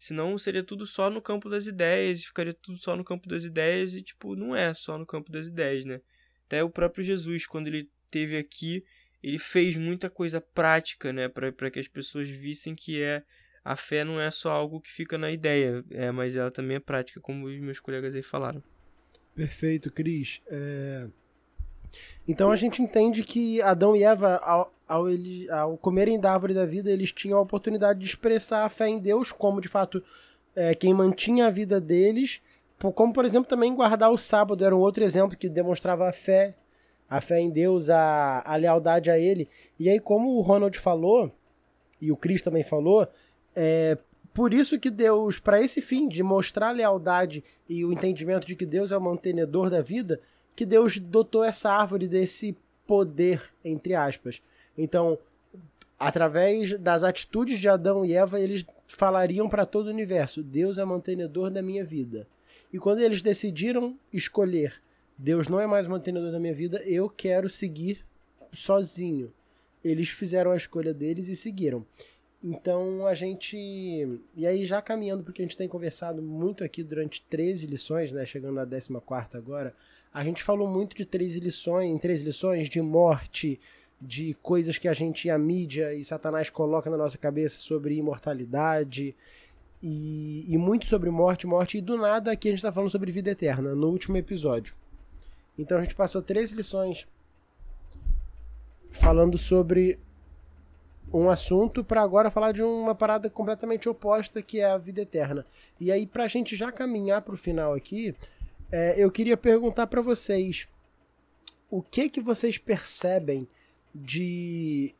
Senão 0.00 0.38
seria 0.38 0.62
tudo 0.64 0.86
só 0.86 1.10
no 1.10 1.20
campo 1.20 1.50
das 1.50 1.66
ideias, 1.66 2.24
ficaria 2.24 2.54
tudo 2.54 2.78
só 2.78 2.96
no 2.96 3.04
campo 3.04 3.28
das 3.28 3.44
ideias 3.44 3.94
e, 3.94 4.00
tipo, 4.00 4.34
não 4.34 4.56
é 4.56 4.72
só 4.72 4.96
no 4.96 5.04
campo 5.04 5.30
das 5.30 5.46
ideias, 5.46 5.84
né? 5.84 6.00
Até 6.46 6.64
o 6.64 6.70
próprio 6.70 7.04
Jesus, 7.04 7.46
quando 7.46 7.66
ele 7.66 7.90
teve 8.10 8.38
aqui, 8.38 8.82
ele 9.22 9.38
fez 9.38 9.76
muita 9.76 10.08
coisa 10.08 10.40
prática, 10.40 11.12
né? 11.12 11.28
Para 11.28 11.70
que 11.70 11.78
as 11.78 11.86
pessoas 11.86 12.30
vissem 12.30 12.74
que 12.74 13.02
é 13.02 13.22
a 13.62 13.76
fé 13.76 14.02
não 14.02 14.18
é 14.18 14.30
só 14.30 14.50
algo 14.50 14.80
que 14.80 14.90
fica 14.90 15.18
na 15.18 15.30
ideia, 15.30 15.84
é, 15.90 16.10
mas 16.10 16.34
ela 16.34 16.50
também 16.50 16.78
é 16.78 16.80
prática, 16.80 17.20
como 17.20 17.46
os 17.46 17.60
meus 17.60 17.78
colegas 17.78 18.14
aí 18.14 18.22
falaram. 18.22 18.64
Perfeito, 19.34 19.92
Cris. 19.92 20.40
É... 20.46 21.08
Então 22.26 22.50
a 22.50 22.56
gente 22.56 22.82
entende 22.82 23.22
que 23.22 23.60
Adão 23.62 23.96
e 23.96 24.02
Eva, 24.02 24.36
ao, 24.42 24.72
ao, 24.86 25.08
ele, 25.08 25.50
ao 25.50 25.76
comerem 25.76 26.18
da 26.18 26.32
árvore 26.32 26.54
da 26.54 26.66
vida, 26.66 26.90
eles 26.90 27.12
tinham 27.12 27.38
a 27.38 27.42
oportunidade 27.42 27.98
de 27.98 28.06
expressar 28.06 28.64
a 28.64 28.68
fé 28.68 28.88
em 28.88 28.98
Deus, 28.98 29.32
como 29.32 29.60
de 29.60 29.68
fato 29.68 30.02
é, 30.54 30.74
quem 30.74 30.94
mantinha 30.94 31.46
a 31.46 31.50
vida 31.50 31.80
deles, 31.80 32.40
como 32.94 33.12
por 33.12 33.24
exemplo 33.24 33.48
também 33.48 33.74
guardar 33.74 34.10
o 34.10 34.18
sábado 34.18 34.64
era 34.64 34.74
um 34.74 34.80
outro 34.80 35.04
exemplo 35.04 35.36
que 35.36 35.48
demonstrava 35.48 36.08
a 36.08 36.12
fé, 36.12 36.54
a 37.08 37.20
fé 37.20 37.40
em 37.40 37.50
Deus, 37.50 37.90
a, 37.90 38.42
a 38.44 38.56
lealdade 38.56 39.10
a 39.10 39.18
Ele. 39.18 39.48
E 39.78 39.90
aí, 39.90 39.98
como 39.98 40.36
o 40.36 40.40
Ronald 40.40 40.78
falou, 40.78 41.30
e 42.00 42.10
o 42.10 42.16
Cris 42.16 42.40
também 42.40 42.62
falou, 42.62 43.06
é 43.54 43.98
por 44.32 44.54
isso 44.54 44.78
que 44.78 44.90
Deus, 44.90 45.38
para 45.38 45.60
esse 45.60 45.82
fim 45.82 46.08
de 46.08 46.22
mostrar 46.22 46.70
lealdade 46.70 47.42
e 47.68 47.84
o 47.84 47.92
entendimento 47.92 48.46
de 48.46 48.54
que 48.54 48.64
Deus 48.64 48.90
é 48.90 48.96
o 48.96 49.00
mantenedor 49.00 49.68
da 49.68 49.82
vida, 49.82 50.20
que 50.60 50.66
Deus 50.66 50.98
dotou 50.98 51.42
essa 51.42 51.72
árvore 51.72 52.06
desse 52.06 52.54
poder, 52.86 53.42
entre 53.64 53.94
aspas. 53.94 54.42
Então, 54.76 55.18
através 55.98 56.78
das 56.78 57.02
atitudes 57.02 57.58
de 57.58 57.66
Adão 57.66 58.04
e 58.04 58.12
Eva, 58.12 58.38
eles 58.38 58.66
falariam 58.86 59.48
para 59.48 59.64
todo 59.64 59.86
o 59.86 59.90
universo: 59.90 60.42
Deus 60.42 60.76
é 60.76 60.84
mantenedor 60.84 61.50
da 61.50 61.62
minha 61.62 61.82
vida. 61.82 62.28
E 62.70 62.78
quando 62.78 63.00
eles 63.00 63.22
decidiram 63.22 63.98
escolher 64.12 64.82
Deus 65.16 65.48
não 65.48 65.58
é 65.58 65.66
mais 65.66 65.86
mantenedor 65.86 66.30
da 66.30 66.38
minha 66.38 66.52
vida, 66.52 66.82
eu 66.82 67.08
quero 67.08 67.48
seguir 67.48 68.04
sozinho. 68.52 69.32
Eles 69.82 70.10
fizeram 70.10 70.50
a 70.50 70.56
escolha 70.58 70.92
deles 70.92 71.28
e 71.28 71.36
seguiram. 71.36 71.86
Então 72.44 73.06
a 73.06 73.14
gente. 73.14 73.56
E 74.36 74.46
aí, 74.46 74.66
já 74.66 74.82
caminhando, 74.82 75.24
porque 75.24 75.40
a 75.40 75.44
gente 75.46 75.56
tem 75.56 75.68
conversado 75.68 76.20
muito 76.20 76.62
aqui 76.62 76.82
durante 76.82 77.22
13 77.30 77.66
lições, 77.66 78.12
né? 78.12 78.26
Chegando 78.26 78.56
na 78.56 78.66
14 78.66 78.90
agora. 79.34 79.74
A 80.12 80.24
gente 80.24 80.42
falou 80.42 80.68
muito 80.68 80.96
de 80.96 81.04
13 81.04 81.38
lições, 81.38 81.88
em 81.88 81.96
13 81.96 82.24
lições, 82.24 82.68
de 82.68 82.80
morte, 82.80 83.60
de 84.00 84.34
coisas 84.42 84.76
que 84.76 84.88
a 84.88 84.92
gente, 84.92 85.30
a 85.30 85.38
mídia 85.38 85.94
e 85.94 86.04
Satanás 86.04 86.50
coloca 86.50 86.90
na 86.90 86.96
nossa 86.96 87.16
cabeça 87.16 87.58
sobre 87.58 87.96
imortalidade. 87.96 89.14
E, 89.82 90.44
e 90.48 90.58
muito 90.58 90.86
sobre 90.86 91.10
morte, 91.10 91.46
morte. 91.46 91.78
E 91.78 91.80
do 91.80 91.96
nada 91.96 92.32
aqui 92.32 92.48
a 92.48 92.50
gente 92.50 92.58
está 92.58 92.72
falando 92.72 92.90
sobre 92.90 93.12
vida 93.12 93.30
eterna, 93.30 93.74
no 93.74 93.88
último 93.88 94.16
episódio. 94.16 94.74
Então 95.58 95.78
a 95.78 95.82
gente 95.82 95.94
passou 95.94 96.20
três 96.22 96.50
lições 96.50 97.06
falando 98.90 99.38
sobre 99.38 99.98
um 101.12 101.28
assunto 101.28 101.84
para 101.84 102.02
agora 102.02 102.30
falar 102.30 102.52
de 102.52 102.62
uma 102.62 102.94
parada 102.94 103.28
completamente 103.28 103.88
oposta 103.88 104.42
que 104.42 104.60
é 104.60 104.64
a 104.64 104.78
vida 104.78 105.02
eterna. 105.02 105.46
E 105.78 105.92
aí 105.92 106.06
para 106.06 106.24
a 106.24 106.28
gente 106.28 106.56
já 106.56 106.72
caminhar 106.72 107.22
para 107.22 107.34
o 107.34 107.38
final 107.38 107.74
aqui, 107.74 108.14
é, 108.70 108.94
eu 108.96 109.10
queria 109.10 109.36
perguntar 109.36 109.86
para 109.86 110.00
vocês 110.00 110.68
o 111.70 111.82
que 111.82 112.08
que 112.08 112.20
vocês 112.20 112.58
percebem 112.58 113.48
de 113.94 114.94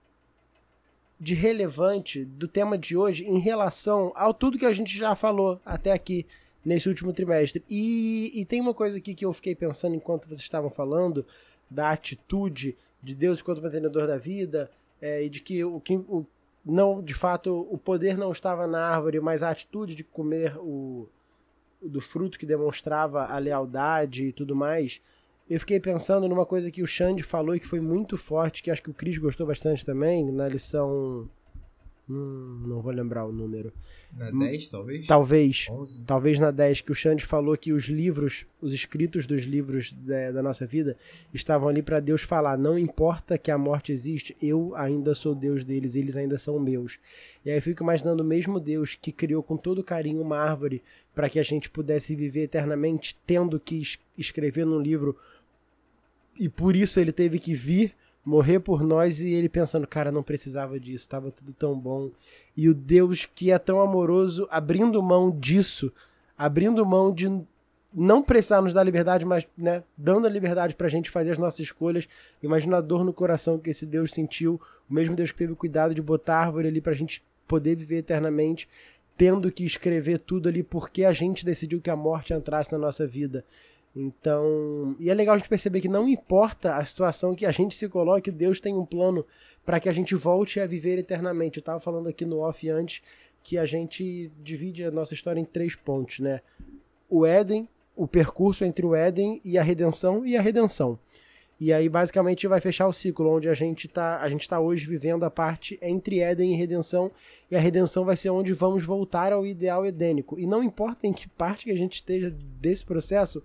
de 1.19 1.35
relevante 1.35 2.25
do 2.25 2.49
tema 2.49 2.79
de 2.79 2.97
hoje 2.97 3.27
em 3.27 3.39
relação 3.39 4.11
ao 4.17 4.33
tudo 4.33 4.59
que 4.59 4.65
a 4.65 4.73
gente 4.73 4.97
já 4.97 5.15
falou 5.15 5.61
até 5.67 5.93
aqui 5.93 6.27
nesse 6.65 6.89
último 6.89 7.13
trimestre. 7.13 7.63
E, 7.69 8.33
e 8.35 8.45
tem 8.47 8.59
uma 8.59 8.73
coisa 8.73 8.97
aqui 8.97 9.15
que 9.15 9.27
eu 9.27 9.33
fiquei 9.35 9.55
pensando 9.55 9.95
enquanto 9.95 10.27
vocês 10.27 10.41
estavam 10.41 10.71
falando 10.71 11.27
da 11.71 11.91
atitude 11.91 12.75
de 13.03 13.15
Deus 13.15 13.41
enquanto 13.41 13.63
mantenedor 13.63 14.07
da 14.07 14.17
vida, 14.17 14.71
é, 15.01 15.23
e 15.23 15.29
de 15.29 15.41
que 15.41 15.63
o, 15.63 15.83
o 16.09 16.27
não, 16.65 17.03
de 17.03 17.15
fato, 17.15 17.67
o 17.71 17.79
poder 17.79 18.17
não 18.17 18.33
estava 18.33 18.67
na 18.67 18.87
árvore, 18.87 19.21
mas 19.21 19.43
a 19.43 19.51
atitude 19.51 19.95
de 19.95 20.05
comer 20.05 20.57
o 20.59 21.09
do 21.83 22.01
fruto 22.01 22.39
que 22.39 22.47
demonstrava 22.47 23.25
a 23.25 23.39
lealdade 23.39 24.27
e 24.27 24.33
tudo 24.33 24.55
mais. 24.55 25.01
Eu 25.49 25.59
fiquei 25.59 25.81
pensando 25.81 26.29
numa 26.29 26.47
coisa 26.47 26.71
que 26.71 26.83
o 26.83 26.87
Xande 26.87 27.25
falou 27.25 27.57
e 27.57 27.61
que 27.61 27.67
foi 27.67 27.81
muito 27.81 28.17
forte, 28.17 28.63
que 28.63 28.71
acho 28.71 28.83
que 28.83 28.91
o 28.91 28.95
Cris 28.95 29.19
gostou 29.19 29.47
bastante 29.47 29.85
também, 29.85 30.31
na 30.31 30.49
lição. 30.49 31.29
Hum, 32.09 32.65
não 32.67 32.81
vou 32.81 32.93
lembrar 32.93 33.25
o 33.25 33.33
número. 33.33 33.73
Na 34.17 34.31
10, 34.31 34.69
talvez? 34.69 35.07
Talvez. 35.07 35.67
11. 35.71 36.05
Talvez 36.05 36.39
na 36.39 36.51
10, 36.51 36.81
que 36.81 36.93
o 36.93 36.95
Xande 36.95 37.25
falou 37.25 37.57
que 37.57 37.73
os 37.73 37.85
livros, 37.85 38.45
os 38.61 38.73
escritos 38.73 39.27
dos 39.27 39.43
livros 39.43 39.93
da, 39.93 40.33
da 40.33 40.43
nossa 40.43 40.67
vida, 40.67 40.97
estavam 41.33 41.69
ali 41.69 41.83
para 41.83 42.01
Deus 42.01 42.23
falar: 42.23 42.57
não 42.57 42.79
importa 42.79 43.39
que 43.39 43.51
a 43.51 43.59
morte 43.59 43.93
existe, 43.93 44.37
eu 44.43 44.73
ainda 44.77 45.15
sou 45.15 45.35
Deus 45.35 45.65
deles, 45.65 45.95
eles 45.95 46.17
ainda 46.17 46.39
são 46.39 46.59
meus. 46.59 46.99
E 47.45 47.51
aí 47.51 47.59
eu 47.59 47.63
fico 47.63 47.83
imaginando 47.83 48.23
o 48.23 48.27
mesmo 48.27 48.59
Deus 48.59 48.97
que 49.01 49.13
criou 49.13 49.43
com 49.43 49.57
todo 49.57 49.83
carinho 49.83 50.21
uma 50.21 50.39
árvore 50.39 50.83
para 51.15 51.29
que 51.29 51.39
a 51.39 51.43
gente 51.43 51.69
pudesse 51.69 52.15
viver 52.15 52.45
eternamente, 52.45 53.19
tendo 53.27 53.59
que 53.59 53.83
escrever 54.17 54.65
num 54.65 54.81
livro, 54.81 55.17
e 56.39 56.49
por 56.49 56.75
isso 56.75 56.99
ele 56.99 57.13
teve 57.13 57.39
que 57.39 57.53
vir 57.53 57.95
morrer 58.25 58.61
por 58.61 58.83
nós 58.83 59.21
e 59.21 59.33
ele 59.33 59.49
pensando, 59.49 59.87
cara, 59.87 60.13
não 60.13 60.23
precisava 60.23 60.79
disso, 60.79 61.05
estava 61.05 61.31
tudo 61.31 61.53
tão 61.53 61.79
bom. 61.79 62.11
E 62.57 62.69
o 62.69 62.75
Deus 62.75 63.27
que 63.27 63.51
é 63.51 63.59
tão 63.59 63.81
amoroso 63.81 64.47
abrindo 64.51 65.03
mão 65.03 65.31
disso, 65.31 65.93
abrindo 66.37 66.85
mão 66.87 67.13
de 67.13 67.29
não 67.93 68.23
precisar 68.23 68.63
nos 68.63 68.73
dar 68.73 68.85
liberdade, 68.85 69.25
mas 69.25 69.47
né, 69.57 69.83
dando 69.97 70.27
a 70.27 70.31
liberdade 70.31 70.75
para 70.75 70.87
a 70.87 70.91
gente 70.91 71.11
fazer 71.11 71.33
as 71.33 71.39
nossas 71.39 71.61
escolhas. 71.61 72.07
Imagina 72.43 72.77
a 72.77 72.81
dor 72.81 73.05
no 73.05 73.13
coração 73.13 73.59
que 73.59 73.71
esse 73.71 73.85
Deus 73.85 74.13
sentiu, 74.13 74.61
o 74.89 74.95
mesmo 74.95 75.17
Deus 75.17 75.33
que 75.33 75.39
teve 75.39 75.53
o 75.53 75.57
cuidado 75.57 75.95
de 75.95 76.01
botar 76.01 76.37
a 76.37 76.41
árvore 76.41 76.69
ali 76.69 76.81
para 76.81 76.93
a 76.93 76.97
gente 76.97 77.23
poder 77.49 77.75
viver 77.75 77.99
eternamente, 77.99 78.69
tendo 79.21 79.53
que 79.53 79.67
escrever 79.67 80.19
tudo 80.19 80.49
ali 80.49 80.63
porque 80.63 81.05
a 81.05 81.13
gente 81.13 81.45
decidiu 81.45 81.79
que 81.79 81.91
a 81.91 81.95
morte 81.95 82.33
entrasse 82.33 82.73
na 82.73 82.79
nossa 82.79 83.07
vida. 83.07 83.45
Então, 83.95 84.97
e 84.99 85.11
é 85.11 85.15
legal 85.15 85.35
a 85.35 85.39
gente 85.39 85.47
perceber 85.47 85.83
que 85.83 85.91
não 85.91 86.09
importa 86.09 86.77
a 86.77 86.85
situação 86.87 87.35
que 87.35 87.45
a 87.45 87.51
gente 87.51 87.75
se 87.75 87.87
coloque, 87.87 88.31
Deus 88.31 88.61
tem 88.61 88.75
um 88.75 88.87
plano 88.87 89.27
para 89.63 89.79
que 89.79 89.91
a 89.91 89.93
gente 89.93 90.15
volte 90.15 90.59
a 90.59 90.67
viver 90.67 90.99
eternamente. 90.99 91.59
Eu 91.59 91.61
estava 91.61 91.79
falando 91.79 92.09
aqui 92.09 92.25
no 92.25 92.39
off 92.39 92.67
antes 92.71 93.03
que 93.43 93.59
a 93.59 93.67
gente 93.67 94.33
divide 94.43 94.85
a 94.85 94.91
nossa 94.91 95.13
história 95.13 95.39
em 95.39 95.45
três 95.45 95.75
pontos, 95.75 96.21
né? 96.21 96.41
O 97.07 97.27
Éden, 97.27 97.69
o 97.95 98.09
percurso 98.09 98.65
entre 98.65 98.87
o 98.87 98.95
Éden 98.95 99.39
e 99.45 99.59
a 99.59 99.63
redenção 99.63 100.25
e 100.25 100.35
a 100.35 100.41
redenção. 100.41 100.99
E 101.61 101.75
aí, 101.75 101.91
basicamente, 101.91 102.49
vai 102.49 102.59
fechar 102.59 102.89
o 102.89 102.93
ciclo, 102.93 103.29
onde 103.29 103.47
a 103.47 103.53
gente 103.53 103.87
está 103.87 104.19
a 104.23 104.31
gente 104.31 104.49
tá 104.49 104.59
hoje 104.59 104.87
vivendo 104.87 105.25
a 105.25 105.31
parte 105.31 105.79
entre 105.83 106.21
Éden 106.21 106.55
e 106.55 106.57
redenção, 106.57 107.13
e 107.51 107.55
a 107.55 107.61
redenção 107.61 108.03
vai 108.03 108.17
ser 108.17 108.31
onde 108.31 108.55
vamos 108.55 108.83
voltar 108.83 109.31
ao 109.31 109.47
ideal 109.47 109.85
edênico. 109.85 110.41
E 110.41 110.47
não 110.47 110.65
importa 110.65 111.07
em 111.07 111.13
que 111.13 111.29
parte 111.29 111.67
que 111.67 111.71
a 111.71 111.77
gente 111.77 111.97
esteja 111.97 112.35
desse 112.59 112.83
processo, 112.83 113.43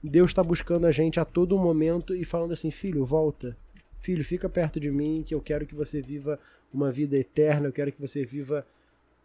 Deus 0.00 0.30
está 0.30 0.40
buscando 0.40 0.86
a 0.86 0.92
gente 0.92 1.18
a 1.18 1.24
todo 1.24 1.58
momento 1.58 2.14
e 2.14 2.24
falando 2.24 2.52
assim: 2.52 2.70
filho, 2.70 3.04
volta. 3.04 3.56
Filho, 3.98 4.24
fica 4.24 4.48
perto 4.48 4.78
de 4.78 4.92
mim, 4.92 5.24
que 5.26 5.34
eu 5.34 5.40
quero 5.40 5.66
que 5.66 5.74
você 5.74 6.00
viva 6.00 6.38
uma 6.72 6.92
vida 6.92 7.16
eterna, 7.16 7.66
eu 7.66 7.72
quero 7.72 7.90
que 7.90 8.00
você 8.00 8.24
viva 8.24 8.64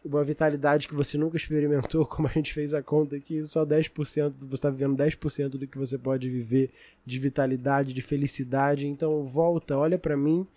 uma 0.04 0.24
vitalidade 0.24 0.88
que 0.88 0.94
você 0.94 1.18
nunca 1.18 1.38
experimentou, 1.38 2.06
como 2.08 2.28
a 2.28 2.32
gente 2.32 2.54
fez 2.54 2.74
a 2.74 2.84
conta 2.84 3.16
aqui, 3.16 3.46
só 3.46 3.66
10%, 3.66 4.34
você 4.40 4.54
está 4.54 4.70
vivendo 4.70 4.98
10% 4.98 5.50
do 5.50 5.68
que 5.68 5.78
você 5.78 5.98
pode 5.98 6.30
viver 6.30 6.72
de 7.06 7.20
vitalidade, 7.20 7.94
de 7.94 8.02
felicidade. 8.02 8.86
Então 8.86 9.24
volta, 9.24 9.78
olha 9.78 9.98
para 9.98 10.18
mim, 10.18 10.48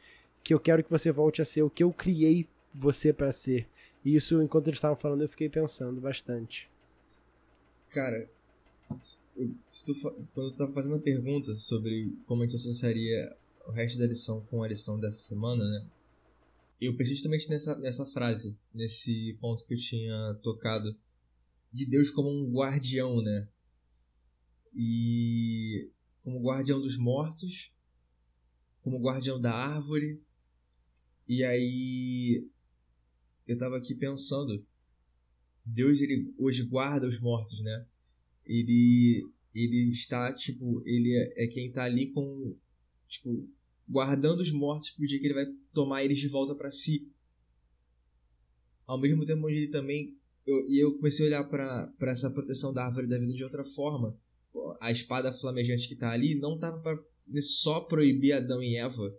que 0.42 0.54
eu 0.54 0.60
quero 0.60 0.82
que 0.82 0.90
você 0.90 1.10
volte 1.10 1.40
a 1.40 1.44
ser 1.44 1.62
o 1.62 1.70
que 1.70 1.82
eu 1.82 1.92
criei 1.92 2.48
você 2.74 3.12
para 3.12 3.32
ser. 3.32 3.68
E 4.04 4.14
isso, 4.14 4.40
enquanto 4.42 4.68
eles 4.68 4.78
estavam 4.78 4.96
falando, 4.96 5.22
eu 5.22 5.28
fiquei 5.28 5.48
pensando 5.48 6.00
bastante. 6.00 6.70
Cara, 7.90 8.28
se 9.00 9.30
tu, 9.86 10.00
quando 10.34 10.48
tu 10.48 10.52
estava 10.52 10.72
fazendo 10.72 10.96
a 10.96 11.00
pergunta 11.00 11.54
sobre 11.54 12.12
como 12.26 12.42
a 12.42 12.46
gente 12.46 12.56
associaria 12.56 13.36
o 13.66 13.72
resto 13.72 13.98
da 13.98 14.06
lição 14.06 14.40
com 14.48 14.62
a 14.62 14.68
lição 14.68 14.98
dessa 14.98 15.18
semana, 15.18 15.64
né? 15.64 15.84
Eu 16.80 16.96
pensei 16.96 17.14
justamente 17.14 17.48
nessa, 17.48 17.78
nessa 17.78 18.06
frase, 18.06 18.58
nesse 18.72 19.36
ponto 19.40 19.64
que 19.64 19.74
eu 19.74 19.78
tinha 19.78 20.34
tocado, 20.42 20.94
de 21.72 21.86
Deus 21.86 22.10
como 22.10 22.28
um 22.28 22.52
guardião, 22.52 23.22
né? 23.22 23.48
E 24.74 25.90
como 26.22 26.42
guardião 26.42 26.80
dos 26.80 26.98
mortos, 26.98 27.72
como 28.82 29.00
guardião 29.00 29.40
da 29.40 29.52
árvore. 29.52 30.22
E 31.26 31.42
aí 31.42 32.48
eu 33.46 33.56
tava 33.56 33.78
aqui 33.78 33.94
pensando, 33.94 34.64
Deus 35.64 36.00
ele 36.00 36.32
hoje 36.38 36.62
guarda 36.64 37.08
os 37.08 37.20
mortos, 37.20 37.62
né? 37.62 37.86
Ele 38.44 39.26
ele 39.54 39.90
está 39.90 40.32
tipo, 40.34 40.82
ele 40.86 41.14
é, 41.14 41.44
é 41.44 41.46
quem 41.46 41.72
tá 41.72 41.84
ali 41.84 42.12
com 42.12 42.54
tipo 43.08 43.48
guardando 43.88 44.40
os 44.40 44.50
mortos 44.50 44.90
pro 44.90 45.06
dia 45.06 45.20
que 45.20 45.26
ele 45.26 45.34
vai 45.34 45.46
tomar 45.72 46.04
eles 46.04 46.18
de 46.18 46.28
volta 46.28 46.54
para 46.54 46.70
si. 46.70 47.10
Ao 48.86 48.98
mesmo 48.98 49.24
tempo 49.24 49.46
onde 49.46 49.56
ele 49.56 49.68
também 49.68 50.16
eu, 50.46 50.68
e 50.68 50.78
eu 50.78 50.96
comecei 50.96 51.26
a 51.26 51.28
olhar 51.28 51.44
para 51.44 51.92
essa 52.02 52.30
proteção 52.30 52.72
da 52.72 52.86
árvore 52.86 53.08
da 53.08 53.18
vida 53.18 53.34
de 53.34 53.44
outra 53.44 53.64
forma. 53.64 54.16
A 54.80 54.90
espada 54.90 55.32
flamejante 55.32 55.88
que 55.88 55.94
está 55.94 56.10
ali 56.10 56.34
não 56.36 56.54
estava 56.54 56.80
para 56.80 56.98
só 57.40 57.80
proibir 57.80 58.32
Adão 58.32 58.62
e 58.62 58.76
Eva 58.76 59.14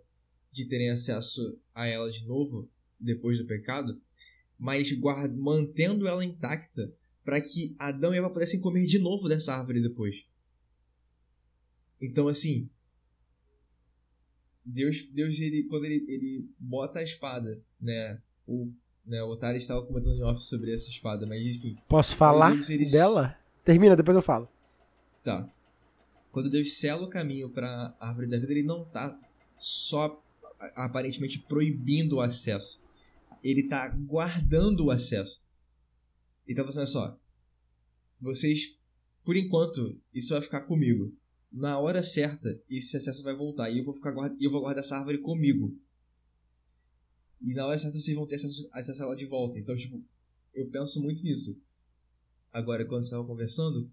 de 0.50 0.66
terem 0.66 0.90
acesso 0.90 1.60
a 1.74 1.86
ela 1.86 2.10
de 2.10 2.26
novo 2.26 2.68
depois 2.98 3.38
do 3.38 3.46
pecado, 3.46 4.00
mas 4.58 4.90
mantendo 5.36 6.08
ela 6.08 6.24
intacta 6.24 6.92
para 7.22 7.40
que 7.40 7.76
Adão 7.78 8.14
e 8.14 8.18
Eva 8.18 8.32
pudessem 8.32 8.60
comer 8.60 8.86
de 8.86 8.98
novo 8.98 9.28
dessa 9.28 9.54
árvore 9.54 9.82
depois. 9.82 10.26
Então, 12.00 12.26
assim, 12.26 12.70
Deus, 14.68 15.08
Deus 15.12 15.40
ele, 15.40 15.62
quando 15.64 15.86
ele, 15.86 16.04
ele 16.08 16.50
bota 16.58 16.98
a 16.98 17.02
espada, 17.02 17.60
né? 17.80 18.20
O, 18.46 18.70
né, 19.06 19.22
o 19.22 19.28
Otário 19.28 19.56
estava 19.56 19.82
comentando 19.82 20.16
em 20.16 20.22
off 20.22 20.44
sobre 20.44 20.74
essa 20.74 20.90
espada, 20.90 21.26
mas 21.26 21.40
enfim. 21.42 21.76
Posso 21.88 22.14
falar 22.14 22.52
Deus, 22.52 22.68
ele... 22.68 22.90
dela? 22.90 23.38
Termina, 23.64 23.96
depois 23.96 24.14
eu 24.14 24.22
falo. 24.22 24.48
Tá. 25.24 25.50
Quando 26.30 26.50
Deus 26.50 26.74
sela 26.74 27.02
o 27.02 27.10
caminho 27.10 27.50
para 27.50 27.96
a 27.98 28.08
árvore 28.08 28.28
da 28.28 28.38
vida, 28.38 28.52
ele 28.52 28.62
não 28.62 28.84
tá 28.84 29.18
só 29.56 30.22
aparentemente 30.76 31.38
proibindo 31.38 32.16
o 32.16 32.20
acesso. 32.20 32.84
Ele 33.42 33.68
tá 33.68 33.88
guardando 33.88 34.86
o 34.86 34.90
acesso. 34.90 35.46
Então 36.46 36.64
olha 36.64 36.86
só. 36.86 37.18
Vocês, 38.20 38.78
por 39.24 39.36
enquanto, 39.36 39.98
isso 40.12 40.34
vai 40.34 40.42
ficar 40.42 40.62
comigo 40.62 41.14
na 41.50 41.78
hora 41.78 42.02
certa, 42.02 42.60
esse 42.68 42.96
acesso 42.96 43.22
vai 43.22 43.34
voltar. 43.34 43.70
E 43.70 43.78
eu 43.78 43.84
vou 43.84 43.94
ficar 43.94 44.12
guarda, 44.12 44.36
eu 44.40 44.50
vou 44.50 44.60
guardar 44.60 44.84
essa 44.84 44.96
árvore 44.96 45.18
comigo. 45.18 45.76
E 47.40 47.54
na 47.54 47.66
hora 47.66 47.78
certa 47.78 48.00
vocês 48.00 48.16
vão 48.16 48.26
ter 48.26 48.36
acesso, 48.36 48.68
acesso 48.72 49.02
a 49.02 49.06
ela 49.06 49.16
de 49.16 49.26
volta. 49.26 49.58
Então, 49.58 49.76
tipo, 49.76 50.02
eu 50.54 50.68
penso 50.70 51.02
muito 51.02 51.22
nisso. 51.22 51.60
Agora, 52.52 52.84
quando 52.84 53.02
estava 53.02 53.24
conversando 53.24 53.90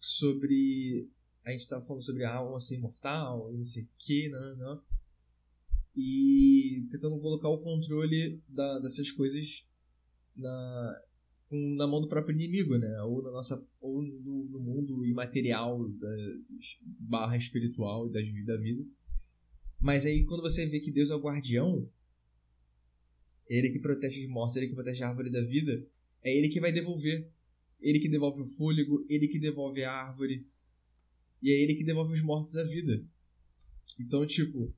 sobre. 0.00 1.08
A 1.44 1.50
gente 1.50 1.60
estava 1.60 1.84
falando 1.84 2.02
sobre 2.02 2.24
a 2.24 2.34
alma 2.34 2.58
ser 2.58 2.74
imortal, 2.74 3.52
e 3.52 3.56
não 3.56 3.64
sei 3.64 3.84
o 3.84 3.88
que, 3.98 4.28
não, 4.28 4.56
não. 4.56 4.82
E 5.94 6.88
tentando 6.90 7.20
colocar 7.20 7.48
o 7.48 7.62
controle 7.62 8.42
da, 8.48 8.80
dessas 8.80 9.12
coisas 9.12 9.64
na, 10.34 11.02
na 11.50 11.86
mão 11.86 12.00
do 12.00 12.08
próprio 12.08 12.34
inimigo, 12.34 12.76
né? 12.76 13.02
Ou 13.02 13.22
na 13.22 13.30
nossa 13.30 13.64
ou 13.80 14.02
no, 14.02 14.44
no 14.44 14.60
mundo 14.60 15.04
imaterial 15.04 15.88
da 15.88 16.08
barra 16.82 17.36
espiritual 17.36 18.08
da 18.08 18.20
vida 18.20 18.58
vida. 18.58 18.84
Mas 19.80 20.04
aí 20.06 20.24
quando 20.24 20.42
você 20.42 20.66
vê 20.66 20.80
que 20.80 20.90
Deus 20.90 21.10
é 21.10 21.14
o 21.14 21.20
guardião, 21.20 21.88
ele 23.48 23.70
que 23.70 23.78
protege 23.78 24.22
os 24.22 24.28
mortos, 24.28 24.56
ele 24.56 24.68
que 24.68 24.74
protege 24.74 25.04
a 25.04 25.08
árvore 25.08 25.30
da 25.30 25.42
vida, 25.42 25.86
é 26.22 26.36
ele 26.36 26.48
que 26.48 26.60
vai 26.60 26.72
devolver. 26.72 27.30
Ele 27.80 28.00
que 28.00 28.08
devolve 28.08 28.40
o 28.40 28.46
fôlego, 28.46 29.04
ele 29.08 29.28
que 29.28 29.38
devolve 29.38 29.84
a 29.84 29.92
árvore. 29.92 30.46
E 31.42 31.50
é 31.50 31.62
ele 31.62 31.74
que 31.74 31.84
devolve 31.84 32.14
os 32.14 32.22
mortos 32.22 32.56
à 32.56 32.64
vida. 32.64 33.04
Então, 34.00 34.26
tipo, 34.26 34.74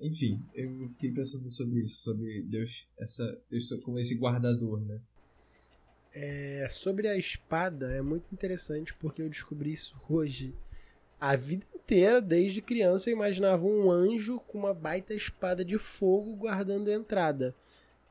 enfim, 0.00 0.44
eu 0.52 0.88
fiquei 0.90 1.12
pensando 1.12 1.50
sobre 1.50 1.80
isso, 1.80 2.02
sobre 2.02 2.42
Deus, 2.42 2.86
essa, 2.98 3.42
Deus 3.48 3.68
como 3.82 3.98
esse 3.98 4.16
guardador, 4.16 4.84
né? 4.84 5.00
É, 6.14 6.66
sobre 6.70 7.08
a 7.08 7.16
espada, 7.16 7.92
é 7.92 8.00
muito 8.00 8.32
interessante 8.32 8.94
porque 8.94 9.20
eu 9.20 9.28
descobri 9.28 9.72
isso 9.72 9.96
hoje. 10.08 10.54
A 11.20 11.36
vida 11.36 11.66
inteira, 11.74 12.20
desde 12.20 12.60
criança, 12.60 13.08
eu 13.08 13.16
imaginava 13.16 13.64
um 13.64 13.90
anjo 13.90 14.40
com 14.40 14.58
uma 14.58 14.74
baita 14.74 15.14
espada 15.14 15.64
de 15.64 15.78
fogo 15.78 16.34
guardando 16.34 16.88
a 16.88 16.94
entrada. 16.94 17.54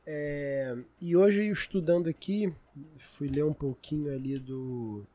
É, 0.06 0.78
e 1.02 1.16
hoje, 1.16 1.48
estudando 1.50 2.08
aqui, 2.08 2.54
fui 3.14 3.28
ler 3.28 3.44
um 3.44 3.54
pouquinho 3.54 4.14
ali 4.14 4.38
do, 4.38 5.06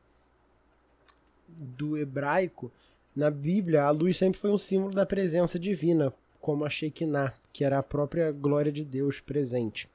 do 1.48 1.96
hebraico. 1.96 2.72
Na 3.14 3.30
Bíblia, 3.30 3.84
a 3.84 3.90
luz 3.90 4.16
sempre 4.16 4.40
foi 4.40 4.50
um 4.50 4.58
símbolo 4.58 4.92
da 4.92 5.06
presença 5.06 5.58
divina, 5.58 6.12
como 6.40 6.64
a 6.64 6.70
Shekinah, 6.70 7.34
que 7.52 7.64
era 7.64 7.78
a 7.78 7.82
própria 7.82 8.32
glória 8.32 8.72
de 8.72 8.84
Deus 8.84 9.20
presente. 9.20 9.88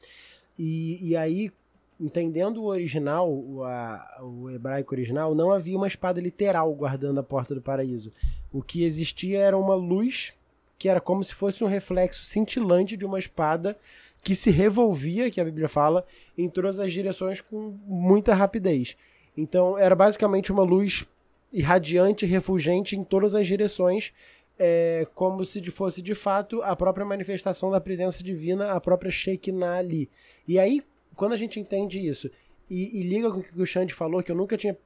E, 0.57 1.09
e 1.09 1.15
aí, 1.17 1.51
entendendo 1.99 2.61
o 2.61 2.65
original, 2.65 3.31
o, 3.31 3.63
a, 3.63 4.19
o 4.21 4.49
hebraico 4.49 4.93
original, 4.93 5.33
não 5.33 5.51
havia 5.51 5.77
uma 5.77 5.87
espada 5.87 6.19
literal 6.19 6.73
guardando 6.73 7.19
a 7.19 7.23
porta 7.23 7.55
do 7.55 7.61
paraíso. 7.61 8.11
O 8.51 8.61
que 8.61 8.83
existia 8.83 9.39
era 9.39 9.57
uma 9.57 9.75
luz 9.75 10.33
que 10.77 10.89
era 10.89 10.99
como 10.99 11.23
se 11.23 11.33
fosse 11.33 11.63
um 11.63 11.67
reflexo 11.67 12.25
cintilante 12.25 12.97
de 12.97 13.05
uma 13.05 13.17
espada 13.17 13.77
que 14.21 14.35
se 14.35 14.49
revolvia, 14.49 15.29
que 15.29 15.39
a 15.39 15.45
Bíblia 15.45 15.69
fala, 15.69 16.05
em 16.37 16.49
todas 16.49 16.79
as 16.79 16.91
direções 16.91 17.41
com 17.41 17.77
muita 17.85 18.33
rapidez. 18.33 18.97
Então 19.37 19.77
era 19.77 19.95
basicamente 19.95 20.51
uma 20.51 20.63
luz 20.63 21.05
irradiante, 21.53 22.25
refulgente 22.25 22.95
em 22.95 23.03
todas 23.03 23.33
as 23.33 23.47
direções, 23.47 24.11
é, 24.57 25.07
como 25.13 25.45
se 25.45 25.61
fosse 25.69 26.01
de 26.01 26.15
fato 26.15 26.61
a 26.61 26.75
própria 26.75 27.05
manifestação 27.05 27.69
da 27.69 27.79
presença 27.79 28.23
divina, 28.23 28.71
a 28.71 28.81
própria 28.81 29.11
Shekinah 29.11 29.77
ali. 29.77 30.09
E 30.47 30.57
aí, 30.57 30.83
quando 31.15 31.33
a 31.33 31.37
gente 31.37 31.59
entende 31.59 32.05
isso 32.05 32.29
e, 32.69 32.99
e 32.99 33.03
liga 33.03 33.31
com 33.31 33.39
o 33.39 33.43
que 33.43 33.61
o 33.61 33.65
Xande 33.65 33.93
falou, 33.93 34.23
que 34.23 34.31
eu 34.31 34.35
nunca 34.35 34.57
tinha 34.57 34.77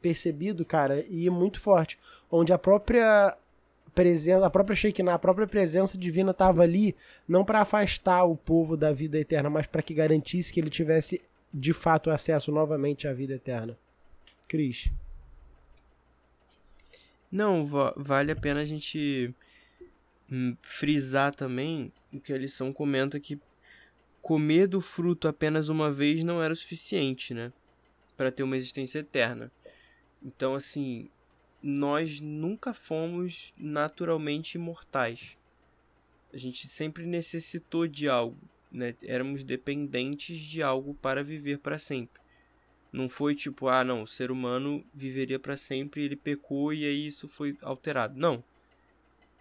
percebido, 0.00 0.64
cara, 0.64 1.04
e 1.08 1.26
é 1.26 1.30
muito 1.30 1.60
forte, 1.60 1.98
onde 2.30 2.52
a 2.52 2.58
própria 2.58 3.36
presença, 3.94 4.46
a 4.46 4.50
própria 4.50 4.76
Shekinah, 4.76 5.14
a 5.14 5.18
própria 5.18 5.46
presença 5.46 5.98
divina 5.98 6.30
estava 6.30 6.62
ali, 6.62 6.94
não 7.26 7.44
para 7.44 7.60
afastar 7.60 8.24
o 8.24 8.36
povo 8.36 8.76
da 8.76 8.92
vida 8.92 9.18
eterna, 9.18 9.50
mas 9.50 9.66
para 9.66 9.82
que 9.82 9.94
garantisse 9.94 10.52
que 10.52 10.60
ele 10.60 10.70
tivesse 10.70 11.20
de 11.52 11.72
fato 11.72 12.10
acesso 12.10 12.52
novamente 12.52 13.08
à 13.08 13.12
vida 13.12 13.34
eterna. 13.34 13.76
Cris. 14.46 14.90
Não, 17.30 17.64
vale 17.96 18.32
a 18.32 18.36
pena 18.36 18.60
a 18.60 18.64
gente 18.64 19.34
hum, 20.30 20.56
frisar 20.62 21.34
também 21.34 21.92
o 22.12 22.20
que 22.20 22.32
a 22.32 22.38
lição 22.38 22.72
comenta 22.72 23.20
que 23.20 23.38
comer 24.28 24.66
do 24.66 24.78
fruto 24.78 25.26
apenas 25.26 25.70
uma 25.70 25.90
vez 25.90 26.22
não 26.22 26.42
era 26.42 26.52
o 26.52 26.56
suficiente, 26.56 27.32
né? 27.32 27.50
Para 28.14 28.30
ter 28.30 28.42
uma 28.42 28.58
existência 28.58 28.98
eterna. 28.98 29.50
Então, 30.22 30.54
assim, 30.54 31.08
nós 31.62 32.20
nunca 32.20 32.74
fomos 32.74 33.54
naturalmente 33.58 34.56
imortais. 34.56 35.38
A 36.30 36.36
gente 36.36 36.68
sempre 36.68 37.06
necessitou 37.06 37.88
de 37.88 38.06
algo, 38.06 38.36
né? 38.70 38.94
Éramos 39.02 39.42
dependentes 39.44 40.38
de 40.38 40.62
algo 40.62 40.92
para 40.92 41.24
viver 41.24 41.60
para 41.60 41.78
sempre. 41.78 42.20
Não 42.92 43.08
foi 43.08 43.34
tipo, 43.34 43.66
ah, 43.68 43.82
não, 43.82 44.02
o 44.02 44.06
ser 44.06 44.30
humano 44.30 44.84
viveria 44.92 45.38
para 45.38 45.56
sempre, 45.56 46.02
ele 46.02 46.16
pecou 46.16 46.74
e 46.74 46.84
aí 46.84 47.06
isso 47.06 47.26
foi 47.28 47.56
alterado. 47.62 48.14
Não. 48.20 48.44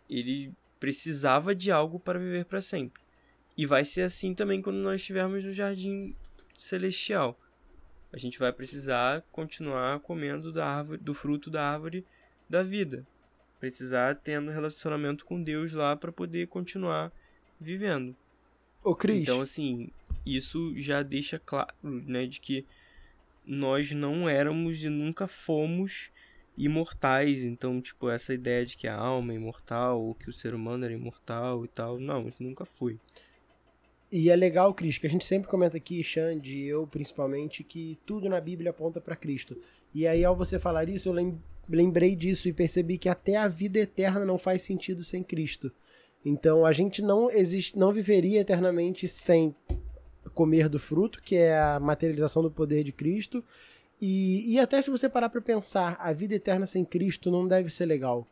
ele 0.09 0.53
precisava 0.79 1.53
de 1.53 1.71
algo 1.71 1.99
para 1.99 2.17
viver 2.17 2.45
para 2.45 2.61
sempre. 2.61 3.06
E 3.57 3.65
vai 3.65 3.83
ser 3.83 4.03
assim 4.03 4.35
também 4.35 4.61
quando 4.61 4.77
nós 4.77 5.01
estivermos 5.01 5.43
no 5.43 5.51
jardim 5.51 6.15
celestial. 6.55 7.37
A 8.13 8.17
gente 8.17 8.37
vai 8.39 8.53
precisar 8.53 9.23
continuar 9.31 9.99
comendo 9.99 10.53
da 10.53 10.67
árvore, 10.67 10.99
do 10.99 11.13
fruto 11.13 11.49
da 11.49 11.63
árvore 11.63 12.05
da 12.49 12.63
vida. 12.63 13.05
Precisar 13.59 14.15
tendo 14.15 14.51
relacionamento 14.51 15.25
com 15.25 15.41
Deus 15.41 15.73
lá 15.73 15.95
para 15.95 16.11
poder 16.11 16.47
continuar 16.47 17.11
vivendo. 17.59 18.15
Ô, 18.83 18.95
Cris. 18.95 19.23
Então, 19.23 19.41
assim, 19.41 19.89
isso 20.25 20.73
já 20.77 21.01
deixa 21.01 21.39
claro, 21.39 21.73
né, 21.83 22.27
de 22.27 22.39
que 22.39 22.65
nós 23.45 23.91
não 23.91 24.29
éramos 24.29 24.83
e 24.83 24.89
nunca 24.89 25.27
fomos 25.27 26.11
imortais. 26.57 27.43
Então, 27.43 27.81
tipo, 27.81 28.09
essa 28.09 28.33
ideia 28.33 28.65
de 28.65 28.77
que 28.77 28.87
a 28.87 28.95
alma 28.95 29.33
é 29.33 29.35
imortal 29.35 30.01
ou 30.01 30.15
que 30.15 30.29
o 30.29 30.33
ser 30.33 30.53
humano 30.53 30.85
era 30.85 30.93
imortal 30.93 31.65
e 31.65 31.67
tal, 31.67 31.99
não, 31.99 32.31
nunca 32.39 32.65
foi. 32.65 32.99
E 34.11 34.29
é 34.29 34.35
legal, 34.35 34.73
Cris, 34.73 34.97
que 34.97 35.05
a 35.05 35.09
gente 35.09 35.25
sempre 35.25 35.49
comenta 35.49 35.75
aqui, 35.75 36.01
Xande 36.01 36.55
e 36.55 36.67
eu 36.67 36.87
principalmente, 36.87 37.63
que 37.63 37.97
tudo 38.05 38.29
na 38.29 38.39
Bíblia 38.39 38.71
aponta 38.71 39.01
para 39.01 39.15
Cristo. 39.15 39.57
E 39.93 40.07
aí, 40.07 40.23
ao 40.23 40.35
você 40.35 40.57
falar 40.57 40.87
isso, 40.87 41.09
eu 41.09 41.35
lembrei 41.69 42.15
disso 42.15 42.47
e 42.47 42.53
percebi 42.53 42.97
que 42.97 43.09
até 43.09 43.35
a 43.35 43.47
vida 43.47 43.79
eterna 43.79 44.23
não 44.23 44.37
faz 44.37 44.63
sentido 44.63 45.03
sem 45.03 45.23
Cristo. 45.23 45.71
Então, 46.23 46.65
a 46.65 46.71
gente 46.71 47.01
não 47.01 47.29
existe, 47.29 47.77
não 47.77 47.91
viveria 47.91 48.41
eternamente 48.41 49.07
sem 49.07 49.53
comer 50.33 50.69
do 50.69 50.79
fruto, 50.79 51.21
que 51.21 51.35
é 51.35 51.57
a 51.57 51.79
materialização 51.79 52.41
do 52.41 52.51
poder 52.51 52.83
de 52.83 52.93
Cristo. 52.93 53.43
E, 53.99 54.53
e 54.53 54.59
até 54.59 54.81
se 54.81 54.89
você 54.89 55.09
parar 55.09 55.29
para 55.29 55.41
pensar, 55.41 55.97
a 55.99 56.13
vida 56.13 56.35
eterna 56.35 56.65
sem 56.65 56.85
Cristo 56.85 57.29
não 57.29 57.47
deve 57.47 57.69
ser 57.69 57.85
legal. 57.85 58.25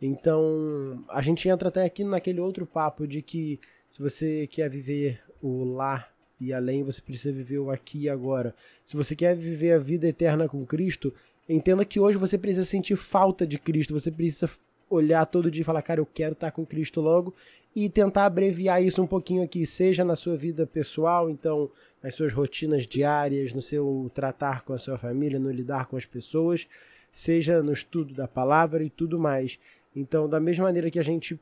Então, 0.00 1.04
a 1.08 1.22
gente 1.22 1.48
entra 1.48 1.68
até 1.68 1.84
aqui 1.84 2.02
naquele 2.02 2.40
outro 2.40 2.66
papo 2.66 3.06
de 3.06 3.22
que 3.22 3.60
se 3.94 4.02
você 4.02 4.48
quer 4.48 4.68
viver 4.68 5.20
o 5.40 5.62
lá 5.62 6.08
e 6.40 6.52
além, 6.52 6.82
você 6.82 7.00
precisa 7.00 7.32
viver 7.32 7.58
o 7.58 7.70
aqui 7.70 8.02
e 8.02 8.08
agora. 8.08 8.52
Se 8.84 8.96
você 8.96 9.14
quer 9.14 9.36
viver 9.36 9.70
a 9.70 9.78
vida 9.78 10.08
eterna 10.08 10.48
com 10.48 10.66
Cristo, 10.66 11.14
entenda 11.48 11.84
que 11.84 12.00
hoje 12.00 12.18
você 12.18 12.36
precisa 12.36 12.64
sentir 12.64 12.96
falta 12.96 13.46
de 13.46 13.56
Cristo, 13.56 13.94
você 13.94 14.10
precisa 14.10 14.50
olhar 14.90 15.24
todo 15.26 15.48
dia 15.48 15.60
e 15.60 15.64
falar, 15.64 15.80
cara, 15.80 16.00
eu 16.00 16.06
quero 16.12 16.32
estar 16.32 16.50
com 16.50 16.66
Cristo 16.66 17.00
logo 17.00 17.32
e 17.74 17.88
tentar 17.88 18.26
abreviar 18.26 18.82
isso 18.82 19.00
um 19.00 19.06
pouquinho 19.06 19.44
aqui, 19.44 19.64
seja 19.64 20.04
na 20.04 20.16
sua 20.16 20.36
vida 20.36 20.66
pessoal, 20.66 21.30
então 21.30 21.70
nas 22.02 22.16
suas 22.16 22.32
rotinas 22.32 22.88
diárias, 22.88 23.52
no 23.52 23.62
seu 23.62 24.10
tratar 24.12 24.64
com 24.64 24.72
a 24.72 24.78
sua 24.78 24.98
família, 24.98 25.38
no 25.38 25.52
lidar 25.52 25.86
com 25.86 25.96
as 25.96 26.04
pessoas, 26.04 26.66
seja 27.12 27.62
no 27.62 27.72
estudo 27.72 28.12
da 28.12 28.26
palavra 28.26 28.82
e 28.82 28.90
tudo 28.90 29.20
mais. 29.20 29.56
Então, 29.94 30.28
da 30.28 30.40
mesma 30.40 30.64
maneira 30.64 30.90
que 30.90 30.98
a 30.98 31.04
gente 31.04 31.38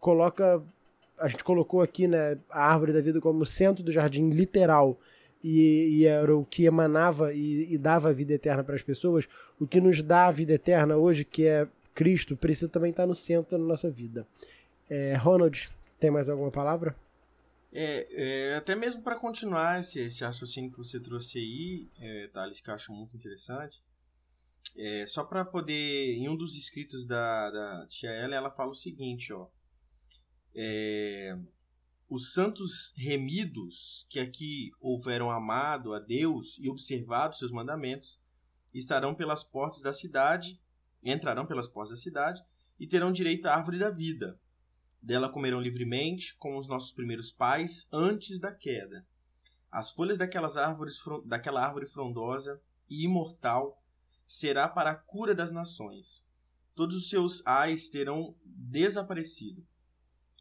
coloca 0.00 0.64
a 1.20 1.28
gente 1.28 1.44
colocou 1.44 1.82
aqui 1.82 2.08
né, 2.08 2.38
a 2.48 2.64
árvore 2.72 2.92
da 2.92 3.00
vida 3.00 3.20
como 3.20 3.44
centro 3.44 3.84
do 3.84 3.92
jardim 3.92 4.30
literal 4.30 4.98
e, 5.44 5.98
e 5.98 6.06
era 6.06 6.34
o 6.34 6.44
que 6.44 6.64
emanava 6.64 7.32
e, 7.32 7.72
e 7.72 7.78
dava 7.78 8.08
a 8.08 8.12
vida 8.12 8.32
eterna 8.32 8.64
para 8.64 8.74
as 8.74 8.82
pessoas, 8.82 9.28
o 9.58 9.66
que 9.66 9.80
nos 9.80 10.02
dá 10.02 10.26
a 10.26 10.32
vida 10.32 10.54
eterna 10.54 10.96
hoje, 10.96 11.24
que 11.24 11.46
é 11.46 11.68
Cristo, 11.94 12.36
precisa 12.36 12.68
também 12.68 12.90
estar 12.90 13.06
no 13.06 13.14
centro 13.14 13.58
da 13.58 13.64
nossa 13.64 13.90
vida. 13.90 14.26
É, 14.88 15.14
Ronald, 15.14 15.70
tem 15.98 16.10
mais 16.10 16.28
alguma 16.28 16.50
palavra? 16.50 16.96
É, 17.72 18.52
é 18.52 18.56
até 18.56 18.74
mesmo 18.74 19.02
para 19.02 19.16
continuar 19.16 19.80
esse, 19.80 20.00
esse 20.00 20.24
raciocínio 20.24 20.72
que 20.72 20.78
você 20.78 20.98
trouxe 20.98 21.38
aí, 21.38 21.88
é, 22.00 22.28
Thales, 22.32 22.60
que 22.60 22.70
eu 22.70 22.74
acho 22.74 22.92
muito 22.92 23.16
interessante, 23.16 23.80
é, 24.76 25.04
só 25.06 25.24
para 25.24 25.44
poder, 25.44 26.14
em 26.14 26.28
um 26.28 26.36
dos 26.36 26.56
escritos 26.56 27.04
da, 27.04 27.50
da 27.50 27.86
tia 27.86 28.10
Ellen, 28.10 28.36
ela 28.36 28.50
fala 28.50 28.70
o 28.70 28.74
seguinte, 28.74 29.32
ó, 29.32 29.46
é, 30.54 31.38
os 32.08 32.32
santos 32.32 32.92
remidos 32.96 34.06
que 34.08 34.18
aqui 34.18 34.72
houveram 34.80 35.30
amado 35.30 35.94
a 35.94 35.98
Deus 35.98 36.58
e 36.58 36.68
observado 36.68 37.36
seus 37.36 37.52
mandamentos 37.52 38.18
estarão 38.74 39.14
pelas 39.14 39.44
portas 39.44 39.80
da 39.80 39.92
cidade, 39.92 40.60
entrarão 41.02 41.46
pelas 41.46 41.68
portas 41.68 41.90
da 41.90 42.02
cidade 42.02 42.42
e 42.78 42.86
terão 42.86 43.12
direito 43.12 43.46
à 43.46 43.54
árvore 43.54 43.78
da 43.78 43.90
vida. 43.90 44.38
Dela 45.02 45.28
comerão 45.28 45.60
livremente, 45.60 46.34
como 46.36 46.58
os 46.58 46.66
nossos 46.66 46.92
primeiros 46.92 47.30
pais, 47.30 47.88
antes 47.92 48.38
da 48.38 48.52
queda. 48.52 49.06
As 49.70 49.92
folhas 49.92 50.18
daquelas 50.18 50.56
árvores, 50.56 50.98
daquela 51.24 51.64
árvore 51.64 51.86
frondosa 51.86 52.60
e 52.88 53.04
imortal 53.04 53.80
será 54.26 54.68
para 54.68 54.90
a 54.90 54.96
cura 54.96 55.34
das 55.34 55.52
nações. 55.52 56.22
Todos 56.74 56.96
os 56.96 57.08
seus 57.08 57.44
ais 57.46 57.88
terão 57.88 58.34
desaparecido. 58.44 59.64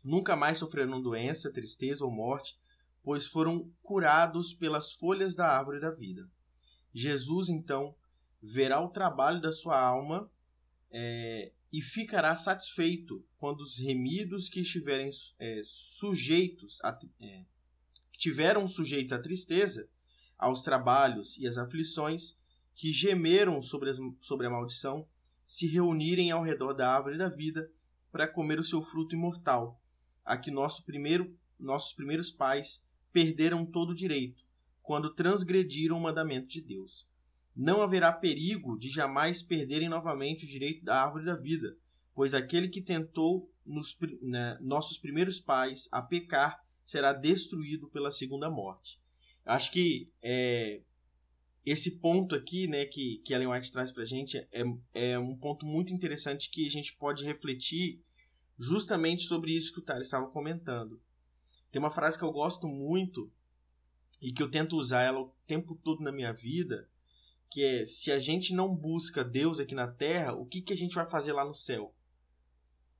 Nunca 0.03 0.35
mais 0.35 0.57
sofrerão 0.57 1.01
doença, 1.01 1.51
tristeza 1.51 2.05
ou 2.05 2.11
morte, 2.11 2.57
pois 3.03 3.25
foram 3.25 3.71
curados 3.81 4.53
pelas 4.53 4.93
folhas 4.93 5.35
da 5.35 5.47
árvore 5.47 5.79
da 5.79 5.91
vida. 5.91 6.29
Jesus, 6.93 7.49
então, 7.49 7.95
verá 8.41 8.81
o 8.81 8.89
trabalho 8.89 9.41
da 9.41 9.51
sua 9.51 9.79
alma 9.79 10.29
é, 10.91 11.51
e 11.71 11.81
ficará 11.81 12.35
satisfeito 12.35 13.23
quando 13.37 13.61
os 13.61 13.77
remidos 13.77 14.49
que 14.49 14.61
estiverem 14.61 15.09
é, 15.37 15.61
sujeitos 15.63 16.79
a, 16.83 16.97
é, 17.21 17.43
tiveram 18.13 18.67
sujeitos 18.67 19.13
à 19.13 19.19
tristeza, 19.19 19.87
aos 20.37 20.63
trabalhos 20.63 21.37
e 21.37 21.47
às 21.47 21.57
aflições 21.57 22.37
que 22.73 22.93
gemeram 22.93 23.61
sobre, 23.61 23.89
as, 23.89 23.97
sobre 24.21 24.47
a 24.47 24.49
maldição, 24.49 25.07
se 25.45 25.67
reunirem 25.67 26.31
ao 26.31 26.43
redor 26.43 26.73
da 26.73 26.93
árvore 26.93 27.17
da 27.17 27.27
vida 27.27 27.69
para 28.11 28.27
comer 28.27 28.59
o 28.59 28.63
seu 28.63 28.81
fruto 28.81 29.15
imortal 29.15 29.78
a 30.29 30.37
que 30.37 30.51
nosso 30.51 30.85
primeiro, 30.85 31.35
nossos 31.59 31.91
primeiros 31.91 32.31
pais 32.31 32.85
perderam 33.11 33.65
todo 33.65 33.89
o 33.89 33.95
direito 33.95 34.43
quando 34.83 35.15
transgrediram 35.15 35.97
o 35.97 36.01
mandamento 36.01 36.47
de 36.47 36.61
Deus. 36.61 37.07
Não 37.55 37.81
haverá 37.81 38.11
perigo 38.11 38.77
de 38.77 38.89
jamais 38.89 39.41
perderem 39.41 39.89
novamente 39.89 40.45
o 40.45 40.47
direito 40.47 40.85
da 40.85 41.03
árvore 41.03 41.25
da 41.25 41.35
vida, 41.35 41.75
pois 42.13 42.35
aquele 42.35 42.69
que 42.69 42.79
tentou 42.79 43.51
nos, 43.65 43.97
né, 44.21 44.55
nossos 44.61 44.99
primeiros 44.99 45.39
pais 45.39 45.89
a 45.91 45.99
pecar 45.99 46.63
será 46.85 47.11
destruído 47.11 47.89
pela 47.89 48.11
segunda 48.11 48.51
morte. 48.51 48.99
Acho 49.43 49.71
que 49.71 50.11
é, 50.21 50.81
esse 51.65 51.97
ponto 51.99 52.35
aqui, 52.35 52.67
né, 52.67 52.85
que, 52.85 53.17
que 53.25 53.33
Ellen 53.33 53.47
White 53.47 53.71
traz 53.71 53.91
para 53.91 54.03
a 54.03 54.05
gente 54.05 54.37
é, 54.37 54.63
é 54.93 55.17
um 55.17 55.35
ponto 55.35 55.65
muito 55.65 55.91
interessante 55.91 56.51
que 56.51 56.67
a 56.67 56.71
gente 56.71 56.95
pode 56.97 57.23
refletir 57.23 57.99
justamente 58.59 59.23
sobre 59.23 59.55
isso 59.55 59.73
que 59.73 59.79
o 59.79 59.83
Thales 59.83 60.07
estava 60.07 60.29
comentando. 60.29 61.01
Tem 61.71 61.79
uma 61.79 61.91
frase 61.91 62.17
que 62.17 62.23
eu 62.23 62.31
gosto 62.31 62.67
muito 62.67 63.31
e 64.21 64.33
que 64.33 64.43
eu 64.43 64.51
tento 64.51 64.75
usar 64.75 65.03
ela 65.03 65.21
o 65.21 65.33
tempo 65.47 65.75
todo 65.75 66.03
na 66.03 66.11
minha 66.11 66.33
vida, 66.33 66.89
que 67.49 67.63
é: 67.63 67.85
se 67.85 68.11
a 68.11 68.19
gente 68.19 68.53
não 68.53 68.75
busca 68.75 69.23
Deus 69.23 69.59
aqui 69.59 69.73
na 69.73 69.87
Terra, 69.87 70.33
o 70.33 70.45
que, 70.45 70.61
que 70.61 70.73
a 70.73 70.77
gente 70.77 70.93
vai 70.93 71.09
fazer 71.09 71.31
lá 71.31 71.45
no 71.45 71.55
céu? 71.55 71.95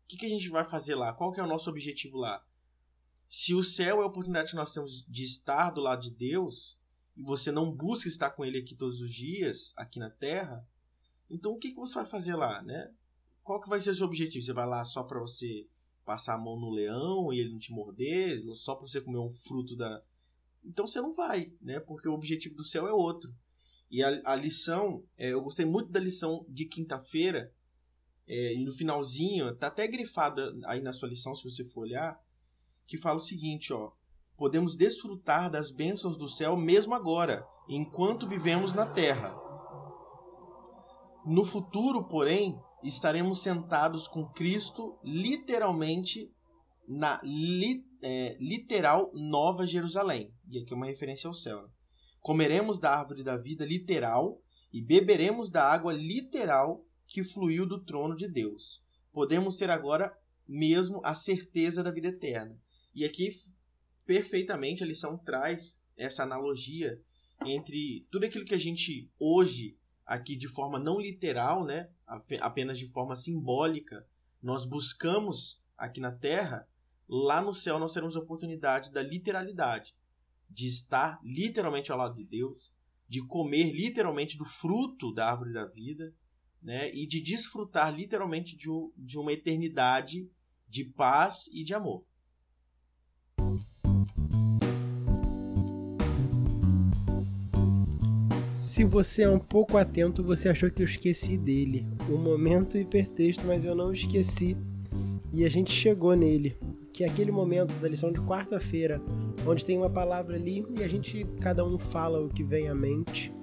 O 0.06 0.08
que, 0.08 0.18
que 0.18 0.26
a 0.26 0.30
gente 0.30 0.50
vai 0.50 0.64
fazer 0.64 0.96
lá? 0.96 1.14
Qual 1.14 1.32
que 1.32 1.40
é 1.40 1.44
o 1.44 1.48
nosso 1.48 1.70
objetivo 1.70 2.18
lá? 2.18 2.44
Se 3.28 3.54
o 3.54 3.62
céu 3.62 4.00
é 4.00 4.04
a 4.04 4.08
oportunidade 4.08 4.52
que 4.52 4.56
nós 4.56 4.74
temos 4.74 5.06
de 5.08 5.24
estar 5.24 5.70
do 5.70 5.82
lado 5.82 6.02
de 6.02 6.10
Deus, 6.10 6.80
e 7.16 7.22
você 7.22 7.52
não 7.52 7.72
busca 7.72 8.08
estar 8.08 8.32
com 8.32 8.44
Ele 8.44 8.58
aqui 8.58 8.74
todos 8.74 9.02
os 9.02 9.14
dias, 9.14 9.72
aqui 9.76 10.00
na 10.00 10.10
Terra, 10.10 10.66
então 11.30 11.52
o 11.52 11.60
que, 11.60 11.70
que 11.70 11.76
você 11.76 11.96
vai 11.96 12.06
fazer 12.06 12.36
lá, 12.36 12.62
né? 12.64 12.92
Qual 13.50 13.60
que 13.60 13.68
vai 13.68 13.80
ser 13.80 13.90
o 13.90 13.96
seu 13.96 14.06
objetivo? 14.06 14.46
Você 14.46 14.54
vai 14.54 14.68
lá 14.68 14.86
só 14.86 15.02
para 15.02 15.20
você 15.20 15.66
passar 16.06 16.36
a 16.36 16.38
mão 16.38 16.60
no 16.60 16.70
leão 16.70 17.34
e 17.34 17.40
ele 17.40 17.54
não 17.54 17.58
te 17.58 17.72
morder, 17.72 18.40
só 18.54 18.76
para 18.76 18.88
você 18.88 19.02
comer 19.02 19.18
um 19.18 19.32
fruto 19.32 19.76
da. 19.76 20.04
Então 20.64 20.86
você 20.86 21.02
não 21.02 21.16
vai, 21.16 21.52
né? 21.60 21.80
Porque 21.80 22.08
o 22.08 22.14
objetivo 22.14 22.54
do 22.54 22.64
céu 22.64 22.88
é 22.88 22.94
outro. 22.94 23.34
E 23.90 24.04
a, 24.04 24.22
a 24.24 24.36
lição, 24.36 25.04
é, 25.18 25.34
eu 25.34 25.42
gostei 25.42 25.66
muito 25.66 25.92
da 25.92 26.00
lição 26.00 26.46
de 26.48 26.66
quinta-feira, 26.66 27.52
é, 28.28 28.54
e 28.54 28.64
no 28.64 28.72
finalzinho, 28.72 29.56
tá 29.56 29.66
até 29.66 29.88
grifada 29.88 30.56
aí 30.68 30.80
na 30.80 30.94
sua 30.94 31.10
lição, 31.10 31.34
se 31.34 31.44
você 31.44 31.66
for 31.66 31.82
olhar, 31.82 32.22
que 32.86 33.00
fala 33.00 33.18
o 33.18 33.20
seguinte, 33.20 33.74
ó. 33.74 33.92
Podemos 34.38 34.78
desfrutar 34.78 35.50
das 35.50 35.72
bênçãos 35.72 36.20
do 36.20 36.30
céu 36.30 36.56
mesmo 36.56 36.94
agora, 36.94 37.44
enquanto 37.68 38.28
vivemos 38.28 38.76
na 38.76 38.86
terra. 38.86 39.34
No 41.26 41.44
futuro, 41.44 42.08
porém, 42.08 42.56
estaremos 42.84 43.42
sentados 43.42 44.08
com 44.08 44.26
Cristo 44.26 45.00
literalmente 45.04 46.32
na 46.88 47.20
li, 47.24 47.84
é, 48.02 48.38
literal 48.40 49.12
Nova 49.14 49.66
Jerusalém. 49.68 50.34
E 50.50 50.60
aqui 50.60 50.74
é 50.74 50.76
uma 50.76 50.86
referência 50.86 51.28
ao 51.28 51.34
céu. 51.34 51.62
Né? 51.62 51.70
Comeremos 52.20 52.80
da 52.80 52.92
árvore 52.92 53.24
da 53.24 53.38
vida 53.38 53.66
literal 53.66 54.42
e 54.72 54.82
beberemos 54.82 55.50
da 55.50 55.64
água 55.64 55.94
literal 55.94 56.84
que 57.08 57.24
fluiu 57.24 57.68
do 57.68 57.84
trono 57.84 58.16
de 58.16 58.28
Deus. 58.28 58.82
Podemos 59.12 59.58
ter 59.58 59.70
agora 59.70 60.16
mesmo 60.48 61.02
a 61.04 61.14
certeza 61.14 61.84
da 61.84 61.92
vida 61.92 62.08
eterna. 62.08 62.58
E 62.94 63.06
aqui, 63.06 63.30
perfeitamente, 64.06 64.84
a 64.84 64.88
lição 64.88 65.18
traz 65.18 65.80
essa 65.96 66.24
analogia 66.24 67.00
entre 67.46 68.08
tudo 68.12 68.26
aquilo 68.26 68.46
que 68.46 68.56
a 68.56 68.60
gente 68.60 69.10
hoje 69.20 69.78
aqui 70.10 70.36
de 70.36 70.48
forma 70.48 70.80
não 70.80 71.00
literal, 71.00 71.64
né, 71.64 71.88
apenas 72.42 72.80
de 72.80 72.88
forma 72.88 73.16
simbólica, 73.16 74.04
nós 74.42 74.66
buscamos 74.66 75.62
aqui 75.78 76.00
na 76.00 76.12
Terra, 76.12 76.68
lá 77.08 77.40
no 77.44 77.54
céu 77.54 77.78
nós 77.78 77.94
teremos 77.94 78.16
a 78.16 78.20
oportunidade 78.20 78.92
da 78.92 79.04
literalidade, 79.04 79.94
de 80.50 80.68
estar 80.68 81.20
literalmente 81.24 81.92
ao 81.92 81.98
lado 82.00 82.16
de 82.16 82.24
Deus, 82.24 82.74
de 83.08 83.24
comer 83.28 83.72
literalmente 83.72 84.36
do 84.36 84.46
fruto 84.46 85.14
da 85.14 85.30
árvore 85.30 85.54
da 85.54 85.66
vida, 85.66 86.12
né? 86.60 86.92
E 86.92 87.06
de 87.08 87.22
desfrutar 87.22 87.94
literalmente 87.94 88.58
de, 88.58 88.68
de 88.98 89.18
uma 89.18 89.32
eternidade 89.32 90.28
de 90.68 90.86
paz 90.86 91.48
e 91.54 91.64
de 91.64 91.76
amor. 91.76 92.04
Se 98.80 98.86
você 98.86 99.24
é 99.24 99.30
um 99.30 99.40
pouco 99.40 99.76
atento, 99.76 100.24
você 100.24 100.48
achou 100.48 100.72
que 100.72 100.82
eu 100.82 100.86
esqueci 100.86 101.38
dele. 101.38 101.86
O 102.08 102.18
momento 102.18 102.78
hipertexto, 102.78 103.46
mas 103.46 103.66
eu 103.66 103.76
não 103.76 103.92
esqueci. 103.92 104.56
E 105.34 105.44
a 105.44 105.50
gente 105.50 105.70
chegou 105.70 106.16
nele. 106.16 106.56
Que 106.94 107.04
é 107.04 107.08
aquele 107.08 107.30
momento 107.30 107.74
da 107.74 107.90
lição 107.90 108.10
de 108.10 108.22
quarta-feira, 108.22 109.02
onde 109.46 109.66
tem 109.66 109.78
uma 109.78 109.90
palavra 109.90 110.38
ali 110.38 110.66
e 110.78 110.82
a 110.82 110.88
gente, 110.88 111.26
cada 111.42 111.66
um 111.66 111.78
fala 111.78 112.22
o 112.22 112.30
que 112.30 112.42
vem 112.42 112.70
à 112.70 112.74
mente. 112.74 113.34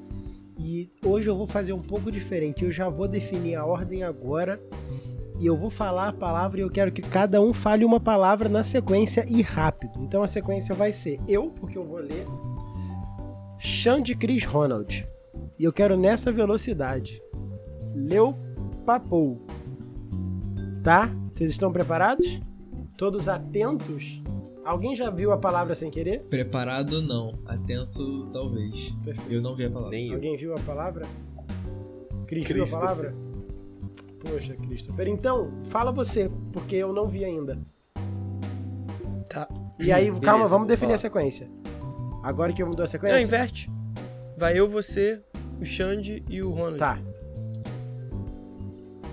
E 0.58 0.88
hoje 1.04 1.28
eu 1.28 1.36
vou 1.36 1.46
fazer 1.46 1.74
um 1.74 1.82
pouco 1.82 2.10
diferente. 2.10 2.64
Eu 2.64 2.72
já 2.72 2.88
vou 2.88 3.06
definir 3.06 3.56
a 3.56 3.66
ordem 3.66 4.04
agora. 4.04 4.58
E 5.38 5.44
eu 5.44 5.54
vou 5.54 5.68
falar 5.68 6.08
a 6.08 6.14
palavra 6.14 6.60
e 6.60 6.62
eu 6.62 6.70
quero 6.70 6.90
que 6.90 7.02
cada 7.02 7.42
um 7.42 7.52
fale 7.52 7.84
uma 7.84 8.00
palavra 8.00 8.48
na 8.48 8.62
sequência 8.62 9.26
e 9.28 9.42
rápido. 9.42 10.02
Então 10.02 10.22
a 10.22 10.28
sequência 10.28 10.74
vai 10.74 10.94
ser 10.94 11.20
eu, 11.28 11.50
porque 11.50 11.76
eu 11.76 11.84
vou 11.84 11.98
ler. 11.98 12.24
Xande 13.58 14.14
Chris 14.14 14.42
Ronald. 14.42 15.06
E 15.58 15.64
eu 15.64 15.72
quero 15.72 15.96
nessa 15.96 16.30
velocidade. 16.30 17.22
Leu 17.94 18.36
Papou. 18.84 19.40
Tá? 20.82 21.10
Vocês 21.34 21.50
estão 21.50 21.72
preparados? 21.72 22.40
Todos 22.96 23.28
atentos? 23.28 24.22
Alguém 24.64 24.94
já 24.96 25.10
viu 25.10 25.32
a 25.32 25.38
palavra 25.38 25.74
sem 25.74 25.90
querer? 25.90 26.22
Preparado 26.24 27.00
não. 27.00 27.38
Atento 27.46 28.30
talvez. 28.32 28.90
Perfeito. 29.04 29.32
Eu 29.32 29.40
não 29.40 29.54
vi 29.54 29.64
a 29.64 29.70
palavra. 29.70 29.90
Nem 29.90 30.08
eu. 30.08 30.14
Alguém 30.14 30.36
viu 30.36 30.54
a 30.54 30.58
palavra? 30.60 31.06
Cris 32.26 32.46
viu 32.46 32.56
a 32.56 32.58
Christopher. 32.58 32.80
palavra? 32.80 33.14
Poxa, 34.20 34.54
Christopher. 34.56 35.08
Então, 35.08 35.52
fala 35.62 35.92
você, 35.92 36.28
porque 36.52 36.74
eu 36.76 36.92
não 36.92 37.06
vi 37.08 37.24
ainda. 37.24 37.58
Tá. 39.28 39.48
E 39.78 39.92
aí, 39.92 40.06
Beleza, 40.06 40.20
calma, 40.20 40.46
vamos 40.46 40.66
definir 40.66 40.94
a 40.94 40.98
falar. 40.98 40.98
sequência. 40.98 41.48
Agora 42.22 42.52
que 42.52 42.62
eu 42.62 42.66
mudou 42.66 42.84
a 42.84 42.88
sequência? 42.88 43.16
Não, 43.16 43.22
inverte. 43.22 43.70
Vai 44.36 44.58
eu, 44.58 44.68
você, 44.68 45.22
o 45.60 45.64
Xande 45.64 46.22
e 46.28 46.42
o 46.42 46.50
Ronald. 46.50 46.78
Tá, 46.78 46.98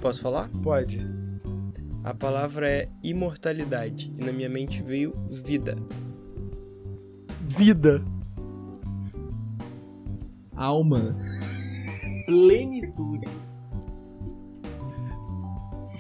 Posso 0.01 0.21
falar? 0.21 0.49
pode. 0.61 0.99
A 2.03 2.13
palavra 2.13 2.69
é 2.69 2.89
imortalidade. 3.01 4.13
E 4.19 4.25
na 4.25 4.31
minha 4.33 4.49
mente 4.49 4.81
veio 4.83 5.13
vida. 5.31 5.75
Vida. 7.41 8.03
Alma. 10.55 11.15
Plenitude. 12.25 13.27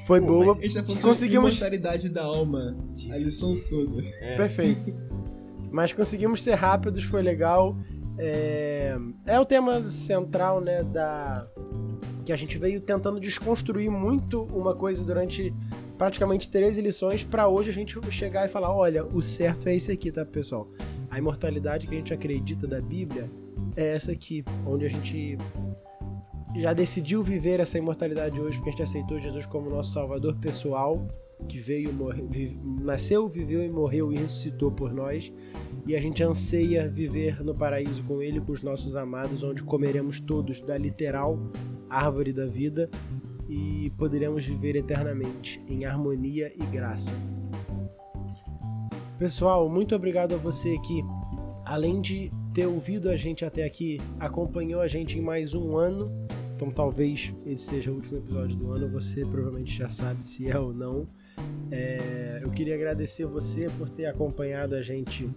Foi 0.05 0.19
Pô, 0.19 0.27
boa. 0.27 0.55
tá 0.55 0.61
Conseguimos- 1.01 1.51
imortalidade 1.51 2.09
da 2.09 2.23
alma. 2.25 2.75
A 3.09 3.17
lição 3.17 3.55
toda. 3.69 4.01
É. 4.21 4.35
Perfeito. 4.37 4.93
Mas 5.71 5.93
conseguimos 5.93 6.43
ser 6.43 6.55
rápidos, 6.55 7.03
foi 7.05 7.21
legal. 7.21 7.75
É, 8.17 8.95
é 9.25 9.39
o 9.39 9.45
tema 9.45 9.81
central, 9.81 10.61
né, 10.61 10.83
da 10.83 11.47
que 12.23 12.31
a 12.31 12.35
gente 12.37 12.57
veio 12.57 12.79
tentando 12.79 13.19
desconstruir 13.19 13.89
muito 13.89 14.43
uma 14.43 14.73
coisa 14.73 15.03
durante 15.03 15.53
praticamente 15.97 16.49
13 16.49 16.81
lições 16.81 17.23
para 17.23 17.47
hoje 17.47 17.69
a 17.69 17.73
gente 17.73 17.99
chegar 18.11 18.45
e 18.45 18.49
falar, 18.49 18.73
olha, 18.73 19.03
o 19.05 19.21
certo 19.21 19.67
é 19.67 19.75
esse 19.75 19.91
aqui, 19.91 20.11
tá, 20.11 20.25
pessoal? 20.25 20.67
A 21.09 21.19
imortalidade 21.19 21.85
que 21.85 21.93
a 21.93 21.97
gente 21.97 22.13
acredita 22.13 22.65
da 22.65 22.79
Bíblia 22.79 23.29
é 23.75 23.95
essa 23.95 24.11
aqui, 24.11 24.43
onde 24.65 24.85
a 24.85 24.89
gente 24.89 25.37
já 26.55 26.71
decidiu 26.71 27.21
viver 27.21 27.59
essa 27.59 27.77
imortalidade 27.77 28.39
hoje 28.39 28.57
porque 28.57 28.69
a 28.69 28.73
gente 28.73 28.83
aceitou 28.83 29.19
Jesus 29.19 29.45
como 29.45 29.69
nosso 29.69 29.91
salvador 29.91 30.35
pessoal, 30.35 31.05
que 31.43 31.57
veio, 31.57 31.93
morre, 31.93 32.23
vi- 32.29 32.59
nasceu, 32.81 33.27
viveu 33.27 33.63
e 33.63 33.69
morreu 33.69 34.11
e 34.11 34.17
ressuscitou 34.17 34.71
por 34.71 34.93
nós. 34.93 35.31
E 35.85 35.95
a 35.95 35.99
gente 36.01 36.23
anseia 36.23 36.87
viver 36.87 37.43
no 37.43 37.53
paraíso 37.53 38.03
com 38.03 38.21
ele, 38.21 38.39
com 38.39 38.51
os 38.53 38.63
nossos 38.63 38.95
amados, 38.95 39.43
onde 39.43 39.63
comeremos 39.63 40.19
todos 40.19 40.61
da 40.61 40.77
literal 40.77 41.37
árvore 41.89 42.31
da 42.31 42.45
vida 42.45 42.89
e 43.49 43.91
poderemos 43.97 44.45
viver 44.45 44.75
eternamente 44.75 45.61
em 45.67 45.85
harmonia 45.85 46.51
e 46.55 46.65
graça. 46.65 47.11
Pessoal, 49.19 49.69
muito 49.69 49.95
obrigado 49.95 50.33
a 50.33 50.37
você 50.37 50.77
que, 50.79 51.03
além 51.65 52.01
de 52.01 52.31
ter 52.53 52.65
ouvido 52.65 53.09
a 53.09 53.15
gente 53.17 53.45
até 53.45 53.63
aqui, 53.63 53.99
acompanhou 54.19 54.81
a 54.81 54.87
gente 54.87 55.17
em 55.17 55.21
mais 55.21 55.53
um 55.53 55.75
ano. 55.77 56.11
Então 56.55 56.71
talvez 56.71 57.33
esse 57.45 57.65
seja 57.65 57.91
o 57.91 57.95
último 57.95 58.19
episódio 58.19 58.55
do 58.55 58.71
ano, 58.71 58.89
você 58.89 59.25
provavelmente 59.25 59.77
já 59.77 59.89
sabe 59.89 60.23
se 60.23 60.47
é 60.49 60.57
ou 60.57 60.73
não. 60.73 61.05
É, 61.71 62.39
eu 62.43 62.51
queria 62.51 62.75
agradecer 62.75 63.25
você 63.25 63.69
por 63.77 63.89
ter 63.89 64.05
acompanhado 64.05 64.75
a 64.75 64.81
gente 64.81 65.29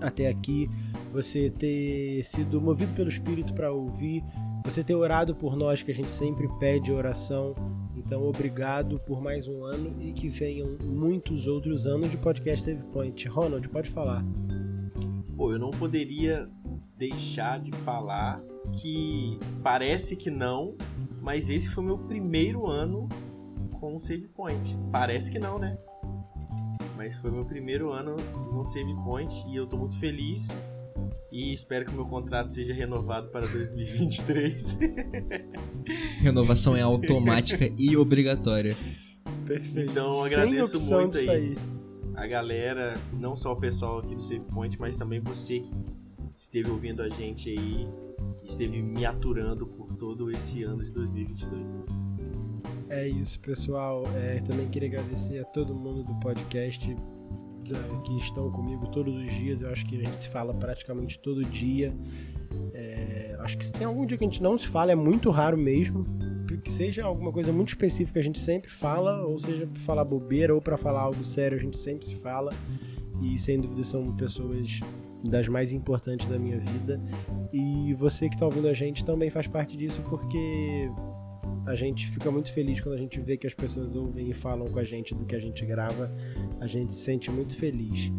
até 0.00 0.26
aqui, 0.28 0.68
você 1.12 1.50
ter 1.50 2.24
sido 2.24 2.60
movido 2.60 2.92
pelo 2.94 3.08
Espírito 3.08 3.54
para 3.54 3.72
ouvir, 3.72 4.24
você 4.64 4.82
ter 4.82 4.94
orado 4.94 5.34
por 5.34 5.56
nós, 5.56 5.82
que 5.82 5.90
a 5.90 5.94
gente 5.94 6.10
sempre 6.10 6.48
pede 6.58 6.92
oração. 6.92 7.54
Então, 7.96 8.26
obrigado 8.26 8.98
por 9.06 9.20
mais 9.22 9.46
um 9.46 9.64
ano 9.64 9.94
e 10.00 10.12
que 10.12 10.28
venham 10.28 10.76
muitos 10.82 11.46
outros 11.46 11.86
anos 11.86 12.10
de 12.10 12.16
podcast 12.16 12.64
Save 12.64 12.82
Point. 12.92 13.28
Ronald, 13.28 13.68
pode 13.68 13.88
falar. 13.90 14.24
Pô, 15.36 15.52
eu 15.52 15.58
não 15.58 15.70
poderia 15.70 16.48
deixar 16.96 17.60
de 17.60 17.70
falar 17.78 18.42
que 18.80 19.38
parece 19.62 20.16
que 20.16 20.30
não, 20.30 20.74
mas 21.22 21.48
esse 21.48 21.70
foi 21.70 21.84
meu 21.84 21.98
primeiro 21.98 22.66
ano 22.66 23.08
com 23.80 23.96
o 23.96 23.98
Save 23.98 24.28
Point. 24.28 24.78
Parece 24.92 25.32
que 25.32 25.38
não, 25.38 25.58
né? 25.58 25.76
Mas 26.96 27.16
foi 27.16 27.30
meu 27.30 27.44
primeiro 27.44 27.90
ano 27.90 28.14
no 28.52 28.64
Save 28.64 28.94
Point 29.02 29.48
e 29.48 29.56
eu 29.56 29.66
tô 29.66 29.78
muito 29.78 29.98
feliz 29.98 30.60
e 31.32 31.54
espero 31.54 31.86
que 31.86 31.92
o 31.92 31.94
meu 31.94 32.04
contrato 32.04 32.48
seja 32.48 32.74
renovado 32.74 33.28
para 33.28 33.46
2023. 33.46 34.78
Renovação 36.20 36.76
é 36.76 36.82
automática 36.82 37.70
e 37.78 37.96
obrigatória. 37.96 38.76
Perfeito. 39.46 39.90
Então, 39.90 40.12
eu 40.12 40.24
agradeço 40.24 40.78
muito 40.92 41.16
aí. 41.18 41.24
sair. 41.24 41.58
a 42.14 42.26
galera, 42.26 42.94
não 43.14 43.34
só 43.34 43.52
o 43.52 43.56
pessoal 43.56 44.00
aqui 44.00 44.14
do 44.14 44.22
Save 44.22 44.44
Point, 44.52 44.78
mas 44.78 44.96
também 44.96 45.20
você 45.20 45.60
que 45.60 45.72
esteve 46.36 46.70
ouvindo 46.70 47.02
a 47.02 47.08
gente 47.08 47.48
aí, 47.48 47.88
esteve 48.44 48.82
me 48.82 49.06
aturando 49.06 49.66
por 49.66 49.94
todo 49.94 50.30
esse 50.30 50.62
ano 50.64 50.84
de 50.84 50.90
2022. 50.90 51.86
É 52.90 53.06
isso, 53.06 53.38
pessoal. 53.38 54.02
É, 54.16 54.40
também 54.40 54.68
queria 54.68 54.88
agradecer 54.88 55.38
a 55.38 55.44
todo 55.44 55.72
mundo 55.72 56.02
do 56.02 56.14
podcast 56.16 56.84
que 58.04 58.16
estão 58.18 58.50
comigo 58.50 58.88
todos 58.88 59.14
os 59.14 59.32
dias. 59.32 59.62
Eu 59.62 59.70
acho 59.70 59.86
que 59.86 59.94
a 60.00 60.04
gente 60.04 60.16
se 60.16 60.28
fala 60.28 60.52
praticamente 60.52 61.16
todo 61.20 61.44
dia. 61.44 61.94
É, 62.74 63.36
acho 63.38 63.56
que 63.56 63.64
se 63.64 63.72
tem 63.72 63.86
algum 63.86 64.04
dia 64.04 64.18
que 64.18 64.24
a 64.24 64.26
gente 64.26 64.42
não 64.42 64.58
se 64.58 64.66
fala, 64.66 64.90
é 64.90 64.96
muito 64.96 65.30
raro 65.30 65.56
mesmo. 65.56 66.04
Que 66.64 66.70
seja 66.70 67.04
alguma 67.04 67.32
coisa 67.32 67.52
muito 67.52 67.68
específica, 67.68 68.18
a 68.18 68.22
gente 68.22 68.38
sempre 68.38 68.70
fala, 68.70 69.24
ou 69.24 69.38
seja, 69.38 69.66
pra 69.68 69.80
falar 69.82 70.04
bobeira 70.04 70.52
ou 70.52 70.60
para 70.60 70.76
falar 70.76 71.00
algo 71.00 71.24
sério, 71.24 71.56
a 71.56 71.60
gente 71.60 71.76
sempre 71.76 72.04
se 72.04 72.16
fala. 72.16 72.52
E 73.22 73.38
sem 73.38 73.60
dúvida 73.60 73.84
são 73.84 74.14
pessoas 74.16 74.80
das 75.24 75.46
mais 75.46 75.72
importantes 75.72 76.26
da 76.26 76.38
minha 76.38 76.58
vida. 76.58 77.00
E 77.52 77.94
você 77.94 78.28
que 78.28 78.34
está 78.34 78.46
ouvindo 78.46 78.66
a 78.66 78.74
gente 78.74 79.04
também 79.04 79.30
faz 79.30 79.46
parte 79.46 79.76
disso, 79.76 80.02
porque 80.08 80.90
a 81.66 81.74
gente 81.74 82.08
fica 82.10 82.30
muito 82.30 82.52
feliz 82.52 82.80
quando 82.80 82.94
a 82.94 82.98
gente 82.98 83.20
vê 83.20 83.36
que 83.36 83.46
as 83.46 83.54
pessoas 83.54 83.94
ouvem 83.94 84.30
e 84.30 84.34
falam 84.34 84.68
com 84.68 84.78
a 84.78 84.84
gente 84.84 85.14
do 85.14 85.24
que 85.24 85.36
a 85.36 85.40
gente 85.40 85.64
grava. 85.64 86.12
A 86.60 86.66
gente 86.66 86.92
se 86.92 87.02
sente 87.02 87.30
muito 87.30 87.56
feliz. 87.56 88.10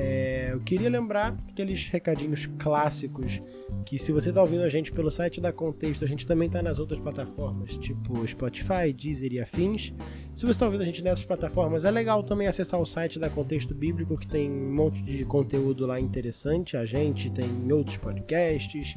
É, 0.00 0.50
eu 0.52 0.60
queria 0.60 0.88
lembrar 0.88 1.36
aqueles 1.50 1.88
recadinhos 1.88 2.46
clássicos 2.56 3.42
que 3.84 3.98
se 3.98 4.12
você 4.12 4.28
está 4.28 4.40
ouvindo 4.40 4.62
a 4.62 4.68
gente 4.68 4.92
pelo 4.92 5.10
site 5.10 5.40
da 5.40 5.52
Contexto, 5.52 6.04
a 6.04 6.06
gente 6.06 6.24
também 6.24 6.46
está 6.46 6.62
nas 6.62 6.78
outras 6.78 7.00
plataformas, 7.00 7.76
tipo 7.78 8.24
Spotify, 8.24 8.92
Deezer 8.96 9.32
e 9.32 9.40
afins. 9.40 9.92
Se 10.36 10.42
você 10.42 10.52
está 10.52 10.66
ouvindo 10.66 10.82
a 10.82 10.84
gente 10.84 11.02
nessas 11.02 11.24
plataformas, 11.24 11.84
é 11.84 11.90
legal 11.90 12.22
também 12.22 12.46
acessar 12.46 12.80
o 12.80 12.86
site 12.86 13.18
da 13.18 13.28
Contexto 13.28 13.74
Bíblico, 13.74 14.16
que 14.16 14.28
tem 14.28 14.48
um 14.48 14.72
monte 14.72 15.02
de 15.02 15.24
conteúdo 15.24 15.84
lá 15.84 15.98
interessante. 15.98 16.76
A 16.76 16.84
gente 16.84 17.28
tem 17.28 17.50
outros 17.72 17.96
podcasts 17.96 18.94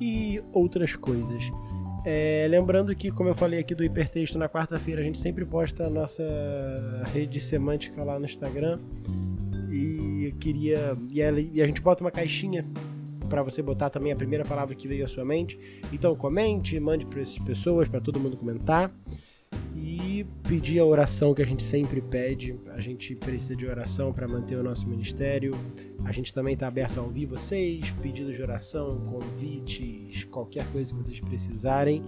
e 0.00 0.42
outras 0.54 0.96
coisas. 0.96 1.50
É, 2.04 2.46
lembrando 2.48 2.94
que, 2.94 3.10
como 3.10 3.28
eu 3.28 3.34
falei 3.34 3.60
aqui 3.60 3.74
do 3.74 3.84
hipertexto, 3.84 4.38
na 4.38 4.48
quarta-feira 4.48 5.00
a 5.00 5.04
gente 5.04 5.18
sempre 5.18 5.44
posta 5.44 5.86
a 5.86 5.90
nossa 5.90 6.22
rede 7.12 7.40
semântica 7.40 8.02
lá 8.02 8.18
no 8.18 8.24
Instagram. 8.24 8.78
E 9.70 10.24
eu 10.32 10.32
queria. 10.38 10.96
E, 11.10 11.20
ela- 11.20 11.40
e 11.40 11.60
a 11.62 11.66
gente 11.66 11.80
bota 11.80 12.02
uma 12.02 12.10
caixinha 12.10 12.64
para 13.28 13.42
você 13.42 13.62
botar 13.62 13.90
também 13.90 14.10
a 14.12 14.16
primeira 14.16 14.44
palavra 14.44 14.74
que 14.74 14.88
veio 14.88 15.04
à 15.04 15.08
sua 15.08 15.24
mente. 15.24 15.58
Então 15.92 16.14
comente, 16.16 16.78
mande 16.80 17.04
para 17.06 17.20
essas 17.20 17.38
pessoas, 17.38 17.86
para 17.86 18.00
todo 18.00 18.18
mundo 18.18 18.36
comentar. 18.36 18.90
E 19.74 20.26
pedir 20.46 20.78
a 20.78 20.84
oração 20.84 21.34
que 21.34 21.42
a 21.42 21.46
gente 21.46 21.62
sempre 21.62 22.00
pede. 22.00 22.58
A 22.74 22.80
gente 22.80 23.14
precisa 23.14 23.56
de 23.56 23.66
oração 23.66 24.12
para 24.12 24.28
manter 24.28 24.56
o 24.56 24.62
nosso 24.62 24.86
ministério. 24.88 25.54
A 26.04 26.12
gente 26.12 26.34
também 26.34 26.54
está 26.54 26.66
aberto 26.66 26.98
a 26.98 27.02
ouvir 27.02 27.26
vocês, 27.26 27.90
pedidos 28.02 28.34
de 28.34 28.42
oração, 28.42 29.00
convites, 29.06 30.24
qualquer 30.24 30.66
coisa 30.72 30.92
que 30.92 31.02
vocês 31.02 31.20
precisarem. 31.20 32.04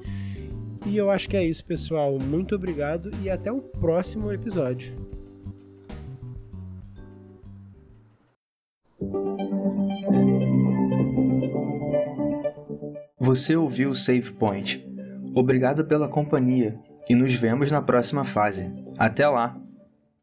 E 0.87 0.97
eu 0.97 1.11
acho 1.11 1.29
que 1.29 1.37
é 1.37 1.45
isso, 1.45 1.65
pessoal. 1.65 2.19
Muito 2.19 2.55
obrigado 2.55 3.11
e 3.23 3.31
até 3.31 3.51
o 3.51 3.61
próximo 3.61 4.33
episódio. 4.33 4.95
Você 13.19 13.57
ouviu 13.57 13.91
o 13.91 13.95
Save 13.95 14.33
Point. 14.33 14.85
Obrigado 15.35 15.85
pela 15.85 16.09
companhia 16.09 16.75
e 17.09 17.15
nos 17.15 17.35
vemos 17.35 17.71
na 17.71 17.83
próxima 17.83 18.25
fase. 18.25 18.71
Até 18.99 19.27
lá! 19.29 19.62